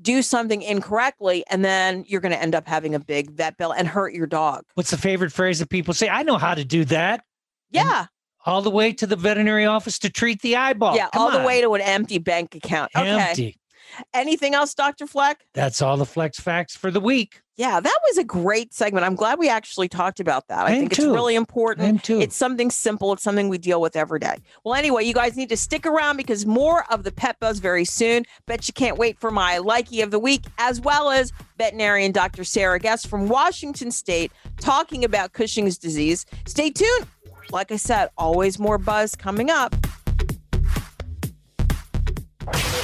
do 0.00 0.22
something 0.22 0.62
incorrectly, 0.62 1.44
and 1.50 1.64
then 1.64 2.04
you're 2.06 2.20
going 2.20 2.32
to 2.32 2.40
end 2.40 2.54
up 2.54 2.66
having 2.66 2.94
a 2.94 3.00
big 3.00 3.30
vet 3.30 3.56
bill 3.56 3.72
and 3.72 3.86
hurt 3.86 4.12
your 4.12 4.26
dog. 4.26 4.64
What's 4.74 4.90
the 4.90 4.98
favorite 4.98 5.30
phrase 5.30 5.60
that 5.60 5.70
people 5.70 5.94
say? 5.94 6.08
I 6.08 6.24
know 6.24 6.36
how 6.36 6.54
to 6.54 6.64
do 6.64 6.84
that. 6.86 7.22
Yeah 7.70 8.06
all 8.44 8.62
the 8.62 8.70
way 8.70 8.92
to 8.92 9.06
the 9.06 9.16
veterinary 9.16 9.66
office 9.66 9.98
to 10.00 10.10
treat 10.10 10.42
the 10.42 10.56
eyeball. 10.56 10.96
Yeah, 10.96 11.08
Come 11.12 11.22
all 11.22 11.28
on. 11.28 11.40
the 11.40 11.46
way 11.46 11.60
to 11.60 11.74
an 11.74 11.80
empty 11.80 12.18
bank 12.18 12.54
account. 12.54 12.92
Okay. 12.96 13.08
Empty. 13.08 13.56
Anything 14.12 14.54
else, 14.54 14.74
Dr. 14.74 15.06
Fleck? 15.06 15.44
That's 15.52 15.80
all 15.80 15.96
the 15.96 16.06
Fleck's 16.06 16.40
facts 16.40 16.76
for 16.76 16.90
the 16.90 17.00
week. 17.00 17.42
Yeah, 17.56 17.78
that 17.78 17.98
was 18.08 18.18
a 18.18 18.24
great 18.24 18.74
segment. 18.74 19.06
I'm 19.06 19.14
glad 19.14 19.38
we 19.38 19.48
actually 19.48 19.88
talked 19.88 20.18
about 20.18 20.48
that. 20.48 20.66
I, 20.66 20.70
think 20.76 20.90
it's 20.90 20.98
really 21.00 21.36
important. 21.36 22.02
too. 22.02 22.20
It's 22.20 22.34
something 22.34 22.68
simple. 22.68 23.12
It's 23.12 23.22
something 23.22 23.48
we 23.48 23.58
deal 23.58 23.80
with 23.80 23.94
every 23.94 24.18
day. 24.18 24.38
Well, 24.64 24.74
anyway, 24.74 25.04
you 25.04 25.14
guys 25.14 25.36
need 25.36 25.50
to 25.50 25.56
stick 25.56 25.86
around 25.86 26.16
because 26.16 26.44
more 26.46 26.84
of 26.92 27.04
the 27.04 27.12
pet 27.12 27.38
buzz 27.38 27.60
very 27.60 27.84
soon. 27.84 28.24
Bet 28.46 28.66
you 28.66 28.74
can't 28.74 28.98
wait 28.98 29.20
for 29.20 29.30
my 29.30 29.58
likey 29.58 30.02
of 30.02 30.10
the 30.10 30.18
week, 30.18 30.46
as 30.58 30.80
well 30.80 31.10
as 31.10 31.32
veterinarian 31.56 32.10
Dr. 32.10 32.42
Sarah 32.42 32.80
Guess 32.80 33.06
from 33.06 33.28
Washington 33.28 33.92
State 33.92 34.32
talking 34.58 35.04
about 35.04 35.32
Cushing's 35.32 35.78
disease. 35.78 36.26
Stay 36.46 36.70
tuned. 36.70 37.06
Like 37.54 37.70
I 37.70 37.76
said, 37.76 38.08
always 38.18 38.58
more 38.58 38.78
buzz 38.78 39.14
coming 39.14 39.48
up. 39.48 39.76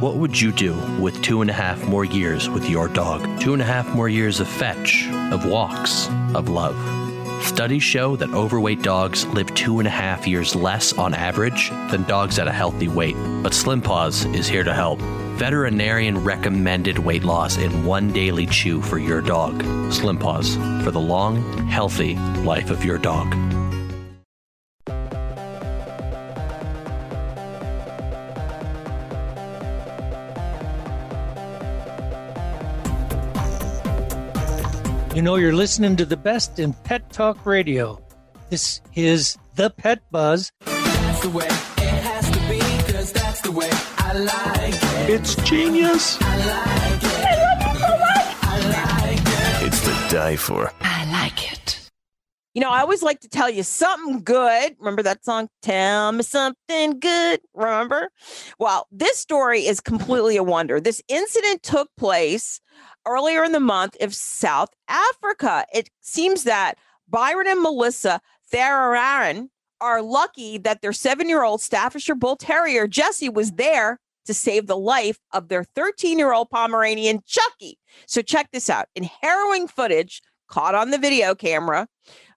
What 0.00 0.16
would 0.16 0.38
you 0.40 0.50
do 0.50 0.74
with 1.00 1.22
two 1.22 1.40
and 1.40 1.48
a 1.48 1.54
half 1.54 1.82
more 1.84 2.04
years 2.04 2.48
with 2.48 2.68
your 2.68 2.88
dog? 2.88 3.40
Two 3.40 3.52
and 3.52 3.62
a 3.62 3.64
half 3.64 3.88
more 3.94 4.08
years 4.08 4.40
of 4.40 4.48
fetch, 4.48 5.08
of 5.30 5.46
walks, 5.46 6.08
of 6.34 6.48
love. 6.48 6.76
Studies 7.44 7.82
show 7.82 8.16
that 8.16 8.34
overweight 8.34 8.82
dogs 8.82 9.24
live 9.28 9.54
two 9.54 9.78
and 9.78 9.86
a 9.86 9.90
half 9.90 10.26
years 10.26 10.54
less 10.54 10.92
on 10.94 11.14
average 11.14 11.70
than 11.90 12.02
dogs 12.04 12.38
at 12.38 12.48
a 12.48 12.52
healthy 12.52 12.88
weight. 12.88 13.16
But 13.42 13.54
Slim 13.54 13.80
Paws 13.80 14.24
is 14.26 14.48
here 14.48 14.64
to 14.64 14.74
help. 14.74 14.98
Veterinarian 15.38 16.24
recommended 16.24 16.98
weight 16.98 17.24
loss 17.24 17.56
in 17.56 17.84
one 17.84 18.12
daily 18.12 18.46
chew 18.46 18.82
for 18.82 18.98
your 18.98 19.20
dog. 19.20 19.62
Slim 19.92 20.18
Paws 20.18 20.56
for 20.82 20.90
the 20.90 21.00
long, 21.00 21.36
healthy 21.68 22.16
life 22.44 22.70
of 22.70 22.84
your 22.84 22.98
dog. 22.98 23.53
You 35.14 35.22
know, 35.22 35.36
you're 35.36 35.54
listening 35.54 35.94
to 35.98 36.04
the 36.04 36.16
best 36.16 36.58
in 36.58 36.72
pet 36.72 37.12
talk 37.12 37.46
radio. 37.46 38.04
This 38.50 38.80
is 38.96 39.38
the 39.54 39.70
Pet 39.70 40.02
Buzz. 40.10 40.50
That's 40.64 41.20
the 41.20 41.30
way 41.30 41.46
it 41.46 41.52
has 41.52 42.28
to 42.32 42.38
be, 42.48 42.58
cause 42.92 43.12
that's 43.12 43.40
the 43.42 43.52
way 43.52 43.70
I 43.70 44.12
like 44.14 44.74
it. 44.74 45.10
It's 45.10 45.36
genius. 45.48 46.18
I 46.20 46.36
like 46.38 47.04
it. 47.04 47.26
I 47.26 47.36
love 47.44 47.60
you 47.62 47.80
so 47.80 47.88
much. 47.96 48.26
I 48.42 49.10
like 49.12 49.62
it. 49.62 49.66
It's 49.68 49.84
to 49.84 50.12
die 50.12 50.34
for. 50.34 50.72
I 50.80 51.08
like 51.12 51.52
it. 51.52 51.90
You 52.54 52.60
know, 52.60 52.70
I 52.70 52.80
always 52.80 53.02
like 53.02 53.20
to 53.20 53.28
tell 53.28 53.48
you 53.48 53.62
something 53.62 54.20
good. 54.24 54.74
Remember 54.80 55.02
that 55.04 55.24
song? 55.24 55.48
Tell 55.62 56.10
me 56.10 56.24
something 56.24 56.98
good. 56.98 57.40
Remember? 57.54 58.10
Well, 58.58 58.88
this 58.90 59.18
story 59.18 59.64
is 59.64 59.78
completely 59.78 60.36
a 60.36 60.42
wonder. 60.42 60.80
This 60.80 61.00
incident 61.06 61.62
took 61.62 61.88
place 61.96 62.60
earlier 63.06 63.44
in 63.44 63.52
the 63.52 63.60
month 63.60 63.96
in 63.96 64.10
South 64.10 64.70
Africa. 64.88 65.66
It 65.72 65.90
seems 66.00 66.44
that 66.44 66.78
Byron 67.08 67.46
and 67.46 67.60
Melissa 67.60 68.20
Theraran 68.52 69.48
are 69.80 70.02
lucky 70.02 70.58
that 70.58 70.82
their 70.82 70.92
seven 70.92 71.28
year 71.28 71.42
old 71.42 71.60
Staffordshire 71.60 72.14
Bull 72.14 72.36
Terrier, 72.36 72.86
Jesse, 72.86 73.28
was 73.28 73.52
there 73.52 74.00
to 74.24 74.34
save 74.34 74.66
the 74.66 74.76
life 74.76 75.18
of 75.32 75.48
their 75.48 75.64
13 75.64 76.18
year 76.18 76.32
old 76.32 76.50
Pomeranian, 76.50 77.22
Chucky. 77.26 77.78
So 78.06 78.22
check 78.22 78.50
this 78.52 78.70
out. 78.70 78.86
In 78.94 79.04
harrowing 79.04 79.68
footage 79.68 80.22
caught 80.48 80.74
on 80.74 80.90
the 80.90 80.98
video 80.98 81.34
camera, 81.34 81.88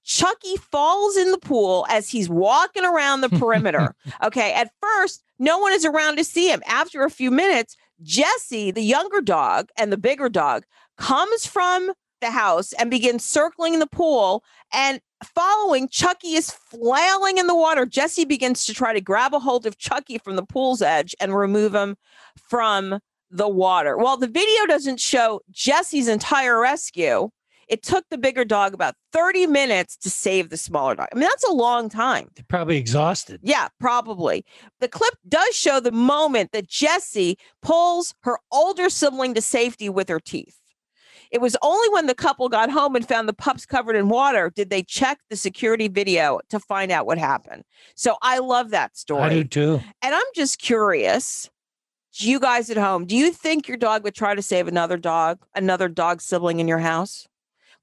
Chucky 0.03 0.56
falls 0.58 1.17
in 1.17 1.32
the 1.32 1.38
pool 1.38 1.86
as 1.89 2.10
he's 2.10 2.30
walking 2.30 2.86
around 2.86 3.21
the 3.21 3.30
perimeter. 3.39 3.95
okay. 4.23 4.53
At 4.53 4.71
first, 4.82 5.23
no 5.39 5.58
one 5.60 5.73
is 5.73 5.86
around 5.86 6.17
to 6.17 6.23
see 6.23 6.49
him. 6.51 6.62
After 6.65 7.03
a 7.03 7.10
few 7.10 7.32
minutes, 7.32 7.75
Jesse, 8.01 8.71
the 8.71 8.81
younger 8.81 9.21
dog, 9.21 9.69
and 9.77 9.91
the 9.91 9.97
bigger 9.97 10.29
dog 10.29 10.63
comes 10.97 11.45
from 11.45 11.91
the 12.21 12.31
house 12.31 12.73
and 12.73 12.89
begins 12.89 13.23
circling 13.23 13.79
the 13.79 13.88
pool. 13.88 14.43
And 14.73 14.99
following, 15.23 15.88
Chucky 15.89 16.33
is 16.33 16.51
flailing 16.51 17.38
in 17.38 17.47
the 17.47 17.55
water. 17.55 17.86
Jesse 17.86 18.25
begins 18.25 18.65
to 18.65 18.73
try 18.73 18.93
to 18.93 19.01
grab 19.01 19.33
a 19.33 19.39
hold 19.39 19.65
of 19.65 19.77
Chucky 19.77 20.17
from 20.17 20.36
the 20.36 20.45
pool's 20.45 20.81
edge 20.81 21.15
and 21.19 21.36
remove 21.36 21.73
him 21.73 21.95
from 22.49 22.99
the 23.29 23.47
water. 23.47 23.97
Well, 23.97 24.17
the 24.17 24.27
video 24.27 24.65
doesn't 24.67 24.99
show 24.99 25.41
Jesse's 25.51 26.07
entire 26.07 26.60
rescue. 26.60 27.29
It 27.67 27.84
took 27.84 28.06
the 28.10 28.17
bigger 28.17 28.45
dog 28.45 28.73
about 28.73 28.95
30 29.12 29.47
minutes 29.47 29.97
to 29.97 30.10
save 30.10 30.49
the 30.49 30.58
smaller 30.58 30.95
dog. 30.95 31.08
I 31.12 31.15
mean, 31.15 31.27
that's 31.27 31.47
a 31.47 31.53
long 31.53 31.89
time. 31.89 32.30
They're 32.36 32.45
probably 32.47 32.77
exhausted. 32.77 33.41
Yeah, 33.43 33.67
probably. 33.80 34.45
The 34.80 34.88
clip 34.88 35.15
does 35.27 35.56
show 35.56 35.80
the 35.80 35.91
moment 35.91 36.51
that 36.53 36.67
Jessie 36.67 37.38
pulls 37.62 38.13
her 38.21 38.39
older 38.51 38.89
sibling 38.89 39.34
to 39.34 39.41
safety 39.41 39.89
with 39.89 40.08
her 40.10 40.19
teeth. 40.19 40.56
It 41.30 41.41
was 41.41 41.58
only 41.62 41.89
when 41.89 42.08
the 42.08 42.15
couple 42.15 42.47
got 42.47 42.71
home 42.71 42.95
and 42.95 43.06
found 43.06 43.27
the 43.27 43.34
pups 43.34 43.65
covered 43.65 43.97
in 43.97 44.08
water 44.08 44.49
did 44.56 44.69
they 44.69 44.82
check 44.82 45.19
the 45.30 45.36
security 45.36 45.89
video 45.89 46.39
to 46.49 46.60
find 46.60 46.91
out 46.91 47.06
what 47.06 47.17
happened. 47.17 47.63
So 47.95 48.15
I 48.21 48.39
love 48.39 48.69
that 48.69 48.95
story. 48.97 49.23
I 49.23 49.30
do 49.30 49.43
too. 49.43 49.82
And 50.01 50.15
I'm 50.15 50.23
just 50.36 50.60
curious, 50.60 51.49
you 52.13 52.39
guys 52.39 52.69
at 52.69 52.77
home, 52.77 53.06
do 53.06 53.15
you 53.15 53.32
think 53.32 53.67
your 53.67 53.77
dog 53.77 54.03
would 54.03 54.15
try 54.15 54.36
to 54.36 54.41
save 54.41 54.67
another 54.69 54.97
dog, 54.97 55.39
another 55.53 55.89
dog 55.89 56.21
sibling 56.21 56.62
in 56.62 56.67
your 56.67 56.80
house? 56.80 57.27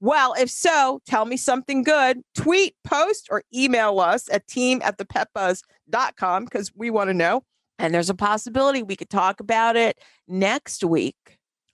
Well, 0.04 0.34
if 0.38 0.50
so, 0.50 1.00
tell 1.06 1.24
me 1.24 1.38
something 1.38 1.82
good. 1.82 2.20
Tweet, 2.34 2.76
post, 2.84 3.28
or 3.30 3.42
email 3.54 4.00
us 4.00 4.28
at 4.30 4.46
team 4.46 4.82
at 4.84 4.98
thepetbuzz.com 4.98 6.44
because 6.44 6.70
we 6.74 6.90
want 6.90 7.08
to 7.08 7.14
know. 7.14 7.42
And 7.78 7.94
there's 7.94 8.10
a 8.10 8.14
possibility 8.14 8.82
we 8.82 8.96
could 8.96 9.08
talk 9.08 9.40
about 9.40 9.76
it 9.76 9.98
next 10.28 10.84
week. 10.84 11.16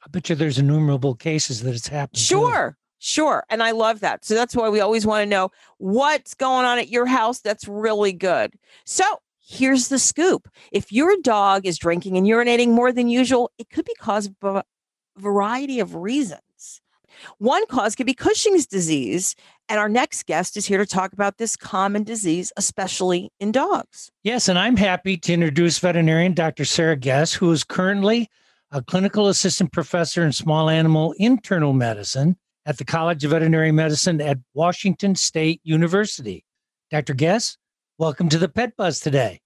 I 0.07 0.11
bet 0.13 0.31
you 0.31 0.37
there's 0.37 0.61
innumerable 0.61 1.17
cases 1.17 1.65
that 1.65 1.75
it's 1.75 1.89
happened. 1.89 2.19
to. 2.19 2.23
Sure, 2.23 2.77
sure. 3.01 3.43
And 3.51 3.65
I 3.65 3.73
love 3.73 3.99
that. 3.99 4.25
So 4.25 4.37
that's 4.37 4.55
why 4.55 4.69
we 4.69 4.79
always 4.79 5.05
want 5.05 5.23
to 5.23 5.27
know 5.27 5.51
what's 5.79 6.35
going 6.35 6.67
on 6.67 6.79
at 6.79 6.89
your 6.89 7.07
house 7.07 7.41
that's 7.41 7.67
really 7.67 8.13
good. 8.13 8.55
So 8.87 9.03
here's 9.45 9.89
the 9.89 9.99
scoop 9.99 10.49
if 10.71 10.93
your 10.93 11.17
dog 11.21 11.67
is 11.67 11.79
drinking 11.79 12.17
and 12.17 12.29
urinating 12.29 12.69
more 12.69 12.93
than 12.93 13.09
usual, 13.09 13.51
it 13.59 13.71
could 13.71 13.87
be 13.87 13.95
caused 13.99 14.39
by 14.39 14.61
a 14.61 14.63
variety 15.21 15.81
of 15.81 15.97
reasons. 15.97 16.43
One 17.39 17.67
cause 17.67 17.95
could 17.95 18.07
be 18.07 18.15
Cushing's 18.15 18.67
disease. 18.67 19.35
And 19.69 19.79
our 19.79 19.89
next 19.89 20.27
guest 20.27 20.57
is 20.57 20.67
here 20.67 20.79
to 20.79 20.87
talk 20.87 21.13
about 21.13 21.39
this 21.39 21.57
common 21.57 22.03
disease, 22.03 22.53
especially 22.57 23.31
in 23.39 23.53
dogs. 23.53 24.11
Yes, 24.25 24.49
and 24.49 24.59
I'm 24.59 24.77
happy 24.77 25.17
to 25.17 25.33
introduce 25.33 25.79
veterinarian 25.79 26.35
Dr. 26.35 26.65
Sarah 26.65 26.97
Guess, 26.97 27.35
who 27.35 27.53
is 27.53 27.63
currently 27.63 28.29
a 28.73 28.83
clinical 28.83 29.29
assistant 29.29 29.73
professor 29.73 30.25
in 30.25 30.33
small 30.33 30.69
animal 30.69 31.15
internal 31.19 31.73
medicine 31.73 32.37
at 32.67 32.79
the 32.79 32.85
College 32.85 33.25
of 33.25 33.31
Veterinary 33.31 33.73
Medicine 33.73 34.21
at 34.21 34.39
Washington 34.55 35.15
State 35.15 35.61
University. 35.65 36.45
Dr. 36.91 37.15
Guess, 37.15 37.57
welcome 37.99 38.29
to 38.29 38.39
the 38.39 38.49
Pet 38.49 38.77
Buzz 38.77 39.01
today. 39.01 39.41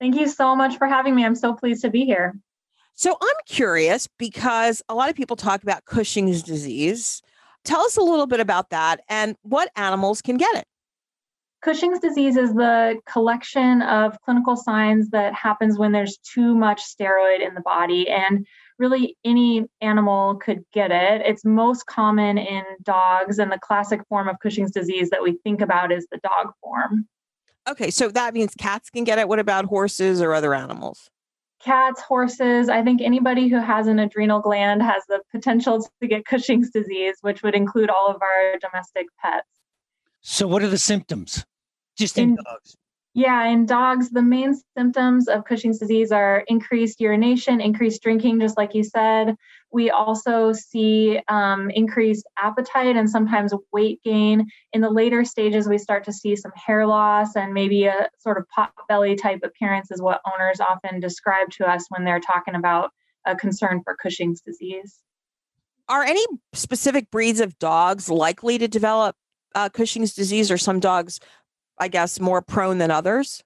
Thank 0.00 0.16
you 0.16 0.28
so 0.28 0.54
much 0.54 0.76
for 0.76 0.86
having 0.86 1.14
me. 1.14 1.24
I'm 1.24 1.34
so 1.34 1.54
pleased 1.54 1.82
to 1.82 1.90
be 1.90 2.04
here. 2.04 2.36
So 2.96 3.16
I'm 3.20 3.36
curious 3.46 4.08
because 4.18 4.82
a 4.88 4.94
lot 4.94 5.10
of 5.10 5.16
people 5.16 5.36
talk 5.36 5.62
about 5.62 5.84
Cushing's 5.84 6.42
disease. 6.42 7.22
tell 7.64 7.82
us 7.82 7.96
a 7.96 8.02
little 8.02 8.26
bit 8.26 8.40
about 8.40 8.70
that 8.70 9.00
and 9.08 9.36
what 9.42 9.70
animals 9.76 10.22
can 10.22 10.36
get 10.36 10.54
it. 10.56 10.64
Cushing's 11.62 11.98
disease 11.98 12.36
is 12.36 12.54
the 12.54 12.98
collection 13.10 13.82
of 13.82 14.16
clinical 14.22 14.56
signs 14.56 15.10
that 15.10 15.34
happens 15.34 15.78
when 15.78 15.92
there's 15.92 16.16
too 16.18 16.54
much 16.54 16.80
steroid 16.82 17.46
in 17.46 17.54
the 17.54 17.60
body. 17.60 18.08
And 18.08 18.46
really, 18.78 19.16
any 19.24 19.64
animal 19.80 20.36
could 20.36 20.64
get 20.72 20.90
it. 20.90 21.22
It's 21.24 21.44
most 21.44 21.86
common 21.86 22.38
in 22.38 22.62
dogs, 22.82 23.38
and 23.38 23.50
the 23.50 23.58
classic 23.58 24.00
form 24.08 24.28
of 24.28 24.38
Cushing's 24.38 24.70
disease 24.70 25.10
that 25.10 25.22
we 25.22 25.38
think 25.42 25.60
about 25.60 25.90
is 25.90 26.06
the 26.10 26.18
dog 26.18 26.52
form. 26.62 27.08
Okay, 27.68 27.90
so 27.90 28.08
that 28.10 28.32
means 28.32 28.54
cats 28.54 28.88
can 28.88 29.02
get 29.04 29.18
it. 29.18 29.28
What 29.28 29.40
about 29.40 29.64
horses 29.64 30.22
or 30.22 30.34
other 30.34 30.54
animals? 30.54 31.10
Cats, 31.62 32.00
horses, 32.02 32.68
I 32.68 32.82
think 32.82 33.00
anybody 33.00 33.48
who 33.48 33.56
has 33.56 33.86
an 33.86 33.98
adrenal 33.98 34.40
gland 34.40 34.82
has 34.82 35.02
the 35.08 35.20
potential 35.32 35.86
to 36.00 36.06
get 36.06 36.24
Cushing's 36.26 36.70
disease, 36.70 37.16
which 37.22 37.42
would 37.42 37.54
include 37.54 37.90
all 37.90 38.08
of 38.08 38.20
our 38.22 38.58
domestic 38.58 39.06
pets. 39.20 39.48
So, 40.20 40.46
what 40.46 40.62
are 40.62 40.68
the 40.68 40.78
symptoms? 40.78 41.44
Just 41.96 42.18
in, 42.18 42.30
in 42.30 42.36
dogs. 42.36 42.76
Yeah, 43.16 43.46
in 43.46 43.64
dogs, 43.64 44.10
the 44.10 44.20
main 44.20 44.54
symptoms 44.76 45.26
of 45.26 45.46
Cushing's 45.46 45.78
disease 45.78 46.12
are 46.12 46.44
increased 46.48 47.00
urination, 47.00 47.62
increased 47.62 48.02
drinking, 48.02 48.40
just 48.40 48.58
like 48.58 48.74
you 48.74 48.84
said. 48.84 49.36
We 49.72 49.88
also 49.88 50.52
see 50.52 51.18
um, 51.28 51.70
increased 51.70 52.26
appetite 52.36 52.94
and 52.94 53.08
sometimes 53.08 53.54
weight 53.72 54.02
gain. 54.04 54.46
In 54.74 54.82
the 54.82 54.90
later 54.90 55.24
stages, 55.24 55.66
we 55.66 55.78
start 55.78 56.04
to 56.04 56.12
see 56.12 56.36
some 56.36 56.52
hair 56.54 56.86
loss 56.86 57.36
and 57.36 57.54
maybe 57.54 57.86
a 57.86 58.10
sort 58.18 58.36
of 58.36 58.46
pot 58.50 58.72
belly 58.86 59.16
type 59.16 59.40
appearance, 59.42 59.90
is 59.90 60.02
what 60.02 60.20
owners 60.30 60.60
often 60.60 61.00
describe 61.00 61.48
to 61.52 61.66
us 61.66 61.86
when 61.88 62.04
they're 62.04 62.20
talking 62.20 62.54
about 62.54 62.90
a 63.24 63.34
concern 63.34 63.80
for 63.82 63.96
Cushing's 63.96 64.42
disease. 64.42 64.98
Are 65.88 66.04
any 66.04 66.26
specific 66.52 67.10
breeds 67.10 67.40
of 67.40 67.58
dogs 67.58 68.10
likely 68.10 68.58
to 68.58 68.68
develop 68.68 69.16
uh, 69.54 69.70
Cushing's 69.70 70.12
disease, 70.12 70.50
or 70.50 70.58
some 70.58 70.80
dogs 70.80 71.18
I 71.78 71.88
guess, 71.88 72.20
more 72.20 72.42
prone 72.42 72.78
than 72.78 72.90
others? 72.90 73.42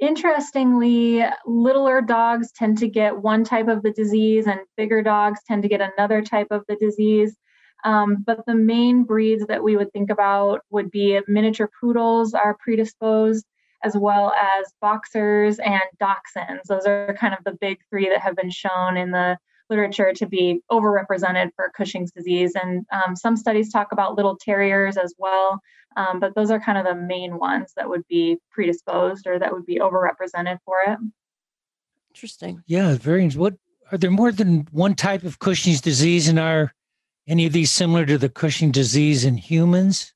Interestingly, 0.00 1.24
littler 1.46 2.00
dogs 2.00 2.50
tend 2.52 2.78
to 2.78 2.88
get 2.88 3.22
one 3.22 3.44
type 3.44 3.68
of 3.68 3.82
the 3.82 3.92
disease, 3.92 4.46
and 4.46 4.60
bigger 4.76 5.02
dogs 5.02 5.40
tend 5.46 5.62
to 5.62 5.68
get 5.68 5.80
another 5.80 6.22
type 6.22 6.48
of 6.50 6.64
the 6.68 6.76
disease. 6.76 7.36
Um, 7.84 8.24
but 8.26 8.44
the 8.46 8.54
main 8.54 9.04
breeds 9.04 9.46
that 9.46 9.62
we 9.62 9.76
would 9.76 9.92
think 9.92 10.10
about 10.10 10.60
would 10.70 10.90
be 10.90 11.20
miniature 11.28 11.70
poodles 11.80 12.34
are 12.34 12.56
predisposed, 12.58 13.44
as 13.84 13.96
well 13.96 14.32
as 14.32 14.72
boxers 14.80 15.58
and 15.58 15.82
dachshunds. 16.00 16.62
Those 16.68 16.86
are 16.86 17.16
kind 17.18 17.34
of 17.34 17.44
the 17.44 17.56
big 17.60 17.78
three 17.90 18.08
that 18.08 18.20
have 18.20 18.36
been 18.36 18.50
shown 18.50 18.96
in 18.96 19.10
the 19.10 19.38
literature 19.72 20.12
to 20.12 20.26
be 20.26 20.60
overrepresented 20.70 21.50
for 21.56 21.72
Cushing's 21.74 22.12
disease. 22.12 22.52
And 22.54 22.84
um, 22.92 23.16
some 23.16 23.36
studies 23.36 23.72
talk 23.72 23.92
about 23.92 24.16
little 24.16 24.36
terriers 24.36 24.98
as 24.98 25.14
well, 25.16 25.60
um, 25.96 26.20
but 26.20 26.34
those 26.34 26.50
are 26.50 26.60
kind 26.60 26.76
of 26.76 26.84
the 26.84 26.94
main 26.94 27.38
ones 27.38 27.72
that 27.76 27.88
would 27.88 28.06
be 28.06 28.36
predisposed 28.50 29.26
or 29.26 29.38
that 29.38 29.52
would 29.52 29.64
be 29.64 29.78
overrepresented 29.78 30.58
for 30.66 30.76
it. 30.86 30.98
Interesting. 32.10 32.62
Yeah, 32.66 32.96
very. 32.96 33.26
What 33.30 33.54
are 33.90 33.98
there 33.98 34.10
more 34.10 34.30
than 34.30 34.68
one 34.70 34.94
type 34.94 35.24
of 35.24 35.38
Cushing's 35.38 35.80
disease, 35.80 36.28
and 36.28 36.38
are 36.38 36.74
any 37.26 37.46
of 37.46 37.52
these 37.54 37.70
similar 37.70 38.04
to 38.04 38.18
the 38.18 38.28
Cushing 38.28 38.70
disease 38.70 39.24
in 39.24 39.36
humans? 39.36 40.12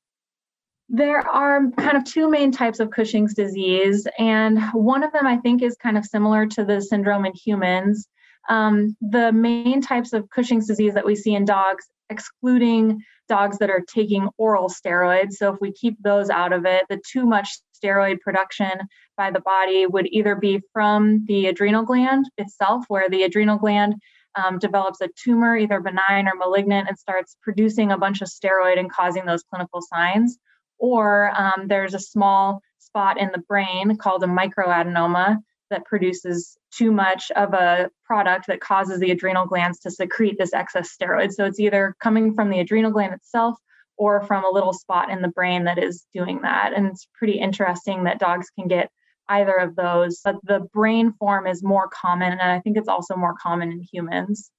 There 0.89 1.19
are 1.19 1.71
kind 1.77 1.97
of 1.97 2.05
two 2.05 2.29
main 2.29 2.51
types 2.51 2.79
of 2.79 2.91
Cushing's 2.91 3.33
disease, 3.33 4.07
and 4.19 4.61
one 4.73 5.03
of 5.03 5.11
them 5.11 5.25
I 5.25 5.37
think 5.37 5.61
is 5.63 5.75
kind 5.75 5.97
of 5.97 6.05
similar 6.05 6.45
to 6.47 6.63
the 6.63 6.81
syndrome 6.81 7.25
in 7.25 7.33
humans. 7.33 8.07
Um, 8.49 8.95
the 9.01 9.31
main 9.31 9.81
types 9.81 10.13
of 10.13 10.29
Cushing's 10.29 10.67
disease 10.67 10.93
that 10.93 11.05
we 11.05 11.15
see 11.15 11.35
in 11.35 11.45
dogs, 11.45 11.85
excluding 12.09 13.01
dogs 13.27 13.57
that 13.57 13.69
are 13.69 13.83
taking 13.93 14.29
oral 14.37 14.69
steroids, 14.69 15.33
so 15.33 15.53
if 15.53 15.59
we 15.59 15.71
keep 15.73 16.01
those 16.01 16.29
out 16.29 16.53
of 16.53 16.65
it, 16.65 16.85
the 16.89 17.01
too 17.11 17.25
much 17.25 17.59
steroid 17.83 18.19
production 18.21 18.71
by 19.17 19.31
the 19.31 19.41
body 19.41 19.85
would 19.85 20.07
either 20.11 20.35
be 20.35 20.61
from 20.73 21.25
the 21.25 21.47
adrenal 21.47 21.83
gland 21.83 22.29
itself, 22.37 22.85
where 22.87 23.09
the 23.09 23.23
adrenal 23.23 23.57
gland 23.57 23.95
um, 24.35 24.59
develops 24.59 25.01
a 25.01 25.09
tumor, 25.21 25.57
either 25.57 25.79
benign 25.79 26.27
or 26.27 26.35
malignant, 26.35 26.87
and 26.87 26.97
starts 26.97 27.35
producing 27.41 27.91
a 27.91 27.97
bunch 27.97 28.21
of 28.21 28.29
steroid 28.29 28.79
and 28.79 28.91
causing 28.91 29.25
those 29.25 29.43
clinical 29.43 29.81
signs. 29.81 30.37
Or 30.77 31.31
um, 31.35 31.67
there's 31.67 31.95
a 31.95 31.99
small 31.99 32.61
spot 32.77 33.19
in 33.19 33.29
the 33.33 33.39
brain 33.39 33.97
called 33.97 34.23
a 34.23 34.27
microadenoma 34.27 35.39
that 35.69 35.85
produces 35.85 36.57
too 36.71 36.91
much 36.91 37.31
of 37.31 37.53
a 37.53 37.89
product 38.05 38.47
that 38.47 38.61
causes 38.61 38.99
the 38.99 39.11
adrenal 39.11 39.45
glands 39.45 39.79
to 39.79 39.91
secrete 39.91 40.37
this 40.37 40.53
excess 40.53 40.95
steroid. 40.95 41.31
So 41.31 41.45
it's 41.45 41.59
either 41.59 41.95
coming 41.99 42.33
from 42.33 42.49
the 42.49 42.59
adrenal 42.59 42.91
gland 42.91 43.13
itself 43.13 43.57
or 43.97 44.21
from 44.23 44.45
a 44.45 44.49
little 44.49 44.73
spot 44.73 45.09
in 45.09 45.21
the 45.21 45.27
brain 45.27 45.63
that 45.65 45.77
is 45.77 46.05
doing 46.13 46.41
that. 46.43 46.73
And 46.75 46.87
it's 46.87 47.07
pretty 47.13 47.39
interesting 47.39 48.03
that 48.03 48.19
dogs 48.19 48.49
can 48.57 48.67
get 48.67 48.91
either 49.29 49.55
of 49.55 49.75
those, 49.75 50.21
but 50.23 50.35
the 50.43 50.61
brain 50.73 51.13
form 51.13 51.47
is 51.47 51.63
more 51.63 51.89
common. 51.89 52.31
And 52.31 52.41
I 52.41 52.59
think 52.59 52.77
it's 52.77 52.87
also 52.87 53.15
more 53.15 53.35
common 53.41 53.71
in 53.71 53.81
humans. 53.81 54.51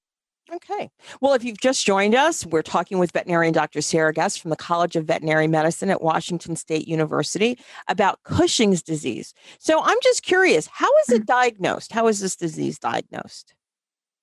Okay. 0.51 0.89
Well, 1.21 1.33
if 1.33 1.43
you've 1.43 1.59
just 1.59 1.85
joined 1.85 2.15
us, 2.15 2.45
we're 2.45 2.63
talking 2.63 2.97
with 2.97 3.11
veterinarian 3.11 3.53
Dr. 3.53 3.81
Sarah 3.81 4.13
Guess 4.13 4.37
from 4.37 4.49
the 4.49 4.55
College 4.55 4.95
of 4.95 5.05
Veterinary 5.05 5.47
Medicine 5.47 5.89
at 5.89 6.01
Washington 6.01 6.55
State 6.55 6.87
University 6.87 7.59
about 7.87 8.23
Cushing's 8.23 8.81
disease. 8.81 9.33
So 9.59 9.81
I'm 9.83 9.97
just 10.01 10.23
curious, 10.23 10.67
how 10.67 10.89
is 10.99 11.13
it 11.13 11.25
diagnosed? 11.25 11.91
How 11.91 12.07
is 12.07 12.19
this 12.19 12.35
disease 12.35 12.79
diagnosed? 12.79 13.53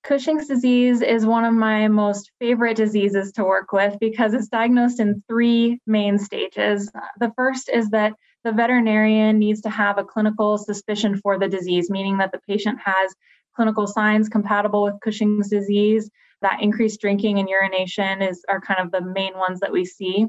Cushing's 0.03 0.47
disease 0.47 1.01
is 1.01 1.25
one 1.25 1.43
of 1.43 1.53
my 1.53 1.87
most 1.87 2.31
favorite 2.39 2.77
diseases 2.77 3.31
to 3.33 3.43
work 3.43 3.71
with 3.71 3.97
because 3.99 4.33
it's 4.33 4.47
diagnosed 4.47 4.99
in 4.99 5.23
three 5.27 5.79
main 5.85 6.17
stages. 6.17 6.91
The 7.19 7.31
first 7.35 7.69
is 7.69 7.89
that 7.89 8.13
the 8.43 8.53
veterinarian 8.53 9.37
needs 9.39 9.61
to 9.61 9.69
have 9.69 9.97
a 9.97 10.05
clinical 10.05 10.57
suspicion 10.57 11.17
for 11.17 11.37
the 11.37 11.49
disease, 11.49 11.89
meaning 11.89 12.19
that 12.19 12.31
the 12.31 12.39
patient 12.47 12.79
has 12.83 13.13
clinical 13.57 13.87
signs 13.87 14.29
compatible 14.29 14.83
with 14.83 15.01
Cushing's 15.01 15.49
disease. 15.49 16.09
That 16.41 16.61
increased 16.61 17.01
drinking 17.01 17.39
and 17.39 17.49
urination 17.49 18.21
is 18.21 18.45
are 18.47 18.61
kind 18.61 18.79
of 18.79 18.91
the 18.91 19.01
main 19.01 19.35
ones 19.35 19.59
that 19.59 19.71
we 19.71 19.83
see. 19.83 20.27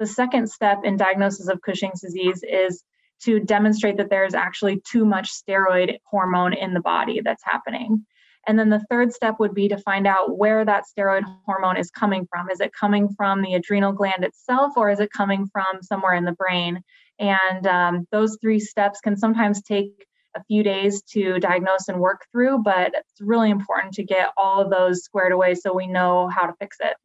The 0.00 0.06
second 0.06 0.50
step 0.50 0.80
in 0.82 0.96
diagnosis 0.96 1.48
of 1.48 1.62
Cushing's 1.62 2.00
disease 2.00 2.42
is 2.42 2.82
to 3.22 3.38
demonstrate 3.38 3.96
that 3.98 4.10
there 4.10 4.24
is 4.24 4.34
actually 4.34 4.82
too 4.90 5.04
much 5.04 5.30
steroid 5.30 5.98
hormone 6.04 6.52
in 6.52 6.74
the 6.74 6.80
body 6.80 7.20
that's 7.24 7.44
happening. 7.44 8.04
And 8.48 8.58
then 8.58 8.70
the 8.70 8.84
third 8.90 9.12
step 9.12 9.36
would 9.38 9.54
be 9.54 9.68
to 9.68 9.78
find 9.78 10.06
out 10.06 10.36
where 10.36 10.64
that 10.64 10.84
steroid 10.84 11.22
hormone 11.46 11.76
is 11.76 11.90
coming 11.90 12.26
from. 12.28 12.50
Is 12.50 12.60
it 12.60 12.72
coming 12.78 13.08
from 13.16 13.40
the 13.40 13.54
adrenal 13.54 13.92
gland 13.92 14.24
itself, 14.24 14.72
or 14.76 14.90
is 14.90 14.98
it 14.98 15.12
coming 15.12 15.48
from 15.52 15.80
somewhere 15.80 16.14
in 16.14 16.24
the 16.24 16.32
brain? 16.32 16.82
And 17.20 17.66
um, 17.68 18.08
those 18.10 18.36
three 18.40 18.60
steps 18.60 19.00
can 19.00 19.16
sometimes 19.16 19.62
take 19.62 20.06
a 20.34 20.44
few 20.44 20.62
days 20.62 21.02
to 21.02 21.38
diagnose 21.38 21.88
and 21.88 22.00
work 22.00 22.26
through, 22.32 22.58
but 22.58 22.92
it's 22.94 23.20
really 23.20 23.50
important 23.50 23.94
to 23.94 24.02
get 24.02 24.28
all 24.36 24.60
of 24.60 24.70
those 24.70 25.04
squared 25.04 25.32
away 25.32 25.54
so 25.54 25.72
we 25.72 25.86
know 25.86 26.28
how 26.28 26.46
to 26.46 26.52
fix 26.60 26.76
it. 26.80 26.96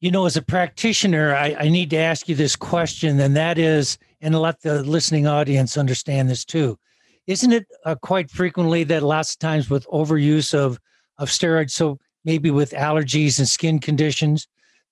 You 0.00 0.10
know, 0.10 0.26
as 0.26 0.36
a 0.36 0.42
practitioner, 0.42 1.34
I, 1.34 1.56
I 1.58 1.68
need 1.68 1.90
to 1.90 1.96
ask 1.96 2.28
you 2.28 2.36
this 2.36 2.54
question, 2.54 3.18
and 3.18 3.36
that 3.36 3.58
is, 3.58 3.98
and 4.20 4.34
let 4.38 4.60
the 4.62 4.82
listening 4.84 5.26
audience 5.26 5.76
understand 5.76 6.28
this 6.30 6.44
too. 6.44 6.78
Isn't 7.26 7.52
it 7.52 7.66
uh, 7.84 7.96
quite 7.96 8.30
frequently 8.30 8.84
that 8.84 9.02
lots 9.02 9.32
of 9.32 9.38
times 9.38 9.68
with 9.68 9.86
overuse 9.88 10.54
of 10.54 10.78
of 11.18 11.28
steroids, 11.28 11.72
so 11.72 11.98
maybe 12.24 12.50
with 12.50 12.70
allergies 12.70 13.40
and 13.40 13.48
skin 13.48 13.80
conditions, 13.80 14.46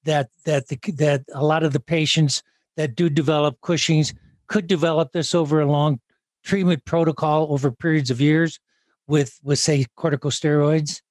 that 0.05 0.29
that 0.45 0.69
the, 0.69 0.79
that 0.95 1.25
a 1.33 1.45
lot 1.45 1.63
of 1.63 1.73
the 1.73 1.81
patients 1.81 2.43
that 2.77 2.97
do 2.97 3.09
develop 3.09 3.61
Cushing's 3.61 4.13
could 4.49 4.67
develop 4.67 5.13
this 5.13 5.35
over 5.35 5.61
a 5.61 5.71
long 5.71 6.01
treatment 6.47 6.85
protocol 6.85 7.49
over 7.51 7.71
periods 7.71 8.11
of 8.11 8.21
years 8.21 8.59
with 9.07 9.39
with 9.43 9.59
say 9.59 9.87
corticosteroids? 9.99 11.03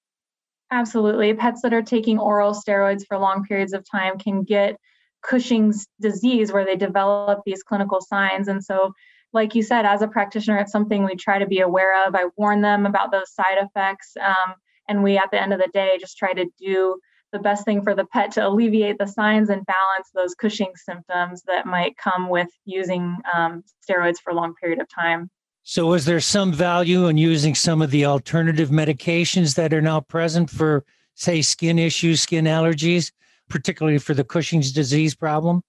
Absolutely. 0.71 1.34
Pets 1.34 1.62
that 1.62 1.74
are 1.74 1.84
taking 1.84 2.17
oral 2.17 2.54
steroids 2.54 3.06
for 3.06 3.17
long 3.17 3.43
periods 3.43 3.74
of 3.74 3.86
time 3.89 4.17
can 4.17 4.43
get 4.43 4.78
Cushing's 5.21 5.88
disease 6.02 6.52
where 6.52 6.65
they 6.65 6.76
develop 6.76 7.41
these 7.45 7.63
clinical 7.63 8.02
signs. 8.02 8.48
And 8.48 8.63
so, 8.63 8.93
like 9.34 9.54
you 9.54 9.63
said, 9.63 9.86
as 9.86 10.02
a 10.02 10.08
practitioner, 10.08 10.58
it's 10.58 10.71
something 10.71 11.04
we 11.04 11.15
try 11.15 11.38
to 11.39 11.48
be 11.48 11.60
aware 11.60 12.06
of. 12.08 12.15
I 12.15 12.26
warn 12.38 12.62
them 12.62 12.86
about 12.86 13.12
those 13.12 13.34
side 13.34 13.58
effects. 13.58 14.13
Um, 14.19 14.56
and 14.88 15.04
we, 15.04 15.17
at 15.17 15.32
the 15.32 15.41
end 15.41 15.54
of 15.54 15.60
the 15.60 15.69
day, 15.74 15.98
just 16.00 16.17
try 16.17 16.34
to 16.34 16.45
do 16.60 17.00
the 17.36 17.41
best 17.41 17.65
thing 17.65 17.82
for 17.82 17.93
the 17.93 18.06
pet 18.06 18.32
to 18.32 18.48
alleviate 18.48 18.98
the 18.98 19.06
signs 19.06 19.50
and 19.50 19.65
balance 19.65 20.10
those 20.13 20.34
Cushing 20.34 20.71
symptoms 20.76 21.43
that 21.43 21.65
might 21.65 21.98
come 21.98 22.30
with 22.30 22.48
using 22.63 23.17
um, 23.34 23.62
steroids 23.84 24.19
for 24.24 24.32
a 24.32 24.34
long 24.34 24.56
period 24.56 24.80
of 24.80 24.88
time. 24.88 25.30
So, 25.63 25.93
is 25.93 26.06
there 26.06 26.21
some 26.21 26.54
value 26.54 27.08
in 27.08 27.17
using 27.17 27.54
some 27.54 27.82
of 27.82 27.91
the 27.91 28.06
alternative 28.06 28.69
medications 28.69 29.56
that 29.56 29.74
are 29.74 29.82
now 29.82 30.00
present 30.00 30.50
for, 30.50 30.86
say, 31.15 31.41
skin 31.41 31.78
issues, 31.78 32.21
skin 32.21 32.45
allergies, 32.45 33.12
particularly 33.50 33.98
for 33.98 34.13
the 34.13 34.24
Cushing's 34.24 34.71
disease 34.71 35.13
problem? 35.13 35.62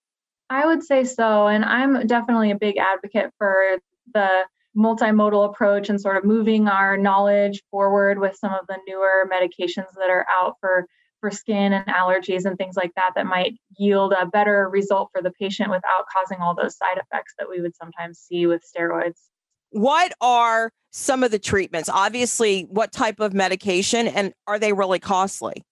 I 0.48 0.66
would 0.66 0.84
say 0.84 1.02
so. 1.02 1.48
And 1.48 1.64
I'm 1.64 2.06
definitely 2.06 2.52
a 2.52 2.58
big 2.58 2.76
advocate 2.76 3.32
for 3.38 3.78
the 4.14 4.44
multimodal 4.76 5.48
approach 5.48 5.88
and 5.88 6.00
sort 6.00 6.16
of 6.16 6.24
moving 6.24 6.68
our 6.68 6.96
knowledge 6.96 7.62
forward 7.72 8.20
with 8.20 8.36
some 8.36 8.52
of 8.52 8.66
the 8.68 8.78
newer 8.86 9.28
medications 9.32 9.92
that 9.96 10.10
are 10.10 10.26
out 10.30 10.56
for 10.60 10.86
for 11.26 11.36
skin 11.36 11.72
and 11.72 11.84
allergies 11.86 12.44
and 12.44 12.56
things 12.56 12.76
like 12.76 12.92
that 12.94 13.10
that 13.16 13.26
might 13.26 13.58
yield 13.76 14.12
a 14.12 14.26
better 14.26 14.68
result 14.68 15.10
for 15.12 15.20
the 15.20 15.32
patient 15.32 15.70
without 15.70 16.04
causing 16.12 16.38
all 16.38 16.54
those 16.54 16.76
side 16.76 16.98
effects 16.98 17.34
that 17.36 17.48
we 17.48 17.60
would 17.60 17.74
sometimes 17.74 18.20
see 18.20 18.46
with 18.46 18.62
steroids. 18.62 19.18
What 19.70 20.12
are 20.20 20.70
some 20.92 21.24
of 21.24 21.32
the 21.32 21.40
treatments? 21.40 21.88
Obviously, 21.88 22.62
what 22.70 22.92
type 22.92 23.18
of 23.18 23.34
medication 23.34 24.06
and 24.06 24.32
are 24.46 24.60
they 24.60 24.72
really 24.72 25.00
costly? 25.00 25.64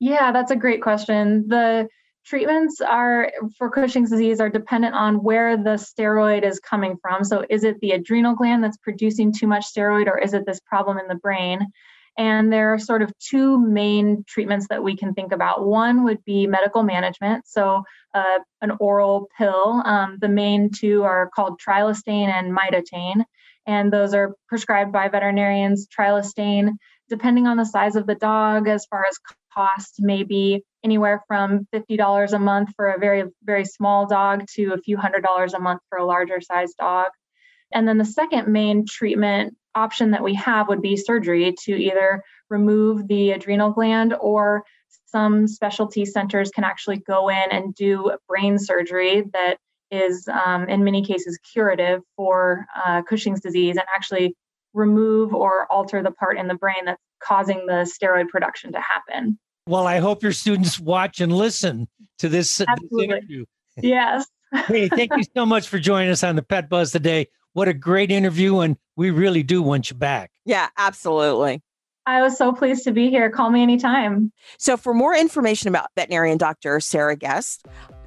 Yeah, 0.00 0.32
that's 0.32 0.50
a 0.50 0.56
great 0.56 0.82
question. 0.82 1.46
The 1.46 1.88
treatments 2.26 2.80
are 2.80 3.30
for 3.56 3.70
Cushing's 3.70 4.10
disease 4.10 4.40
are 4.40 4.50
dependent 4.50 4.96
on 4.96 5.22
where 5.22 5.56
the 5.56 5.76
steroid 5.76 6.42
is 6.42 6.58
coming 6.58 6.96
from. 7.00 7.22
So 7.22 7.44
is 7.48 7.62
it 7.62 7.78
the 7.80 7.92
adrenal 7.92 8.34
gland 8.34 8.64
that's 8.64 8.78
producing 8.78 9.32
too 9.32 9.46
much 9.46 9.72
steroid 9.72 10.08
or 10.08 10.18
is 10.18 10.34
it 10.34 10.46
this 10.46 10.58
problem 10.58 10.98
in 10.98 11.06
the 11.06 11.14
brain? 11.14 11.60
And 12.16 12.52
there 12.52 12.72
are 12.72 12.78
sort 12.78 13.02
of 13.02 13.12
two 13.18 13.58
main 13.58 14.24
treatments 14.26 14.68
that 14.68 14.82
we 14.82 14.96
can 14.96 15.14
think 15.14 15.32
about. 15.32 15.66
One 15.66 16.04
would 16.04 16.24
be 16.24 16.46
medical 16.46 16.82
management, 16.84 17.46
so 17.48 17.82
uh, 18.14 18.38
an 18.62 18.72
oral 18.78 19.28
pill. 19.36 19.82
Um, 19.84 20.18
the 20.20 20.28
main 20.28 20.70
two 20.70 21.02
are 21.02 21.30
called 21.34 21.60
trilostane 21.60 22.28
and 22.28 22.56
mitotane, 22.56 23.24
and 23.66 23.92
those 23.92 24.14
are 24.14 24.34
prescribed 24.48 24.92
by 24.92 25.08
veterinarians. 25.08 25.88
Trilostane, 25.88 26.76
depending 27.08 27.48
on 27.48 27.56
the 27.56 27.64
size 27.64 27.96
of 27.96 28.06
the 28.06 28.14
dog, 28.14 28.68
as 28.68 28.86
far 28.86 29.04
as 29.06 29.18
cost, 29.52 29.96
may 29.98 30.22
be 30.22 30.62
anywhere 30.84 31.22
from 31.26 31.66
$50 31.74 32.32
a 32.32 32.38
month 32.38 32.70
for 32.76 32.90
a 32.90 32.98
very, 32.98 33.24
very 33.42 33.64
small 33.64 34.06
dog 34.06 34.44
to 34.54 34.72
a 34.72 34.78
few 34.78 34.96
hundred 34.96 35.22
dollars 35.22 35.54
a 35.54 35.58
month 35.58 35.80
for 35.88 35.98
a 35.98 36.04
larger 36.04 36.40
sized 36.40 36.76
dog. 36.76 37.10
And 37.72 37.88
then 37.88 37.98
the 37.98 38.04
second 38.04 38.48
main 38.48 38.84
treatment 38.86 39.56
option 39.74 40.10
that 40.12 40.22
we 40.22 40.34
have 40.34 40.68
would 40.68 40.82
be 40.82 40.96
surgery 40.96 41.54
to 41.64 41.72
either 41.72 42.22
remove 42.50 43.08
the 43.08 43.30
adrenal 43.30 43.70
gland 43.70 44.14
or 44.20 44.64
some 45.06 45.46
specialty 45.46 46.04
centers 46.04 46.50
can 46.50 46.64
actually 46.64 46.98
go 46.98 47.28
in 47.28 47.50
and 47.50 47.74
do 47.74 48.12
brain 48.28 48.58
surgery 48.58 49.24
that 49.32 49.58
is 49.90 50.28
um, 50.28 50.68
in 50.68 50.82
many 50.82 51.04
cases 51.04 51.38
curative 51.52 52.00
for 52.16 52.66
uh, 52.84 53.02
Cushing's 53.02 53.40
disease 53.40 53.76
and 53.76 53.86
actually 53.94 54.34
remove 54.72 55.32
or 55.32 55.70
alter 55.70 56.02
the 56.02 56.10
part 56.10 56.36
in 56.36 56.48
the 56.48 56.54
brain 56.54 56.84
that's 56.84 57.00
causing 57.22 57.64
the 57.66 57.88
steroid 57.88 58.28
production 58.28 58.72
to 58.72 58.80
happen. 58.80 59.38
Well, 59.66 59.86
I 59.86 59.98
hope 59.98 60.22
your 60.22 60.32
students 60.32 60.78
watch 60.78 61.20
and 61.20 61.32
listen 61.32 61.88
to 62.18 62.28
this, 62.28 62.56
this 62.56 62.68
interview. 63.00 63.44
Yes. 63.80 64.26
hey, 64.66 64.88
thank 64.88 65.12
you 65.16 65.22
so 65.36 65.46
much 65.46 65.68
for 65.68 65.78
joining 65.78 66.10
us 66.10 66.22
on 66.22 66.36
the 66.36 66.42
Pet 66.42 66.68
Buzz 66.68 66.90
today. 66.90 67.28
What 67.54 67.68
a 67.68 67.74
great 67.74 68.10
interview, 68.10 68.58
and 68.58 68.76
we 68.96 69.10
really 69.10 69.42
do 69.42 69.62
want 69.62 69.88
you 69.88 69.96
back. 69.96 70.30
Yeah, 70.44 70.68
absolutely. 70.76 71.62
I 72.06 72.20
was 72.20 72.36
so 72.36 72.52
pleased 72.52 72.84
to 72.84 72.92
be 72.92 73.08
here. 73.08 73.30
Call 73.30 73.48
me 73.50 73.62
anytime. 73.62 74.30
So, 74.58 74.76
for 74.76 74.92
more 74.92 75.16
information 75.16 75.68
about 75.68 75.86
veterinarian 75.96 76.36
Dr. 76.36 76.78
Sarah 76.80 77.16
Guess, 77.16 77.60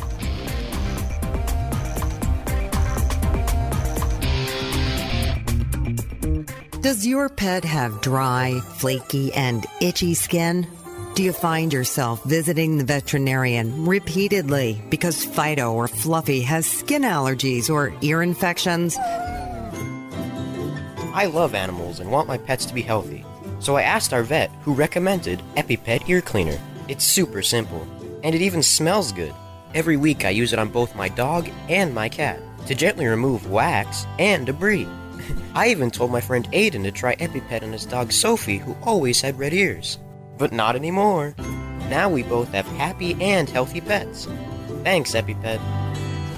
Does 6.83 7.07
your 7.07 7.31
pet 7.31 7.65
have 7.65 8.03
dry, 8.03 8.61
flaky, 8.77 9.33
and 9.33 9.65
itchy 9.81 10.13
skin? 10.13 10.67
Do 11.15 11.23
you 11.23 11.33
find 11.33 11.73
yourself 11.73 12.23
visiting 12.25 12.77
the 12.77 12.85
veterinarian 12.85 13.87
repeatedly 13.87 14.83
because 14.91 15.25
Fido 15.25 15.73
or 15.73 15.89
Fluffy 15.89 16.43
has 16.43 16.67
skin 16.67 17.01
allergies 17.03 17.71
or 17.71 17.95
ear 18.03 18.21
infections? 18.21 18.99
I 21.15 21.27
love 21.27 21.55
animals 21.55 22.01
and 22.01 22.11
want 22.11 22.27
my 22.27 22.37
pets 22.37 22.67
to 22.67 22.75
be 22.75 22.83
healthy. 22.83 23.25
So 23.61 23.77
I 23.77 23.83
asked 23.83 24.13
our 24.13 24.25
vet 24.25 24.51
who 24.63 24.75
recommended 24.75 25.41
EpiPet 25.55 26.09
Ear 26.09 26.21
Cleaner. 26.21 26.59
It's 26.89 27.05
super 27.05 27.41
simple, 27.41 27.87
and 28.25 28.35
it 28.35 28.43
even 28.43 28.65
smells 28.65 29.13
good. 29.13 29.33
Every 29.75 29.97
week 29.97 30.25
I 30.25 30.31
use 30.31 30.53
it 30.53 30.59
on 30.59 30.71
both 30.71 30.97
my 30.97 31.09
dog 31.09 31.49
and 31.69 31.95
my 31.95 32.09
cat 32.09 32.41
to 32.67 32.75
gently 32.75 33.07
remove 33.07 33.49
wax 33.49 34.07
and 34.19 34.45
debris. 34.45 34.89
I 35.55 35.69
even 35.69 35.93
told 35.93 36.11
my 36.11 36.21
friend 36.21 36.51
Aiden 36.51 36.83
to 36.83 36.91
try 36.91 37.15
EpiPet 37.15 37.63
on 37.63 37.71
his 37.71 37.87
dog 37.87 38.11
Sophie, 38.11 38.59
who 38.59 38.77
always 38.83 39.21
had 39.21 39.39
red 39.39 39.55
ears. 39.55 39.99
But 40.37 40.53
not 40.53 40.75
anymore. 40.75 41.37
Now 41.89 42.11
we 42.11 42.25
both 42.25 42.49
have 42.49 42.67
happy 42.67 43.17
and 43.23 43.49
healthy 43.49 43.81
pets. 43.81 44.27
Thanks, 44.83 45.13
EpiPet. 45.13 45.61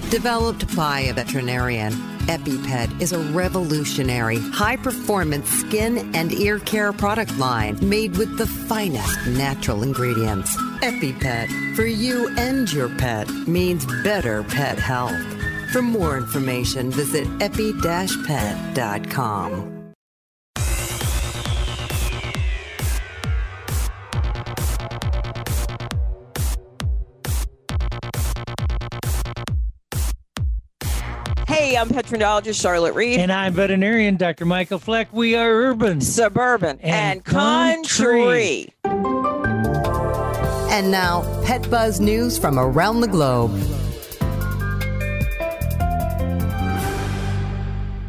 Developed 0.09 0.73
by 0.73 1.01
a 1.01 1.13
veterinarian, 1.13 1.91
EpiPet 2.27 3.01
is 3.01 3.11
a 3.11 3.19
revolutionary, 3.19 4.39
high 4.51 4.77
performance 4.77 5.49
skin 5.49 6.15
and 6.15 6.31
ear 6.31 6.59
care 6.59 6.93
product 6.93 7.37
line 7.37 7.77
made 7.81 8.15
with 8.15 8.37
the 8.37 8.47
finest 8.47 9.27
natural 9.27 9.83
ingredients. 9.83 10.55
EpiPet, 10.81 11.75
for 11.75 11.85
you 11.85 12.29
and 12.37 12.71
your 12.71 12.87
pet, 12.95 13.29
means 13.47 13.85
better 14.01 14.43
pet 14.43 14.79
health. 14.79 15.21
For 15.73 15.81
more 15.81 16.15
information, 16.15 16.89
visit 16.89 17.27
epi-pet.com. 17.41 18.17
I'm 31.77 31.89
petrendologist 31.89 32.59
Charlotte 32.59 32.95
Reed. 32.95 33.19
And 33.19 33.31
I'm 33.31 33.53
veterinarian 33.53 34.17
Dr. 34.17 34.45
Michael 34.45 34.79
Fleck. 34.79 35.13
We 35.13 35.35
are 35.35 35.47
urban, 35.47 36.01
suburban, 36.01 36.79
and, 36.81 37.17
and 37.17 37.23
country. 37.23 38.73
country. 38.83 38.97
And 40.73 40.89
now, 40.89 41.21
Pet 41.45 41.69
Buzz 41.69 41.99
news 41.99 42.35
from 42.39 42.57
around 42.57 43.01
the 43.01 43.07
globe. 43.07 43.51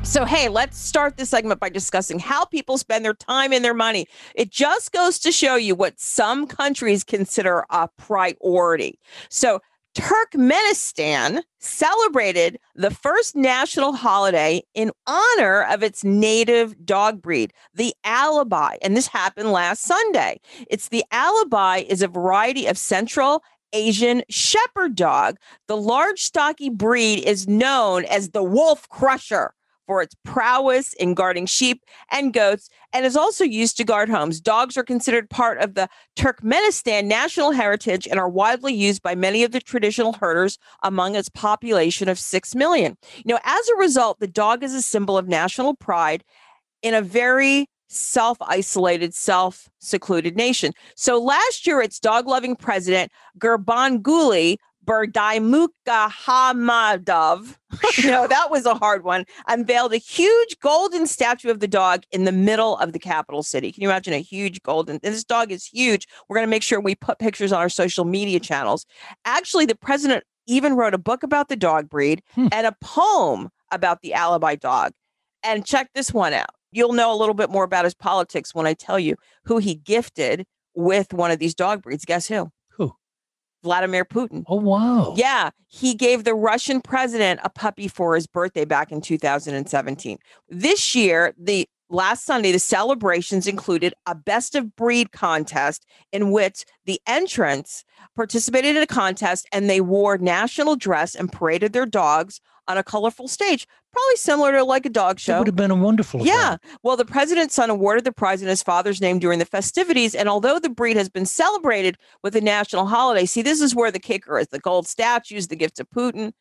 So, 0.03 0.25
hey, 0.25 0.49
let's 0.49 0.79
start 0.79 1.19
this 1.19 1.29
segment 1.29 1.61
by 1.61 1.69
discussing 1.69 2.19
how 2.19 2.47
people 2.47 2.79
spend 2.79 3.05
their 3.05 3.13
time 3.13 3.53
and 3.53 3.63
their 3.63 3.75
money. 3.75 4.07
It 4.35 4.51
just 4.51 4.93
goes 4.93 5.19
to 5.19 5.31
show 5.31 5.57
you 5.57 5.75
what 5.75 6.01
some 6.01 6.47
countries 6.47 7.05
consider 7.05 7.67
a 7.69 7.89
priority. 7.99 8.99
So, 9.29 9.61
Turkmenistan 9.95 11.43
celebrated 11.59 12.59
the 12.75 12.91
first 12.91 13.35
national 13.35 13.95
holiday 13.95 14.63
in 14.75 14.93
honor 15.07 15.63
of 15.65 15.83
its 15.83 16.05
native 16.05 16.85
dog 16.85 17.21
breed, 17.21 17.53
the 17.75 17.95
Alabai. 18.05 18.77
And 18.83 18.97
this 18.97 19.09
happened 19.09 19.51
last 19.51 19.83
Sunday. 19.83 20.41
It's 20.69 20.89
the 20.89 21.05
Alabai 21.13 21.87
is 21.89 22.03
a 22.03 22.09
variety 22.09 22.67
of 22.67 22.79
Central 22.79 23.43
Asian 23.73 24.23
shepherd 24.31 24.95
dog. 24.95 25.37
The 25.67 25.77
large, 25.77 26.23
stocky 26.23 26.71
breed 26.71 27.25
is 27.25 27.49
known 27.49 28.05
as 28.05 28.31
the 28.31 28.43
wolf 28.43 28.89
crusher 28.89 29.53
for 29.89 30.03
its 30.03 30.15
prowess 30.23 30.93
in 30.93 31.15
guarding 31.15 31.47
sheep 31.47 31.83
and 32.13 32.35
goats 32.35 32.69
and 32.93 33.07
is 33.07 33.17
also 33.17 33.43
used 33.43 33.79
to 33.79 33.85
guard 33.85 34.11
homes. 34.11 34.39
Dogs 34.39 34.77
are 34.77 34.85
considered 34.85 35.31
part 35.31 35.59
of 35.59 35.75
the 35.75 35.89
Turkmenistan 36.15 37.07
national 37.07 37.53
heritage 37.53 38.07
and 38.07 38.21
are 38.21 38.29
widely 38.29 38.75
used 38.75 39.03
by 39.03 39.15
many 39.15 39.43
of 39.43 39.51
the 39.51 39.61
traditional 39.61 40.13
herders 40.13 40.59
among 40.83 41.17
its 41.17 41.31
population 41.31 42.07
of 42.07 42.19
6 42.19 42.55
million. 42.55 42.99
You 43.17 43.35
know, 43.35 43.41
as 43.45 43.69
a 43.71 43.77
result, 43.77 44.21
the 44.21 44.29
dog 44.29 44.63
is 44.63 44.75
a 44.75 44.83
symbol 44.83 45.17
of 45.17 45.27
national 45.27 45.75
pride 45.75 46.23
in 46.83 46.93
a 46.93 47.01
very 47.01 47.67
self 47.89 48.37
isolated, 48.43 49.15
self 49.15 49.71
secluded 49.79 50.37
nation. 50.37 50.73
So 50.97 51.19
last 51.19 51.67
year, 51.67 51.81
its 51.81 51.99
dog 51.99 52.27
loving 52.27 52.57
president, 52.57 53.11
Gurbanguly, 53.39 54.59
Berdimuhamedov, 54.89 57.59
you 57.99 58.07
know, 58.11 58.27
that 58.27 58.51
was 58.51 58.65
a 58.65 58.75
hard 58.75 59.05
one, 59.05 59.27
unveiled 59.47 59.93
a 59.93 59.99
huge 59.99 60.59
golden 60.61 61.07
statue 61.07 61.51
of 61.51 61.61
the 61.61 61.69
dog 61.69 62.05
in 62.11 62.25
the 62.25 62.33
middle 62.33 62.79
of 62.79 62.95
the 62.95 62.99
capital 62.99 63.43
city. 63.43 63.71
Can 63.71 63.83
you 63.83 63.91
imagine 63.91 64.15
a 64.15 64.23
huge 64.23 64.63
golden? 64.63 64.99
And 65.03 65.15
this 65.15 65.25
dog 65.25 65.53
is 65.53 65.67
huge. 65.67 66.09
We're 66.29 66.37
going 66.37 66.47
to 66.47 66.51
make 66.51 66.63
sure 66.63 66.81
we 66.81 66.95
put 66.95 67.19
pictures 67.19 67.53
on 67.53 67.61
our 67.61 67.69
social 67.69 68.07
media 68.07 68.41
channels. 68.41 68.87
Actually, 69.27 69.67
the 69.67 69.77
president 69.77 70.25
even 70.47 70.75
wrote 70.75 70.95
a 70.95 70.99
book 70.99 71.23
about 71.23 71.49
the 71.49 71.57
dog 71.57 71.91
breed 71.91 72.23
hmm. 72.35 72.49
and 72.51 72.67
a 72.67 72.75
poem 72.81 73.51
about 73.71 74.01
the 74.01 74.15
Alabai 74.17 74.59
dog. 74.59 74.93
And 75.43 75.67
check 75.67 75.91
this 75.95 76.15
one 76.15 76.33
out. 76.33 76.49
You'll 76.73 76.95
know 76.95 77.13
a 77.13 77.17
little 77.17 77.35
bit 77.35 77.51
more 77.51 77.65
about 77.65 77.85
his 77.85 77.95
politics 77.95 78.55
when 78.55 78.67
I 78.67 78.73
tell 78.73 78.99
you 78.99 79.17
who 79.45 79.59
he 79.59 79.75
gifted 79.75 80.47
with 80.75 81.13
one 81.13 81.31
of 81.31 81.39
these 81.39 81.55
dog 81.55 81.83
breeds. 81.83 82.07
Guess 82.07 82.29
who? 82.29 82.51
Vladimir 83.63 84.05
Putin. 84.05 84.45
Oh, 84.47 84.57
wow. 84.57 85.15
Yeah, 85.17 85.51
he 85.69 85.95
gave 85.95 86.25
the 86.25 86.35
Russian 86.35 86.81
president 86.81 87.41
a 87.43 87.51
puppy 87.51 87.89
for 87.89 88.15
his 88.15 88.27
birthday 88.27 88.65
back 88.65 88.93
in 88.93 89.01
2017. 89.01 90.19
This 90.49 90.95
year, 90.95 91.35
the 91.39 91.69
last 91.91 92.25
Sunday, 92.25 92.53
the 92.53 92.59
celebrations 92.59 93.47
included 93.47 93.95
a 94.07 94.15
best 94.15 94.55
of 94.55 94.77
breed 94.77 95.13
contest 95.13 95.87
in 96.13 96.31
which 96.31 96.65
the 96.85 97.01
entrants 97.07 97.85
participated 98.15 98.77
in 98.77 98.83
a 98.83 98.87
contest 98.87 99.47
and 99.53 99.69
they 99.69 99.81
wore 99.81 100.19
national 100.19 100.77
dress 100.77 101.15
and 101.15 101.33
paraded 101.33 101.73
their 101.73 101.87
dogs 101.87 102.41
on 102.69 102.77
a 102.79 102.85
colorful 102.85 103.27
stage, 103.27 103.67
probably 103.93 104.17
similar 104.17 104.53
to 104.53 104.63
like 104.63 104.87
a 104.87 104.91
dog 104.91 105.19
show. 105.19 105.37
It 105.37 105.39
would 105.39 105.49
have 105.49 105.57
been 105.57 105.71
a 105.71 105.75
wonderful. 105.75 106.25
Yeah. 106.25 106.47
event. 106.47 106.63
Well, 106.83 106.97
the 106.97 107.05
president's 107.05 107.55
son 107.55 107.71
awarded 107.71 108.05
the 108.05 108.13
prize 108.13 108.43
in 108.43 108.49
his 108.49 108.63
father's 108.63 109.01
name 109.01 109.19
during 109.19 109.39
the 109.39 109.47
festivities. 109.47 110.15
And 110.15 110.29
although 110.29 110.59
the 110.61 110.69
breed 110.69 110.97
has 110.97 111.09
been 111.09 111.27
celebrated 111.27 111.97
with 112.23 112.37
a 112.37 112.41
national 112.41 112.87
holiday, 112.87 113.25
see, 113.25 113.43
this 113.43 113.61
is 113.61 113.75
where 113.75 113.91
the 113.91 113.99
kicker 113.99 114.39
is 114.39 114.49
the 114.49 114.61
gold 114.61 114.87
statues, 114.87 115.49
the 115.49 115.57
gifts 115.57 115.81
of 115.81 115.89
Putin. 115.91 116.33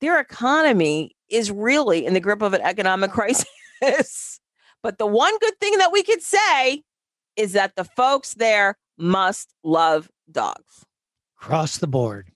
Their 0.00 0.18
economy 0.18 1.14
is 1.28 1.50
really 1.50 2.04
in 2.04 2.14
the 2.14 2.20
grip 2.20 2.42
of 2.42 2.52
an 2.52 2.62
economic 2.62 3.10
crisis. 3.12 4.40
but 4.82 4.98
the 4.98 5.06
one 5.06 5.38
good 5.38 5.58
thing 5.60 5.78
that 5.78 5.92
we 5.92 6.02
could 6.02 6.22
say 6.22 6.82
is 7.36 7.52
that 7.52 7.76
the 7.76 7.84
folks 7.84 8.34
there 8.34 8.76
must 8.98 9.54
love 9.62 10.10
dogs. 10.30 10.84
Across 11.40 11.78
the 11.78 11.86
board. 11.86 12.32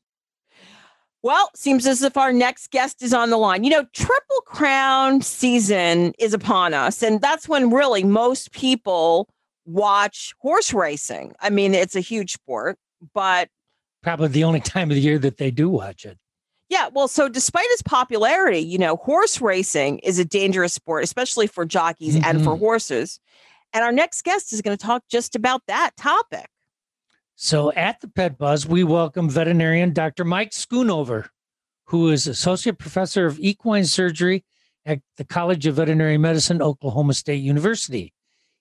Well, 1.25 1.49
seems 1.57 1.87
as 1.87 2.03
if 2.03 2.19
our 2.19 2.35
next 2.35 2.71
guest 2.71 3.03
is 3.03 3.15
on 3.15 3.31
the 3.31 3.39
line. 3.39 3.65
You 3.65 3.71
know, 3.71 3.87
Triple 3.95 4.43
Crown 4.45 5.23
season 5.23 6.13
is 6.19 6.35
upon 6.35 6.75
us, 6.75 7.03
and 7.03 7.19
that's 7.19 7.49
when 7.49 7.71
really 7.71 8.05
most 8.05 8.53
people 8.53 9.27
watch 9.65 10.35
horse 10.41 10.75
racing. 10.75 11.33
I 11.41 11.49
mean, 11.49 11.73
it's 11.73 11.97
a 11.97 12.01
huge 12.01 12.33
sport, 12.35 12.77
but 13.15 13.49
Probably 14.03 14.29
the 14.29 14.45
only 14.45 14.61
time 14.75 14.91
of 14.91 14.97
the 14.97 15.01
year 15.01 15.19
that 15.19 15.39
they 15.39 15.51
do 15.51 15.71
watch 15.71 16.05
it. 16.05 16.19
yeah, 16.69 16.89
well, 16.93 17.09
so 17.09 17.27
despite 17.31 17.65
its 17.71 17.81
popularity, 17.81 18.59
you 18.61 18.77
know, 18.77 18.97
horse 18.97 19.41
racing 19.41 20.01
is 20.01 20.19
a 20.19 20.27
dangerous 20.27 20.75
sport, 20.75 21.05
especially 21.05 21.47
for 21.47 21.65
jockeys 21.65 22.17
and 22.17 22.45
for 22.45 22.55
Mhm. 22.55 22.59
horses. 22.59 23.19
And 23.73 23.83
our 23.83 23.93
next 23.93 24.25
guest 24.25 24.53
is 24.53 24.61
going 24.61 24.77
to 24.77 24.87
talk 24.87 25.05
just 25.09 25.35
about 25.35 25.63
that 25.69 25.97
topic. 25.97 26.49
So 27.37 27.73
at 27.73 28.01
the 28.01 28.07
Pet 28.07 28.39
Buzz, 28.39 28.65
we 28.65 28.85
welcome 28.85 29.29
veterinarian 29.29 29.93
Dr. 29.93 30.25
Mike 30.25 30.53
Schoonover, 30.53 31.31
who 31.87 32.11
is 32.11 32.29
associate 32.29 32.79
professor 32.79 33.27
of 33.27 33.41
equine 33.41 33.87
surgery 33.87 34.45
at 34.87 35.01
the 35.17 35.25
College 35.25 35.67
of 35.67 35.75
Veterinary 35.75 36.17
Medicine, 36.17 36.63
Oklahoma 36.63 37.13
State 37.13 37.43
University. 37.43 38.13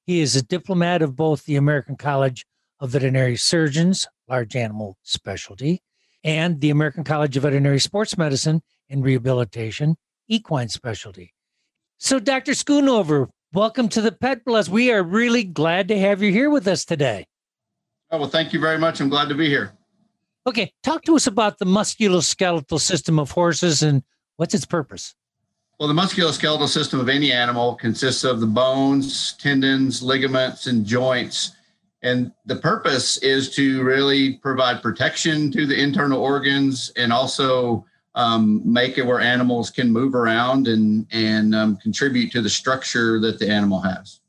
He 0.08 0.22
is 0.22 0.36
a 0.36 0.42
diplomat 0.42 1.04
of 1.04 1.16
both 1.16 1.46
the 1.46 1.56
American 1.56 1.98
College 1.98 2.48
of 2.80 2.90
Veterinary 2.90 3.36
Surgeons, 3.36 4.08
large 4.28 4.56
animal 4.56 4.98
specialty, 5.04 5.84
and 6.24 6.60
the 6.60 6.72
American 6.72 7.04
College 7.04 7.38
of 7.38 7.44
Veterinary 7.44 7.80
Sports 7.80 8.18
Medicine 8.18 8.64
and 8.90 9.04
Rehabilitation, 9.04 9.98
equine 10.28 10.70
specialty. 10.70 11.32
So, 12.00 12.20
Dr. 12.20 12.54
Schoonover, 12.54 13.28
welcome 13.54 13.88
to 13.90 14.02
the 14.02 14.12
Pet 14.12 14.44
Buzz. 14.44 14.68
We 14.68 14.92
are 14.92 15.04
really 15.04 15.44
glad 15.44 15.88
to 15.90 16.00
have 16.00 16.24
you 16.24 16.32
here 16.32 16.50
with 16.50 16.68
us 16.68 16.86
today. 16.86 17.28
Oh, 18.14 18.18
well, 18.20 18.30
thank 18.30 18.54
you 18.54 18.60
very 18.60 18.78
much. 18.78 19.02
I'm 19.02 19.10
glad 19.10 19.28
to 19.30 19.36
be 19.36 19.50
here. 19.50 19.74
Okay, 20.46 20.72
talk 20.84 21.02
to 21.06 21.16
us 21.16 21.26
about 21.26 21.58
the 21.58 21.66
musculoskeletal 21.66 22.80
system 22.80 23.18
of 23.18 23.32
horses 23.32 23.82
and 23.82 24.04
what's 24.36 24.54
its 24.54 24.68
purpose. 24.68 25.16
Well, 25.80 25.88
the 25.88 26.00
musculoskeletal 26.00 26.68
system 26.68 27.00
of 27.00 27.10
any 27.10 27.32
animal 27.32 27.74
consists 27.74 28.24
of 28.24 28.40
the 28.40 28.46
bones, 28.46 29.34
tendons, 29.40 30.04
ligaments, 30.04 30.68
and 30.68 30.86
joints. 30.86 31.54
And 32.04 32.32
the 32.46 32.58
purpose 32.58 33.18
is 33.18 33.50
to 33.56 33.82
really 33.82 34.34
provide 34.34 34.84
protection 34.84 35.52
to 35.52 35.66
the 35.66 35.82
internal 35.82 36.22
organs 36.22 36.92
and 36.96 37.12
also 37.12 37.84
um, 38.14 38.62
make 38.64 39.00
it 39.00 39.08
where 39.08 39.22
animals 39.22 39.72
can 39.72 39.92
move 39.92 40.14
around 40.14 40.68
and, 40.68 41.08
and 41.12 41.56
um, 41.56 41.78
contribute 41.78 42.32
to 42.34 42.44
the 42.44 42.50
structure 42.50 43.20
that 43.22 43.40
the 43.40 43.50
animal 43.50 43.80
has. 43.80 44.20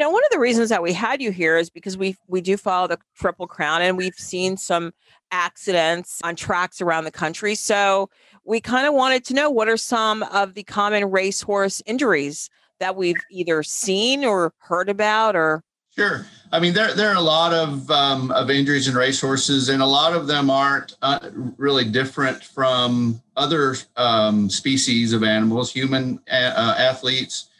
Know, 0.00 0.08
one 0.08 0.24
of 0.24 0.30
the 0.30 0.38
reasons 0.38 0.70
that 0.70 0.82
we 0.82 0.94
had 0.94 1.20
you 1.20 1.30
here 1.30 1.58
is 1.58 1.68
because 1.68 1.98
we 1.98 2.16
we 2.26 2.40
do 2.40 2.56
follow 2.56 2.88
the 2.88 2.98
Triple 3.14 3.46
Crown, 3.46 3.82
and 3.82 3.98
we've 3.98 4.14
seen 4.14 4.56
some 4.56 4.92
accidents 5.30 6.20
on 6.24 6.36
tracks 6.36 6.80
around 6.80 7.04
the 7.04 7.10
country. 7.10 7.54
So 7.54 8.08
we 8.46 8.62
kind 8.62 8.86
of 8.86 8.94
wanted 8.94 9.26
to 9.26 9.34
know 9.34 9.50
what 9.50 9.68
are 9.68 9.76
some 9.76 10.22
of 10.22 10.54
the 10.54 10.62
common 10.62 11.10
racehorse 11.10 11.82
injuries 11.84 12.48
that 12.78 12.96
we've 12.96 13.20
either 13.30 13.62
seen 13.62 14.24
or 14.24 14.54
heard 14.56 14.88
about, 14.88 15.36
or 15.36 15.62
Sure. 15.94 16.24
I 16.50 16.60
mean, 16.60 16.72
there 16.72 16.94
there 16.94 17.10
are 17.10 17.16
a 17.16 17.20
lot 17.20 17.52
of 17.52 17.90
um, 17.90 18.30
of 18.30 18.48
injuries 18.48 18.88
in 18.88 18.94
racehorses, 18.94 19.68
and 19.68 19.82
a 19.82 19.86
lot 19.86 20.14
of 20.14 20.26
them 20.26 20.48
aren't 20.48 20.96
uh, 21.02 21.28
really 21.58 21.84
different 21.84 22.42
from 22.42 23.20
other 23.36 23.76
um, 23.98 24.48
species 24.48 25.12
of 25.12 25.24
animals. 25.24 25.70
Human 25.70 26.20
a- 26.26 26.58
uh, 26.58 26.74
athletes 26.78 27.50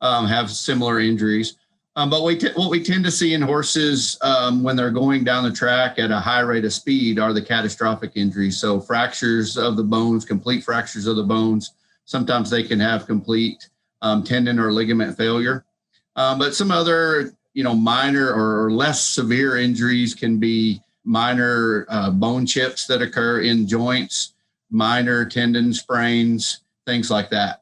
um, 0.00 0.26
have 0.26 0.50
similar 0.50 0.98
injuries, 0.98 1.56
um, 1.96 2.10
but 2.10 2.22
we 2.22 2.36
t- 2.36 2.52
what 2.54 2.70
we 2.70 2.82
tend 2.82 3.04
to 3.04 3.10
see 3.10 3.34
in 3.34 3.42
horses 3.42 4.18
um, 4.22 4.62
when 4.62 4.76
they're 4.76 4.90
going 4.90 5.24
down 5.24 5.44
the 5.44 5.52
track 5.52 5.98
at 5.98 6.10
a 6.10 6.20
high 6.20 6.40
rate 6.40 6.64
of 6.64 6.72
speed 6.72 7.18
are 7.18 7.32
the 7.32 7.42
catastrophic 7.42 8.12
injuries. 8.14 8.58
So 8.58 8.80
fractures 8.80 9.56
of 9.56 9.76
the 9.76 9.82
bones, 9.82 10.24
complete 10.24 10.64
fractures 10.64 11.06
of 11.06 11.16
the 11.16 11.22
bones. 11.22 11.72
Sometimes 12.04 12.50
they 12.50 12.62
can 12.62 12.80
have 12.80 13.06
complete 13.06 13.68
um, 14.02 14.22
tendon 14.22 14.58
or 14.58 14.72
ligament 14.72 15.16
failure. 15.16 15.64
Um, 16.16 16.38
but 16.38 16.54
some 16.54 16.70
other 16.70 17.32
you 17.54 17.64
know, 17.64 17.74
minor 17.74 18.32
or 18.32 18.70
less 18.70 19.06
severe 19.06 19.56
injuries 19.56 20.14
can 20.14 20.38
be 20.38 20.80
minor 21.04 21.86
uh, 21.88 22.10
bone 22.10 22.46
chips 22.46 22.86
that 22.86 23.02
occur 23.02 23.40
in 23.40 23.66
joints, 23.66 24.34
minor 24.70 25.24
tendon 25.24 25.72
sprains, 25.72 26.60
things 26.86 27.10
like 27.10 27.30
that. 27.30 27.59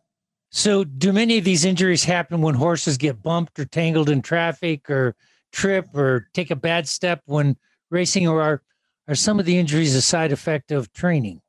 So, 0.50 0.82
do 0.82 1.12
many 1.12 1.38
of 1.38 1.44
these 1.44 1.64
injuries 1.64 2.04
happen 2.04 2.40
when 2.40 2.54
horses 2.54 2.96
get 2.96 3.22
bumped 3.22 3.58
or 3.58 3.66
tangled 3.66 4.08
in 4.08 4.22
traffic 4.22 4.88
or 4.88 5.14
trip 5.52 5.86
or 5.94 6.28
take 6.32 6.50
a 6.50 6.56
bad 6.56 6.88
step 6.88 7.22
when 7.26 7.56
racing, 7.90 8.26
or 8.26 8.40
are, 8.40 8.62
are 9.08 9.14
some 9.14 9.38
of 9.38 9.46
the 9.46 9.58
injuries 9.58 9.94
a 9.94 10.02
side 10.02 10.32
effect 10.32 10.72
of 10.72 10.92
training? 10.92 11.42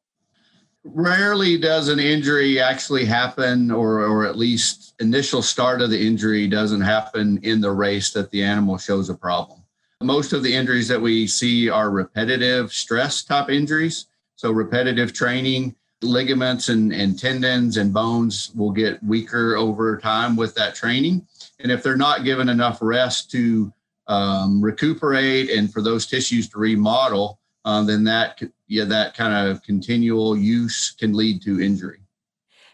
Rarely 0.84 1.58
does 1.58 1.88
an 1.88 2.00
injury 2.00 2.60
actually 2.60 3.06
happen, 3.06 3.72
or, 3.72 4.02
or 4.02 4.26
at 4.26 4.38
least 4.38 4.96
initial 5.00 5.42
start 5.42 5.82
of 5.82 5.90
the 5.90 6.08
injury 6.08 6.48
doesn't 6.48 6.82
happen 6.82 7.40
in 7.44 7.62
the 7.62 7.72
race 7.72 8.12
that 8.12 8.32
the 8.32 8.44
animal 8.44 8.78
shows 8.78 9.10
a 9.10 9.16
problem. 9.16 9.64
Most 10.02 10.34
of 10.34 10.44
the 10.44 10.54
injuries 10.54 10.88
that 10.88 11.02
we 11.02 11.28
see 11.28 11.70
are 11.70 11.90
repetitive 11.90 12.72
stress 12.72 13.24
type 13.24 13.50
injuries. 13.50 14.08
So, 14.36 14.52
repetitive 14.52 15.12
training, 15.12 15.76
ligaments 16.02 16.70
and, 16.70 16.94
and 16.94 17.20
tendons 17.20 17.78
and 17.78 17.94
bones 17.94 18.52
will 18.56 18.72
get 18.72 19.04
weaker 19.04 19.56
over 19.56 19.98
time 19.98 20.36
with 20.36 20.56
that 20.56 20.76
training. 20.76 21.26
And 21.60 21.72
if 21.72 21.84
they're 21.84 21.98
not 21.98 22.24
given 22.24 22.50
enough 22.50 22.80
rest 22.82 23.30
to 23.32 23.74
um, 24.08 24.62
recuperate 24.62 25.50
and 25.50 25.72
for 25.72 25.82
those 25.82 26.08
tissues 26.08 26.50
to 26.50 26.60
remodel, 26.60 27.40
um, 27.66 27.86
then 27.86 28.04
that 28.06 28.42
yeah 28.68 28.86
that 28.86 29.16
kind 29.16 29.48
of 29.48 29.62
continual 29.64 30.38
use 30.38 30.92
can 30.92 31.14
lead 31.14 31.42
to 31.44 31.62
injury. 31.62 32.00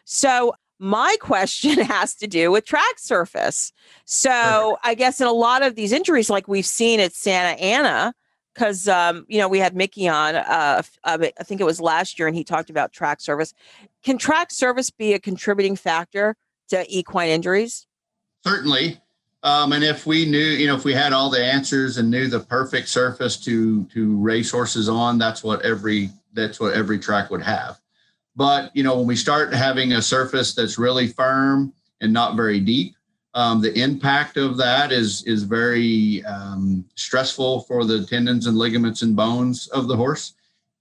So 0.06 0.54
my 0.80 1.16
question 1.20 1.80
has 1.80 2.16
to 2.16 2.28
do 2.28 2.52
with 2.52 2.66
track 2.66 2.98
surface. 2.98 3.74
So 4.06 4.78
I 4.84 4.94
guess 4.94 5.20
in 5.20 5.28
a 5.28 5.34
lot 5.34 5.64
of 5.64 5.76
these 5.76 5.92
injuries, 5.92 6.30
like 6.30 6.48
we've 6.48 6.66
seen 6.66 7.00
at 7.00 7.14
Santa 7.14 7.62
Anita, 7.62 8.14
because 8.56 8.88
um, 8.88 9.26
you 9.28 9.38
know 9.38 9.48
we 9.48 9.60
had 9.60 9.76
Mickey 9.76 10.08
on, 10.08 10.36
uh, 10.36 10.82
uh, 11.04 11.18
I 11.40 11.44
think 11.44 11.62
it 11.62 11.66
was 11.66 11.82
last 11.82 12.18
year, 12.18 12.28
and 12.28 12.36
he 12.36 12.44
talked 12.44 12.70
about 12.70 12.92
track 12.92 13.22
surface. 13.22 13.54
Can 14.04 14.18
track 14.18 14.52
surface 14.52 14.90
be 14.90 15.14
a 15.14 15.20
contributing 15.20 15.76
factor 15.76 16.36
to 16.70 16.86
equine 16.90 17.30
injuries? 17.30 17.86
Certainly. 18.44 19.00
Um, 19.44 19.74
and 19.74 19.84
if 19.84 20.08
we 20.08 20.26
knew, 20.26 20.40
you 20.40 20.66
know, 20.66 20.76
if 20.76 20.84
we 20.84 20.94
had 20.94 21.14
all 21.14 21.30
the 21.30 21.44
answers 21.44 21.98
and 21.98 22.10
knew 22.10 22.28
the 22.28 22.40
perfect 22.40 22.88
surface 22.88 23.38
to 23.42 23.84
to 23.86 24.18
race 24.18 24.50
horses 24.50 24.90
on, 24.90 25.20
that's 25.20 25.44
what 25.44 25.62
every 25.62 26.10
that's 26.34 26.60
what 26.60 26.74
every 26.74 26.98
track 26.98 27.30
would 27.30 27.44
have. 27.44 27.80
But 28.36 28.76
you 28.76 28.84
know, 28.84 28.98
when 28.98 29.08
we 29.08 29.16
start 29.16 29.54
having 29.54 29.94
a 29.94 30.02
surface 30.02 30.56
that's 30.56 30.80
really 30.80 31.08
firm 31.08 31.74
and 32.02 32.12
not 32.12 32.36
very 32.36 32.60
deep, 32.60 32.96
um, 33.36 33.62
the 33.62 33.78
impact 33.78 34.38
of 34.38 34.56
that 34.58 34.94
is 34.94 35.22
is 35.24 35.44
very 35.44 36.24
um, 36.24 36.86
stressful 36.96 37.62
for 37.62 37.84
the 37.84 38.06
tendons 38.06 38.48
and 38.48 38.58
ligaments 38.58 39.02
and 39.02 39.16
bones 39.16 39.68
of 39.68 39.88
the 39.88 39.96
horse. 39.96 40.34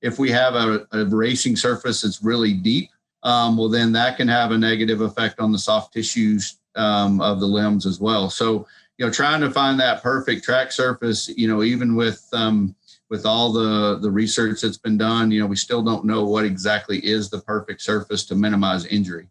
If 0.02 0.18
we 0.20 0.30
have 0.30 0.54
a, 0.54 0.86
a 0.92 1.04
racing 1.04 1.56
surface 1.56 2.02
that's 2.02 2.22
really 2.22 2.52
deep, 2.52 2.90
um, 3.24 3.56
well, 3.56 3.68
then 3.68 3.90
that 3.92 4.16
can 4.16 4.28
have 4.28 4.52
a 4.52 4.58
negative 4.58 5.00
effect 5.00 5.40
on 5.40 5.50
the 5.50 5.58
soft 5.58 5.92
tissues 5.92 6.58
um, 6.76 7.20
of 7.20 7.40
the 7.40 7.46
limbs 7.46 7.86
as 7.86 8.00
well. 8.00 8.30
So, 8.30 8.66
you 8.98 9.06
know, 9.06 9.10
trying 9.10 9.40
to 9.40 9.50
find 9.50 9.80
that 9.80 10.02
perfect 10.02 10.44
track 10.44 10.70
surface, 10.70 11.28
you 11.36 11.48
know, 11.48 11.64
even 11.64 11.96
with 11.96 12.24
um, 12.32 12.76
with 13.10 13.26
all 13.26 13.52
the 13.52 13.98
the 13.98 14.10
research 14.10 14.60
that's 14.60 14.78
been 14.78 14.96
done, 14.96 15.32
you 15.32 15.40
know, 15.40 15.46
we 15.46 15.56
still 15.56 15.82
don't 15.82 16.04
know 16.04 16.24
what 16.24 16.44
exactly 16.44 16.98
is 17.04 17.30
the 17.30 17.40
perfect 17.40 17.82
surface 17.82 18.24
to 18.26 18.36
minimize 18.36 18.86
injury. 18.86 19.26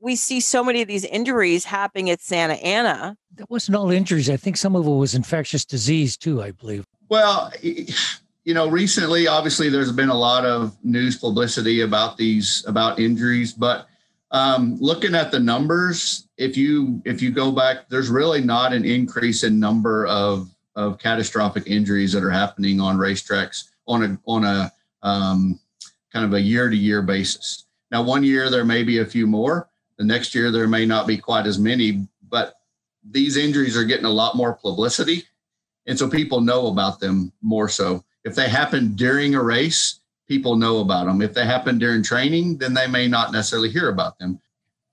We 0.00 0.16
see 0.16 0.40
so 0.40 0.64
many 0.64 0.80
of 0.80 0.88
these 0.88 1.04
injuries 1.04 1.64
happening 1.64 2.08
at 2.10 2.20
Santa 2.20 2.54
Anita. 2.54 3.16
That 3.36 3.50
wasn't 3.50 3.76
all 3.76 3.90
injuries. 3.90 4.30
I 4.30 4.36
think 4.36 4.56
some 4.56 4.74
of 4.74 4.86
it 4.86 4.90
was 4.90 5.14
infectious 5.14 5.64
disease 5.64 6.16
too, 6.16 6.42
I 6.42 6.52
believe. 6.52 6.86
Well, 7.08 7.52
you 7.62 8.54
know, 8.54 8.68
recently, 8.68 9.26
obviously, 9.26 9.68
there's 9.68 9.92
been 9.92 10.08
a 10.08 10.16
lot 10.16 10.44
of 10.44 10.76
news 10.82 11.18
publicity 11.18 11.82
about 11.82 12.16
these 12.16 12.64
about 12.66 12.98
injuries, 12.98 13.52
but 13.52 13.86
um, 14.30 14.76
looking 14.80 15.14
at 15.14 15.30
the 15.30 15.40
numbers, 15.40 16.28
if 16.36 16.56
you 16.56 17.02
if 17.04 17.20
you 17.20 17.30
go 17.30 17.52
back, 17.52 17.88
there's 17.88 18.08
really 18.08 18.40
not 18.40 18.72
an 18.72 18.84
increase 18.84 19.42
in 19.42 19.58
number 19.58 20.06
of 20.06 20.50
of 20.76 20.98
catastrophic 20.98 21.66
injuries 21.66 22.12
that 22.12 22.22
are 22.22 22.30
happening 22.30 22.80
on 22.80 22.96
racetracks 22.96 23.64
on 23.86 24.04
a 24.04 24.18
on 24.26 24.44
a 24.44 24.72
um, 25.02 25.58
kind 26.12 26.24
of 26.24 26.32
a 26.34 26.40
year 26.40 26.70
to 26.70 26.76
year 26.76 27.02
basis. 27.02 27.66
Now, 27.90 28.02
one 28.02 28.22
year 28.22 28.50
there 28.50 28.64
may 28.64 28.82
be 28.82 28.98
a 28.98 29.06
few 29.06 29.26
more. 29.26 29.68
The 30.00 30.06
next 30.06 30.34
year 30.34 30.50
there 30.50 30.66
may 30.66 30.86
not 30.86 31.06
be 31.06 31.18
quite 31.18 31.46
as 31.46 31.58
many, 31.58 32.08
but 32.30 32.54
these 33.04 33.36
injuries 33.36 33.76
are 33.76 33.84
getting 33.84 34.06
a 34.06 34.10
lot 34.10 34.34
more 34.34 34.54
publicity, 34.54 35.24
and 35.84 35.98
so 35.98 36.08
people 36.08 36.40
know 36.40 36.68
about 36.68 37.00
them 37.00 37.34
more 37.42 37.68
so. 37.68 38.02
If 38.24 38.34
they 38.34 38.48
happen 38.48 38.94
during 38.94 39.34
a 39.34 39.42
race, 39.42 40.00
people 40.26 40.56
know 40.56 40.78
about 40.78 41.04
them. 41.04 41.20
If 41.20 41.34
they 41.34 41.44
happen 41.44 41.78
during 41.78 42.02
training, 42.02 42.56
then 42.56 42.72
they 42.72 42.86
may 42.86 43.08
not 43.08 43.30
necessarily 43.30 43.68
hear 43.68 43.90
about 43.90 44.18
them. 44.18 44.40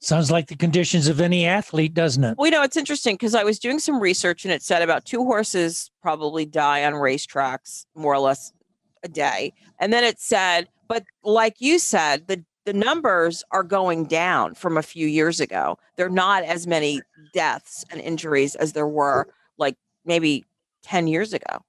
Sounds 0.01 0.30
like 0.30 0.47
the 0.47 0.58
conditions 0.58 1.08
of 1.08 1.22
any 1.22 1.45
athlete, 1.45 1.93
doesn't 1.93 2.26
it? 2.26 2.38
Well, 2.38 2.47
you 2.47 2.51
know, 2.51 2.64
it's 2.64 2.76
interesting 2.76 3.14
because 3.14 3.34
I 3.34 3.45
was 3.45 3.60
doing 3.60 3.80
some 3.80 4.01
research 4.01 4.43
and 4.43 4.53
it 4.53 4.62
said 4.62 4.82
about 4.82 5.05
two 5.05 5.24
horses 5.24 5.89
probably 6.01 6.45
die 6.45 6.84
on 6.84 6.91
racetracks 6.91 7.86
more 7.95 8.14
or 8.14 8.20
less 8.20 8.51
a 9.03 9.08
day. 9.08 9.53
And 9.80 9.93
then 9.93 10.03
it 10.03 10.20
said, 10.20 10.68
but 10.89 11.05
like 11.24 11.55
you 11.60 11.80
said, 11.80 12.28
the 12.28 12.43
the 12.68 12.74
numbers 12.74 13.45
are 13.51 13.63
going 13.63 14.03
down 14.03 14.53
from 14.53 14.78
a 14.78 14.82
few 14.82 15.07
years 15.07 15.39
ago. 15.39 15.80
There 15.95 16.05
are 16.05 16.09
not 16.09 16.43
as 16.43 16.68
many 16.68 17.01
deaths 17.34 17.86
and 17.89 18.01
injuries 18.01 18.55
as 18.55 18.74
there 18.74 18.89
were 18.89 19.30
like 19.57 19.78
maybe 20.03 20.43
10 20.84 21.07
years 21.07 21.32
ago. 21.32 21.63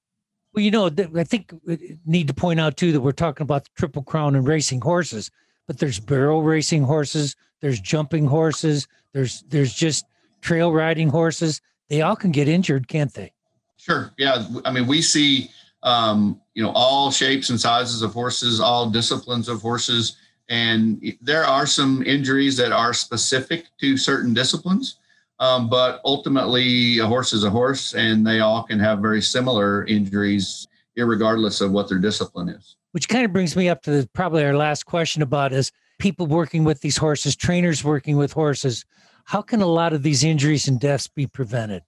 Well, 0.53 0.65
you 0.65 0.73
know, 0.73 0.91
I 1.15 1.23
think 1.23 1.55
we 1.65 2.01
need 2.05 2.27
to 2.27 2.35
point 2.35 2.59
out 2.59 2.77
too 2.77 2.91
that 2.91 3.01
we're 3.01 3.13
talking 3.13 3.45
about 3.45 3.63
the 3.63 3.71
Triple 3.77 4.03
Crown 4.03 4.35
and 4.35 4.45
racing 4.45 4.81
horses, 4.81 5.31
but 5.69 5.79
there's 5.79 6.01
barrel 6.01 6.43
racing 6.43 6.83
horses, 6.83 7.37
there's 7.61 7.79
jumping 7.79 8.27
horses, 8.27 8.89
there's 9.13 9.45
there's 9.51 9.73
just 9.73 10.05
trail 10.41 10.73
riding 10.73 11.11
horses. 11.11 11.61
They 11.91 12.03
all 12.03 12.17
can 12.17 12.33
get 12.33 12.49
injured, 12.49 12.89
can't 12.89 13.15
they? 13.15 13.33
Sure. 13.77 14.11
Yeah. 14.19 14.49
I 14.65 14.73
mean, 14.73 14.89
we 14.89 15.03
see 15.03 15.49
um, 15.85 16.41
you 16.55 16.63
know 16.65 16.73
all 16.75 17.13
shapes 17.13 17.51
and 17.51 17.61
sizes 17.61 18.03
of 18.03 18.13
horses, 18.13 18.59
all 18.59 18.91
disciplines 18.91 19.49
of 19.49 19.61
horses, 19.61 20.17
and 20.49 21.17
there 21.21 21.45
are 21.45 21.67
some 21.67 22.03
injuries 22.05 22.57
that 22.57 22.73
are 22.73 22.95
specific 22.95 23.67
to 23.81 23.97
certain 23.97 24.33
disciplines. 24.35 24.99
Um, 25.41 25.69
but 25.69 26.01
ultimately, 26.05 26.99
a 26.99 27.07
horse 27.07 27.33
is 27.33 27.45
a 27.45 27.51
horse, 27.51 27.95
and 27.95 28.27
they 28.27 28.41
all 28.41 28.65
can 28.65 28.81
have 28.81 28.99
very 28.99 29.23
similar 29.23 29.87
injuries, 29.87 30.67
regardless 30.97 31.61
of 31.61 31.71
what 31.71 31.89
their 31.89 31.99
discipline 31.99 32.49
is. 32.49 32.77
Which 32.93 33.09
kind 33.09 33.25
of 33.25 33.33
brings 33.33 33.55
me 33.55 33.69
up 33.69 33.83
to 33.83 33.91
the, 33.91 34.09
probably 34.15 34.45
our 34.45 34.57
last 34.57 34.87
question 34.87 35.23
about 35.23 35.53
is 35.53 35.71
people 35.99 36.27
working 36.27 36.65
with 36.65 36.81
these 36.81 36.97
horses, 36.97 37.37
trainers 37.37 37.85
working 37.85 38.17
with 38.17 38.33
horses. 38.33 38.85
How 39.25 39.43
can 39.43 39.61
a 39.61 39.67
lot 39.67 39.93
of 39.93 40.03
these 40.03 40.25
injuries 40.25 40.67
and 40.67 40.81
deaths 40.81 41.07
be 41.07 41.27
prevented? 41.27 41.83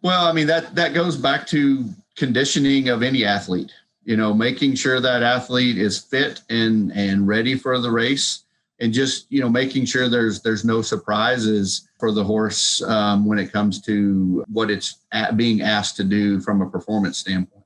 Well, 0.00 0.26
I 0.26 0.32
mean 0.32 0.46
that 0.46 0.74
that 0.74 0.94
goes 0.94 1.16
back 1.16 1.46
to 1.48 1.88
conditioning 2.16 2.88
of 2.88 3.02
any 3.02 3.24
athlete. 3.24 3.72
You 4.04 4.16
know, 4.16 4.34
making 4.34 4.74
sure 4.74 5.00
that 5.00 5.22
athlete 5.22 5.78
is 5.78 5.98
fit 5.98 6.42
and 6.50 6.92
and 6.92 7.26
ready 7.26 7.56
for 7.56 7.78
the 7.78 7.90
race 7.90 8.44
and 8.80 8.92
just 8.92 9.30
you 9.30 9.40
know 9.40 9.48
making 9.48 9.84
sure 9.84 10.08
there's 10.08 10.42
there's 10.42 10.64
no 10.64 10.82
surprises 10.82 11.88
for 11.98 12.12
the 12.12 12.24
horse 12.24 12.82
um, 12.82 13.24
when 13.24 13.38
it 13.38 13.52
comes 13.52 13.80
to 13.82 14.44
what 14.48 14.70
it's 14.70 14.98
being 15.36 15.62
asked 15.62 15.96
to 15.96 16.04
do 16.04 16.40
from 16.40 16.60
a 16.60 16.68
performance 16.68 17.18
standpoint. 17.18 17.64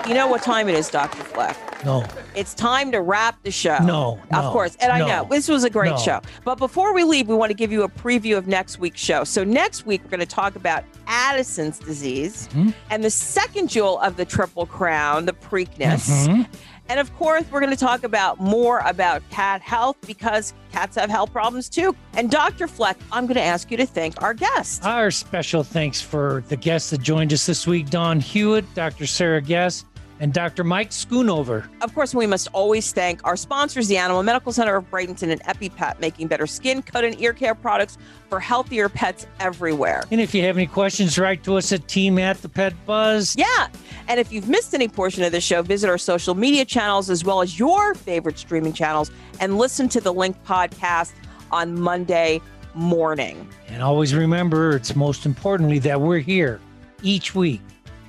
You 0.07 0.13
know 0.13 0.27
what 0.27 0.43
time 0.43 0.69
it 0.69 0.75
is, 0.75 0.89
Dr. 0.89 1.23
Fleck? 1.23 1.57
No. 1.87 2.05
It's 2.35 2.53
time 2.53 2.91
to 2.91 3.01
wrap 3.01 3.41
the 3.43 3.51
show. 3.51 3.77
No, 3.81 4.19
Of 4.31 4.43
no, 4.43 4.51
course. 4.51 4.75
And 4.79 4.91
I 4.91 4.99
know 4.99 5.27
this 5.29 5.47
was 5.47 5.63
a 5.63 5.69
great 5.69 5.91
no. 5.91 5.97
show. 5.97 6.21
But 6.43 6.55
before 6.59 6.93
we 6.93 7.03
leave, 7.03 7.27
we 7.27 7.35
want 7.35 7.49
to 7.49 7.55
give 7.55 7.71
you 7.71 7.83
a 7.83 7.89
preview 7.89 8.37
of 8.37 8.45
next 8.47 8.77
week's 8.79 8.99
show. 9.01 9.23
So 9.23 9.43
next 9.43 9.85
week, 9.85 10.01
we're 10.03 10.09
going 10.09 10.19
to 10.19 10.25
talk 10.25 10.55
about 10.55 10.83
Addison's 11.07 11.79
disease 11.79 12.47
Mhm. 12.53 12.73
and 12.89 13.03
the 13.03 13.09
second 13.09 13.69
jewel 13.69 13.99
of 13.99 14.17
the 14.17 14.25
Triple 14.25 14.65
Crown, 14.65 15.25
the 15.25 15.33
Preakness. 15.33 16.27
Mhm. 16.27 16.45
And 16.89 16.99
of 17.01 17.13
course, 17.17 17.43
we're 17.51 17.59
going 17.59 17.71
to 17.73 17.75
talk 17.77 18.03
about 18.05 18.39
more 18.39 18.79
about 18.85 19.21
cat 19.29 19.61
health 19.61 19.97
because 20.05 20.53
cats 20.71 20.95
have 20.95 21.09
health 21.09 21.33
problems 21.33 21.67
too. 21.67 21.93
And 22.13 22.31
Dr. 22.31 22.65
Fleck, 22.67 22.97
I'm 23.11 23.25
going 23.25 23.35
to 23.35 23.41
ask 23.43 23.69
you 23.71 23.77
to 23.77 23.85
thank 23.85 24.21
our 24.21 24.33
guests. 24.33 24.85
Our 24.85 25.11
special 25.11 25.63
thanks 25.63 25.99
for 26.01 26.43
the 26.47 26.55
guests 26.55 26.91
that 26.91 27.01
joined 27.01 27.33
us 27.33 27.45
this 27.45 27.67
week 27.67 27.89
Dawn 27.89 28.19
Hewitt, 28.21 28.73
Dr. 28.73 29.05
Sarah 29.05 29.41
Guess, 29.41 29.83
and 30.19 30.33
Dr. 30.33 30.63
Mike 30.63 30.91
Schoonover. 30.91 31.67
Of 31.81 31.93
course, 31.93 32.13
we 32.15 32.25
must 32.25 32.47
always 32.53 32.91
thank 32.91 33.23
our 33.25 33.35
sponsors, 33.35 33.87
the 33.87 33.97
Animal 33.97 34.23
Medical 34.23 34.51
Center 34.51 34.75
of 34.75 34.89
Bradenton 34.89 35.31
and 35.31 35.41
EpiPet, 35.43 35.99
making 35.99 36.27
better 36.27 36.47
skin, 36.47 36.81
coat, 36.81 37.03
and 37.03 37.19
ear 37.21 37.33
care 37.33 37.55
products 37.55 37.97
for 38.29 38.39
healthier 38.39 38.89
pets 38.89 39.27
everywhere. 39.39 40.03
And 40.11 40.19
if 40.19 40.33
you 40.33 40.43
have 40.43 40.57
any 40.57 40.67
questions, 40.67 41.17
write 41.17 41.43
to 41.43 41.57
us 41.57 41.71
at 41.71 41.87
team 41.87 42.19
at 42.19 42.41
the 42.41 42.49
pet 42.49 42.73
buzz. 42.85 43.35
Yeah. 43.37 43.67
And 44.07 44.19
if 44.19 44.31
you've 44.31 44.49
missed 44.49 44.73
any 44.73 44.87
portion 44.87 45.23
of 45.23 45.31
the 45.31 45.41
show, 45.41 45.61
visit 45.61 45.89
our 45.89 45.97
social 45.97 46.35
media 46.35 46.65
channels 46.65 47.09
as 47.09 47.23
well 47.23 47.41
as 47.41 47.59
your 47.59 47.93
favorite 47.93 48.37
streaming 48.37 48.73
channels 48.73 49.11
and 49.39 49.57
listen 49.57 49.89
to 49.89 50.01
the 50.01 50.13
Link 50.13 50.41
podcast 50.43 51.13
on 51.51 51.79
Monday 51.79 52.41
morning. 52.73 53.47
And 53.67 53.81
always 53.81 54.13
remember, 54.13 54.75
it's 54.75 54.95
most 54.95 55.25
importantly 55.25 55.79
that 55.79 55.99
we're 55.99 56.19
here 56.19 56.59
each 57.03 57.35
week 57.35 57.61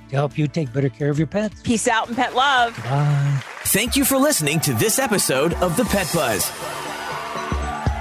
to 0.09 0.15
help 0.15 0.37
you 0.37 0.47
take 0.47 0.71
better 0.73 0.89
care 0.89 1.09
of 1.09 1.17
your 1.17 1.27
pets. 1.27 1.59
Peace 1.63 1.87
out 1.87 2.07
and 2.07 2.15
pet 2.15 2.35
love. 2.35 2.75
Bye. 2.83 3.41
Thank 3.65 3.95
you 3.95 4.05
for 4.05 4.17
listening 4.17 4.59
to 4.61 4.73
this 4.73 4.97
episode 4.99 5.53
of 5.55 5.75
The 5.77 5.85
Pet 5.85 6.09
Buzz. 6.13 6.51